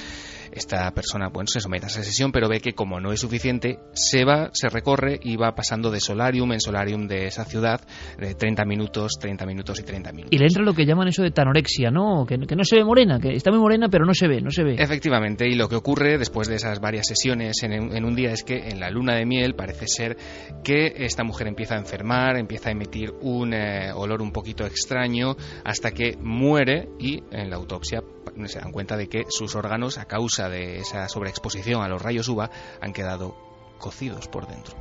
Esta 0.51 0.91
persona, 0.91 1.29
bueno, 1.29 1.47
se 1.47 1.59
somete 1.59 1.85
a 1.85 1.89
esa 1.89 2.03
sesión, 2.03 2.31
pero 2.31 2.47
ve 2.47 2.59
que 2.59 2.73
como 2.73 2.99
no 2.99 3.11
es 3.11 3.19
suficiente, 3.19 3.79
se 3.93 4.23
va, 4.23 4.49
se 4.53 4.69
recorre 4.69 5.19
y 5.21 5.35
va 5.35 5.55
pasando 5.55 5.89
de 5.89 5.99
solarium 5.99 6.53
en 6.53 6.59
solarium 6.59 7.07
de 7.07 7.27
esa 7.27 7.45
ciudad, 7.45 7.81
de 8.19 8.35
30 8.35 8.65
minutos, 8.65 9.13
30 9.19 9.45
minutos 9.45 9.79
y 9.79 9.83
30 9.83 10.11
minutos. 10.11 10.33
Y 10.33 10.37
le 10.37 10.45
entra 10.45 10.63
lo 10.63 10.73
que 10.73 10.85
llaman 10.85 11.07
eso 11.07 11.23
de 11.23 11.31
tanorexia, 11.31 11.89
¿no? 11.89 12.25
Que, 12.25 12.37
que 12.37 12.55
no 12.55 12.63
se 12.63 12.75
ve 12.75 12.83
morena, 12.83 13.19
que 13.19 13.33
está 13.33 13.51
muy 13.51 13.59
morena, 13.59 13.87
pero 13.89 14.05
no 14.05 14.13
se 14.13 14.27
ve, 14.27 14.41
no 14.41 14.51
se 14.51 14.63
ve. 14.63 14.75
Efectivamente, 14.77 15.47
y 15.47 15.55
lo 15.55 15.67
que 15.67 15.75
ocurre 15.75 16.02
después 16.03 16.47
de 16.47 16.55
esas 16.55 16.79
varias 16.79 17.07
sesiones 17.07 17.63
en, 17.63 18.05
un 18.05 18.15
día 18.15 18.31
es 18.31 18.43
que 18.43 18.69
en 18.69 18.79
la 18.79 18.89
luna 18.89 19.15
de 19.15 19.25
miel 19.25 19.55
parece 19.55 19.87
ser 19.87 20.17
que 20.63 20.93
esta 20.97 21.23
mujer 21.23 21.47
empieza 21.47 21.75
a 21.75 21.79
enfermar, 21.79 22.37
empieza 22.37 22.69
a 22.69 22.71
emitir 22.71 23.11
un 23.21 23.53
eh, 23.53 23.91
olor 23.93 24.21
un 24.21 24.31
poquito 24.31 24.65
extraño 24.65 25.35
hasta 25.63 25.91
que 25.91 26.17
muere 26.19 26.89
y 26.99 27.23
en 27.31 27.49
la 27.49 27.55
autopsia 27.55 28.01
se 28.45 28.59
dan 28.59 28.71
cuenta 28.71 28.97
de 28.97 29.07
que 29.07 29.23
sus 29.29 29.55
órganos 29.55 29.97
a 29.97 30.05
causa 30.05 30.49
de 30.49 30.77
esa 30.77 31.07
sobreexposición 31.07 31.81
a 31.81 31.87
los 31.87 32.01
rayos 32.01 32.27
UVA 32.27 32.49
han 32.81 32.93
quedado 32.93 33.35
cocidos 33.77 34.27
por 34.27 34.47
dentro. 34.47 34.75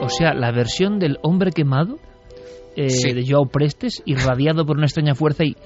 O 0.00 0.08
sea, 0.08 0.34
la 0.34 0.52
versión 0.52 0.98
del 0.98 1.18
hombre 1.22 1.50
quemado 1.50 1.98
eh, 2.76 2.90
Sí. 2.90 3.12
de 3.12 3.24
Joao 3.26 3.46
Prestes, 3.46 4.02
irradiado 4.04 4.66
por 4.66 4.76
una 4.76 4.86
extraña 4.86 5.14
fuerza 5.14 5.44
y 5.44 5.56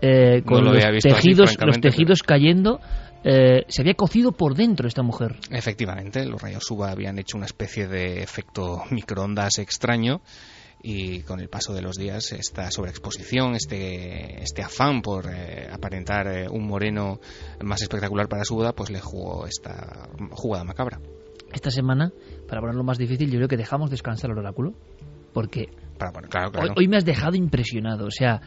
eh, 0.00 0.42
con 0.44 0.64
No 0.64 0.72
lo 0.72 0.74
los 0.74 0.84
así, 0.84 1.08
tejidos, 1.08 1.56
los 1.60 1.80
tejidos 1.80 2.22
cayendo, 2.22 2.80
eh, 3.24 3.64
se 3.68 3.82
había 3.82 3.94
cocido 3.94 4.32
por 4.32 4.54
dentro 4.54 4.86
esta 4.86 5.02
mujer. 5.02 5.36
Efectivamente, 5.50 6.24
los 6.24 6.40
rayos 6.40 6.70
UVA 6.70 6.92
habían 6.92 7.18
hecho 7.18 7.36
una 7.36 7.46
especie 7.46 7.88
de 7.88 8.22
efecto 8.22 8.82
microondas 8.90 9.58
extraño 9.58 10.20
y 10.82 11.22
con 11.22 11.40
el 11.40 11.48
paso 11.48 11.74
de 11.74 11.82
los 11.82 11.96
días 11.96 12.32
esta 12.32 12.70
sobreexposición, 12.70 13.54
este, 13.54 14.42
este 14.42 14.62
afán 14.62 15.02
por 15.02 15.26
eh, 15.26 15.68
aparentar 15.70 16.28
eh, 16.28 16.48
un 16.48 16.66
moreno 16.66 17.18
más 17.62 17.82
espectacular 17.82 18.28
para 18.28 18.44
su 18.44 18.54
boda, 18.54 18.72
pues 18.72 18.90
le 18.90 19.00
jugó 19.00 19.46
esta 19.46 20.08
jugada 20.30 20.64
macabra. 20.64 21.00
Esta 21.52 21.70
semana, 21.70 22.12
para 22.46 22.60
ponerlo 22.60 22.84
más 22.84 22.98
difícil, 22.98 23.30
yo 23.30 23.38
creo 23.38 23.48
que 23.48 23.56
dejamos 23.56 23.90
descansar 23.90 24.30
al 24.30 24.38
oráculo, 24.38 24.74
porque 25.32 25.68
Para, 25.98 26.12
bueno, 26.12 26.28
claro, 26.28 26.52
Hoy, 26.76 26.86
me 26.86 26.98
has 26.98 27.04
dejado 27.04 27.36
impresionado. 27.36 28.06
O 28.06 28.10
sea, 28.10 28.40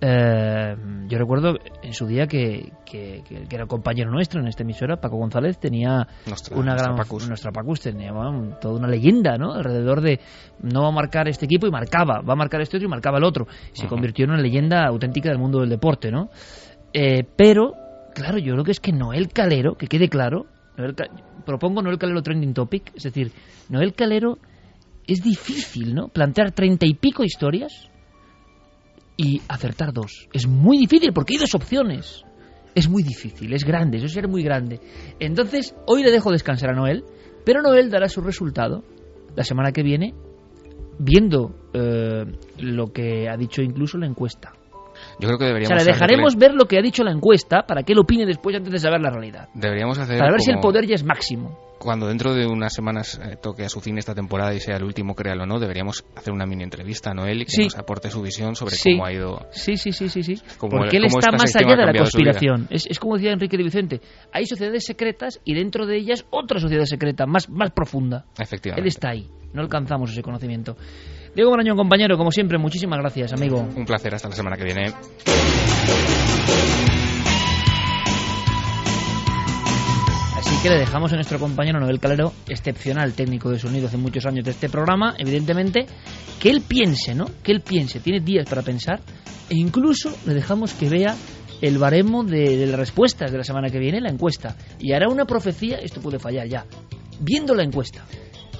eh, 0.00 0.74
yo 1.08 1.18
recuerdo 1.18 1.56
en 1.82 1.92
su 1.94 2.06
día 2.06 2.26
que, 2.26 2.72
que, 2.84 3.22
que- 3.28 3.44
que 3.48 3.56
era 3.56 3.66
compañero 3.66 4.10
nuestro 4.10 4.40
en 4.40 4.46
esta 4.48 4.62
emisora, 4.62 4.96
Paco 5.00 5.16
González, 5.16 5.58
tenía 5.58 6.06
Nuestra- 6.26 6.56
una 6.56 6.72
nuestra 6.72 6.84
gran. 6.92 6.96
Pacus. 6.96 7.28
Nuestra 7.28 7.50
Pacus 7.50 7.80
tenía 7.80 8.12
bueno, 8.12 8.56
toda 8.60 8.78
una 8.78 8.88
leyenda, 8.88 9.36
¿no? 9.38 9.52
Alrededor 9.54 10.00
de 10.02 10.20
no 10.62 10.82
va 10.82 10.88
a 10.88 10.92
marcar 10.92 11.28
este 11.28 11.46
equipo 11.46 11.66
y 11.66 11.70
marcaba, 11.70 12.20
va 12.20 12.34
a 12.34 12.36
marcar 12.36 12.60
este 12.60 12.76
otro 12.76 12.86
y 12.86 12.90
marcaba 12.90 13.18
el 13.18 13.24
otro. 13.24 13.46
Se 13.72 13.86
convirtió 13.86 14.24
en 14.26 14.32
una 14.32 14.40
leyenda 14.42 14.86
auténtica 14.86 15.30
del 15.30 15.38
mundo 15.38 15.60
del 15.60 15.70
deporte, 15.70 16.10
¿no? 16.10 16.28
Eh, 16.92 17.24
pero, 17.36 17.72
claro, 18.14 18.38
yo 18.38 18.52
creo 18.52 18.64
que 18.64 18.72
es 18.72 18.80
que 18.80 18.92
Noel 18.92 19.28
Calero, 19.28 19.74
que 19.76 19.86
quede 19.86 20.08
claro, 20.08 20.46
Noel 20.76 20.94
Ca- 20.94 21.08
propongo 21.44 21.82
Noel 21.82 21.98
Calero 21.98 22.22
trending 22.22 22.54
topic, 22.54 22.92
es 22.94 23.02
decir, 23.02 23.32
Noel 23.68 23.94
Calero 23.94 24.38
es 25.06 25.22
difícil, 25.22 25.94
¿no? 25.94 26.08
Plantear 26.08 26.52
treinta 26.52 26.86
y 26.86 26.94
pico 26.94 27.24
historias 27.24 27.90
y 29.18 29.42
acertar 29.48 29.92
dos. 29.92 30.28
Es 30.32 30.46
muy 30.46 30.78
difícil 30.78 31.12
porque 31.12 31.34
hay 31.34 31.40
dos 31.40 31.54
opciones. 31.54 32.24
Es 32.74 32.88
muy 32.88 33.02
difícil, 33.02 33.52
es 33.52 33.64
grande, 33.64 33.96
eso 33.98 34.06
es 34.06 34.12
ser 34.12 34.28
muy 34.28 34.42
grande. 34.44 34.80
Entonces, 35.18 35.74
hoy 35.86 36.02
le 36.04 36.10
dejo 36.12 36.30
descansar 36.30 36.70
a 36.70 36.74
Noel, 36.74 37.02
pero 37.44 37.60
Noel 37.60 37.90
dará 37.90 38.08
su 38.08 38.20
resultado 38.20 38.84
la 39.34 39.42
semana 39.42 39.72
que 39.72 39.82
viene, 39.82 40.14
viendo 40.98 41.54
eh, 41.72 42.24
lo 42.58 42.92
que 42.92 43.28
ha 43.28 43.36
dicho 43.36 43.62
incluso 43.62 43.98
la 43.98 44.06
encuesta. 44.06 44.52
Yo 45.20 45.28
creo 45.28 45.38
que 45.38 45.44
O 45.44 45.48
deberíamos 45.48 45.68
sea, 45.68 45.76
le 45.76 45.82
hacerle- 45.82 45.92
dejaremos 46.06 46.36
ver 46.36 46.54
lo 46.54 46.66
que 46.66 46.78
ha 46.78 46.82
dicho 46.82 47.02
la 47.04 47.12
encuesta 47.12 47.62
para 47.66 47.82
que 47.82 47.92
él 47.92 47.98
opine 48.00 48.26
después 48.26 48.54
antes 48.56 48.72
de 48.72 48.78
saber 48.78 49.00
la 49.00 49.10
realidad. 49.10 49.48
deberíamos 49.54 49.98
hacer 49.98 50.18
Para 50.18 50.32
ver 50.32 50.40
si 50.40 50.50
el 50.50 50.58
poder 50.60 50.86
ya 50.86 50.94
es 50.94 51.04
máximo. 51.04 51.58
Cuando 51.78 52.08
dentro 52.08 52.34
de 52.34 52.46
unas 52.46 52.72
semanas 52.72 53.20
eh, 53.22 53.36
toque 53.40 53.64
a 53.64 53.68
su 53.68 53.80
fin 53.80 53.98
esta 53.98 54.14
temporada 54.14 54.52
y 54.54 54.60
sea 54.60 54.76
el 54.76 54.84
último, 54.84 55.14
créalo 55.14 55.44
o 55.44 55.46
no, 55.46 55.58
deberíamos 55.58 56.04
hacer 56.16 56.32
una 56.32 56.44
mini 56.46 56.64
entrevista 56.64 57.10
a 57.10 57.14
Noel 57.14 57.42
y 57.42 57.44
que 57.44 57.50
Sí. 57.52 57.64
nos 57.64 57.76
aporte 57.78 58.10
su 58.10 58.20
visión 58.22 58.54
sobre 58.56 58.74
Sí. 58.76 58.92
cómo 58.92 59.06
ha 59.06 59.12
ido 59.12 59.46
Sí, 59.52 59.76
sí, 59.76 59.92
sí, 59.92 60.08
sí, 60.08 60.22
sí. 60.22 60.34
Cómo 60.58 60.78
Porque 60.78 60.96
él 60.96 61.04
está 61.06 61.30
más 61.32 61.54
allá 61.56 61.76
de 61.76 61.86
la 61.86 61.92
conspiración. 61.92 62.66
Es, 62.70 62.86
es 62.86 62.98
como 62.98 63.14
decía 63.16 63.32
Enrique 63.32 63.56
de 63.56 63.62
Vicente. 63.64 64.00
Hay 64.32 64.46
sociedades 64.46 64.84
secretas 64.84 65.40
y 65.44 65.54
dentro 65.54 65.86
de 65.86 65.96
ellas 65.96 66.24
otra 66.30 66.58
sociedad 66.60 66.84
secreta, 66.84 67.26
más, 67.26 67.48
más 67.48 67.70
profunda. 67.70 68.24
efectivamente. 68.38 68.82
Él 68.82 68.88
está 68.88 69.10
ahí. 69.10 69.26
No 69.52 69.62
alcanzamos 69.62 70.10
ese 70.10 70.22
conocimiento. 70.22 70.76
Diego 71.34 71.50
Marañón, 71.50 71.76
compañero, 71.76 72.16
como 72.18 72.30
siempre, 72.30 72.58
muchísimas 72.58 72.98
gracias, 72.98 73.32
amigo. 73.32 73.60
Un 73.76 73.84
placer 73.84 74.14
hasta 74.14 74.28
la 74.28 74.34
semana 74.34 74.56
que 74.56 74.64
viene. 74.64 74.92
Que 80.62 80.70
le 80.70 80.78
dejamos 80.78 81.12
a 81.12 81.14
nuestro 81.14 81.38
compañero 81.38 81.78
Noel 81.78 82.00
Calero, 82.00 82.32
excepcional 82.48 83.12
técnico 83.12 83.48
de 83.48 83.60
sonido 83.60 83.86
hace 83.86 83.96
muchos 83.96 84.26
años 84.26 84.44
de 84.44 84.50
este 84.50 84.68
programa, 84.68 85.14
evidentemente, 85.16 85.86
que 86.40 86.50
él 86.50 86.62
piense, 86.66 87.14
¿no? 87.14 87.26
Que 87.44 87.52
él 87.52 87.60
piense, 87.60 88.00
tiene 88.00 88.18
días 88.18 88.48
para 88.48 88.62
pensar, 88.62 89.00
e 89.48 89.54
incluso 89.54 90.10
le 90.26 90.34
dejamos 90.34 90.72
que 90.72 90.88
vea 90.88 91.14
el 91.60 91.78
baremo 91.78 92.24
de, 92.24 92.56
de 92.56 92.66
las 92.66 92.78
respuestas 92.78 93.30
de 93.30 93.38
la 93.38 93.44
semana 93.44 93.70
que 93.70 93.78
viene, 93.78 94.00
la 94.00 94.10
encuesta, 94.10 94.56
y 94.80 94.92
hará 94.92 95.06
una 95.08 95.26
profecía, 95.26 95.78
esto 95.78 96.00
puede 96.00 96.18
fallar 96.18 96.48
ya, 96.48 96.66
viendo 97.20 97.54
la 97.54 97.62
encuesta. 97.62 98.04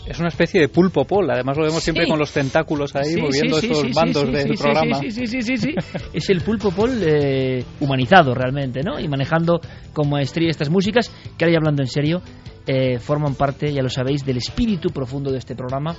Es 0.08 0.18
una 0.18 0.28
especie 0.28 0.60
de 0.60 0.68
pulpo 0.68 1.04
pol, 1.04 1.30
además 1.30 1.58
lo 1.58 1.64
vemos 1.64 1.82
siempre 1.82 2.06
con 2.06 2.18
los 2.18 2.32
tentáculos 2.32 2.96
ahí 2.96 3.12
Sí, 3.12 3.20
moviendo 3.20 3.60
sí, 3.60 3.74
sí, 3.74 3.92
bandos 3.94 4.32
del 4.32 4.54
programa. 4.54 5.00
Sí, 5.00 5.10
sí, 5.10 5.26
sí, 5.42 5.56
sí, 5.56 5.74
es 6.14 6.30
el 6.30 6.40
pulpo 6.40 6.70
Paul 6.70 6.98
eh, 7.02 7.62
humanizado 7.80 8.34
realmente, 8.34 8.80
¿no? 8.82 8.98
Y 8.98 9.06
manejando 9.06 9.60
con 9.92 10.08
maestría 10.08 10.48
estas 10.48 10.70
músicas 10.70 11.10
que 11.36 11.44
ahora 11.44 11.52
ya 11.52 11.58
hablando 11.58 11.82
en 11.82 11.88
serio 11.88 12.22
eh, 12.66 12.98
forman 12.98 13.34
parte, 13.34 13.70
ya 13.72 13.82
lo 13.82 13.90
sabéis, 13.90 14.24
del 14.24 14.38
espíritu 14.38 14.90
profundo 14.90 15.30
de 15.30 15.38
este 15.38 15.54
programa 15.54 15.94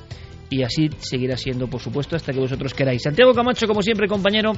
y 0.49 0.63
así 0.63 0.89
seguirá 0.99 1.37
siendo, 1.37 1.67
por 1.67 1.79
supuesto, 1.79 2.15
hasta 2.15 2.33
que 2.33 2.39
vosotros 2.39 2.73
queráis. 2.73 3.03
Santiago 3.03 3.33
Camacho, 3.33 3.67
como 3.67 3.81
siempre, 3.81 4.07
compañero, 4.07 4.53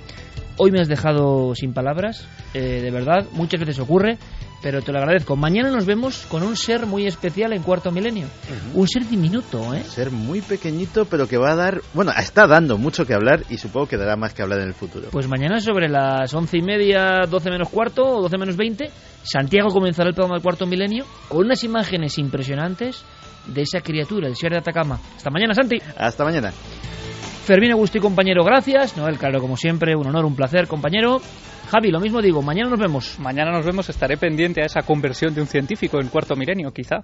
hoy 0.57 0.71
me 0.71 0.79
has 0.79 0.87
dejado 0.87 1.53
sin 1.55 1.73
palabras, 1.73 2.27
eh, 2.53 2.81
de 2.81 2.91
verdad, 2.91 3.27
muchas 3.33 3.59
veces 3.59 3.79
ocurre, 3.79 4.17
pero 4.61 4.81
te 4.81 4.91
lo 4.91 4.99
agradezco. 4.99 5.35
Mañana 5.35 5.71
nos 5.71 5.85
vemos 5.85 6.25
con 6.27 6.43
un 6.43 6.55
ser 6.55 6.85
muy 6.85 7.07
especial 7.07 7.51
en 7.53 7.63
Cuarto 7.63 7.91
Milenio, 7.91 8.27
un 8.73 8.87
ser 8.87 9.07
diminuto, 9.07 9.73
¿eh? 9.73 9.83
Ser 9.83 10.11
muy 10.11 10.41
pequeñito, 10.41 11.05
pero 11.05 11.27
que 11.27 11.37
va 11.37 11.51
a 11.51 11.55
dar, 11.55 11.81
bueno, 11.93 12.11
está 12.17 12.47
dando 12.47 12.77
mucho 12.77 13.05
que 13.05 13.13
hablar 13.13 13.43
y 13.49 13.57
supongo 13.57 13.87
que 13.87 13.97
dará 13.97 14.15
más 14.15 14.33
que 14.33 14.43
hablar 14.43 14.59
en 14.59 14.67
el 14.67 14.73
futuro. 14.73 15.09
Pues 15.11 15.27
mañana 15.27 15.59
sobre 15.59 15.89
las 15.89 16.33
once 16.33 16.57
y 16.57 16.61
media, 16.61 17.21
doce 17.29 17.49
menos 17.49 17.69
cuarto 17.69 18.03
o 18.03 18.21
doce 18.21 18.37
menos 18.37 18.55
veinte, 18.55 18.91
Santiago 19.23 19.69
comenzará 19.69 20.09
el 20.09 20.15
programa 20.15 20.35
del 20.35 20.43
cuarto 20.43 20.65
milenio 20.65 21.05
con 21.27 21.45
unas 21.45 21.63
imágenes 21.63 22.17
impresionantes 22.17 23.03
de 23.47 23.61
esa 23.61 23.81
criatura, 23.81 24.27
el 24.27 24.35
Sierra 24.35 24.55
de 24.55 24.59
Atacama. 24.59 24.99
Hasta 25.15 25.29
mañana, 25.29 25.53
Santi. 25.53 25.77
Hasta 25.97 26.23
mañana. 26.23 26.51
Fermín 26.51 27.71
Augusto 27.71 27.97
y 27.97 28.01
compañero, 28.01 28.43
gracias. 28.43 28.95
Noel, 28.97 29.17
claro, 29.17 29.41
como 29.41 29.57
siempre, 29.57 29.95
un 29.95 30.07
honor, 30.07 30.25
un 30.25 30.35
placer, 30.35 30.67
compañero. 30.67 31.21
Javi, 31.69 31.89
lo 31.89 31.99
mismo 31.99 32.21
digo, 32.21 32.41
mañana 32.41 32.69
nos 32.69 32.79
vemos. 32.79 33.17
Mañana 33.19 33.51
nos 33.51 33.65
vemos, 33.65 33.89
estaré 33.89 34.17
pendiente 34.17 34.61
a 34.61 34.65
esa 34.65 34.81
conversión 34.83 35.33
de 35.33 35.41
un 35.41 35.47
científico 35.47 35.99
en 35.99 36.09
cuarto 36.09 36.35
milenio, 36.35 36.71
quizá. 36.71 36.97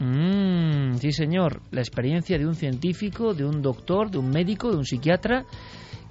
Mm, 0.00 0.94
sí, 0.96 1.12
señor. 1.12 1.60
La 1.70 1.80
experiencia 1.80 2.38
de 2.38 2.46
un 2.46 2.54
científico, 2.54 3.34
de 3.34 3.44
un 3.44 3.62
doctor, 3.62 4.10
de 4.10 4.18
un 4.18 4.30
médico, 4.30 4.70
de 4.70 4.78
un 4.78 4.84
psiquiatra, 4.84 5.44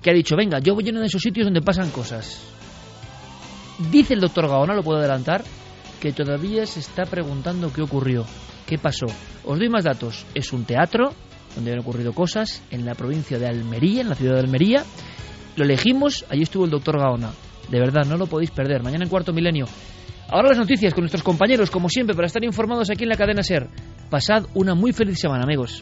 que 0.01 0.11
ha 0.11 0.13
dicho, 0.13 0.35
venga, 0.35 0.59
yo 0.59 0.75
voy 0.75 0.87
a 0.87 0.91
uno 0.91 1.01
de 1.01 1.07
esos 1.07 1.21
sitios 1.21 1.45
donde 1.45 1.61
pasan 1.61 1.89
cosas. 1.89 2.41
Dice 3.91 4.13
el 4.13 4.21
doctor 4.21 4.47
Gaona, 4.47 4.73
lo 4.73 4.83
puedo 4.83 4.99
adelantar, 4.99 5.43
que 5.99 6.11
todavía 6.11 6.65
se 6.65 6.79
está 6.79 7.05
preguntando 7.05 7.71
qué 7.73 7.81
ocurrió, 7.81 8.25
qué 8.65 8.77
pasó. 8.77 9.07
Os 9.45 9.59
doy 9.59 9.69
más 9.69 9.83
datos. 9.83 10.25
Es 10.33 10.53
un 10.53 10.65
teatro 10.65 11.13
donde 11.55 11.73
han 11.73 11.79
ocurrido 11.79 12.13
cosas 12.13 12.63
en 12.71 12.85
la 12.85 12.95
provincia 12.95 13.37
de 13.39 13.47
Almería, 13.47 14.01
en 14.01 14.09
la 14.09 14.15
ciudad 14.15 14.35
de 14.35 14.41
Almería. 14.41 14.83
Lo 15.55 15.65
elegimos, 15.65 16.25
allí 16.29 16.43
estuvo 16.43 16.65
el 16.65 16.71
doctor 16.71 16.99
Gaona. 16.99 17.31
De 17.69 17.79
verdad, 17.79 18.05
no 18.05 18.17
lo 18.17 18.27
podéis 18.27 18.51
perder. 18.51 18.81
Mañana 18.81 19.03
en 19.03 19.09
cuarto 19.09 19.33
milenio. 19.33 19.65
Ahora 20.29 20.49
las 20.49 20.59
noticias 20.59 20.93
con 20.93 21.01
nuestros 21.01 21.23
compañeros, 21.23 21.71
como 21.71 21.89
siempre, 21.89 22.15
para 22.15 22.27
estar 22.27 22.43
informados 22.43 22.89
aquí 22.89 23.03
en 23.03 23.09
la 23.09 23.17
cadena 23.17 23.43
Ser. 23.43 23.67
Pasad 24.09 24.45
una 24.53 24.75
muy 24.75 24.93
feliz 24.93 25.19
semana, 25.19 25.43
amigos. 25.43 25.81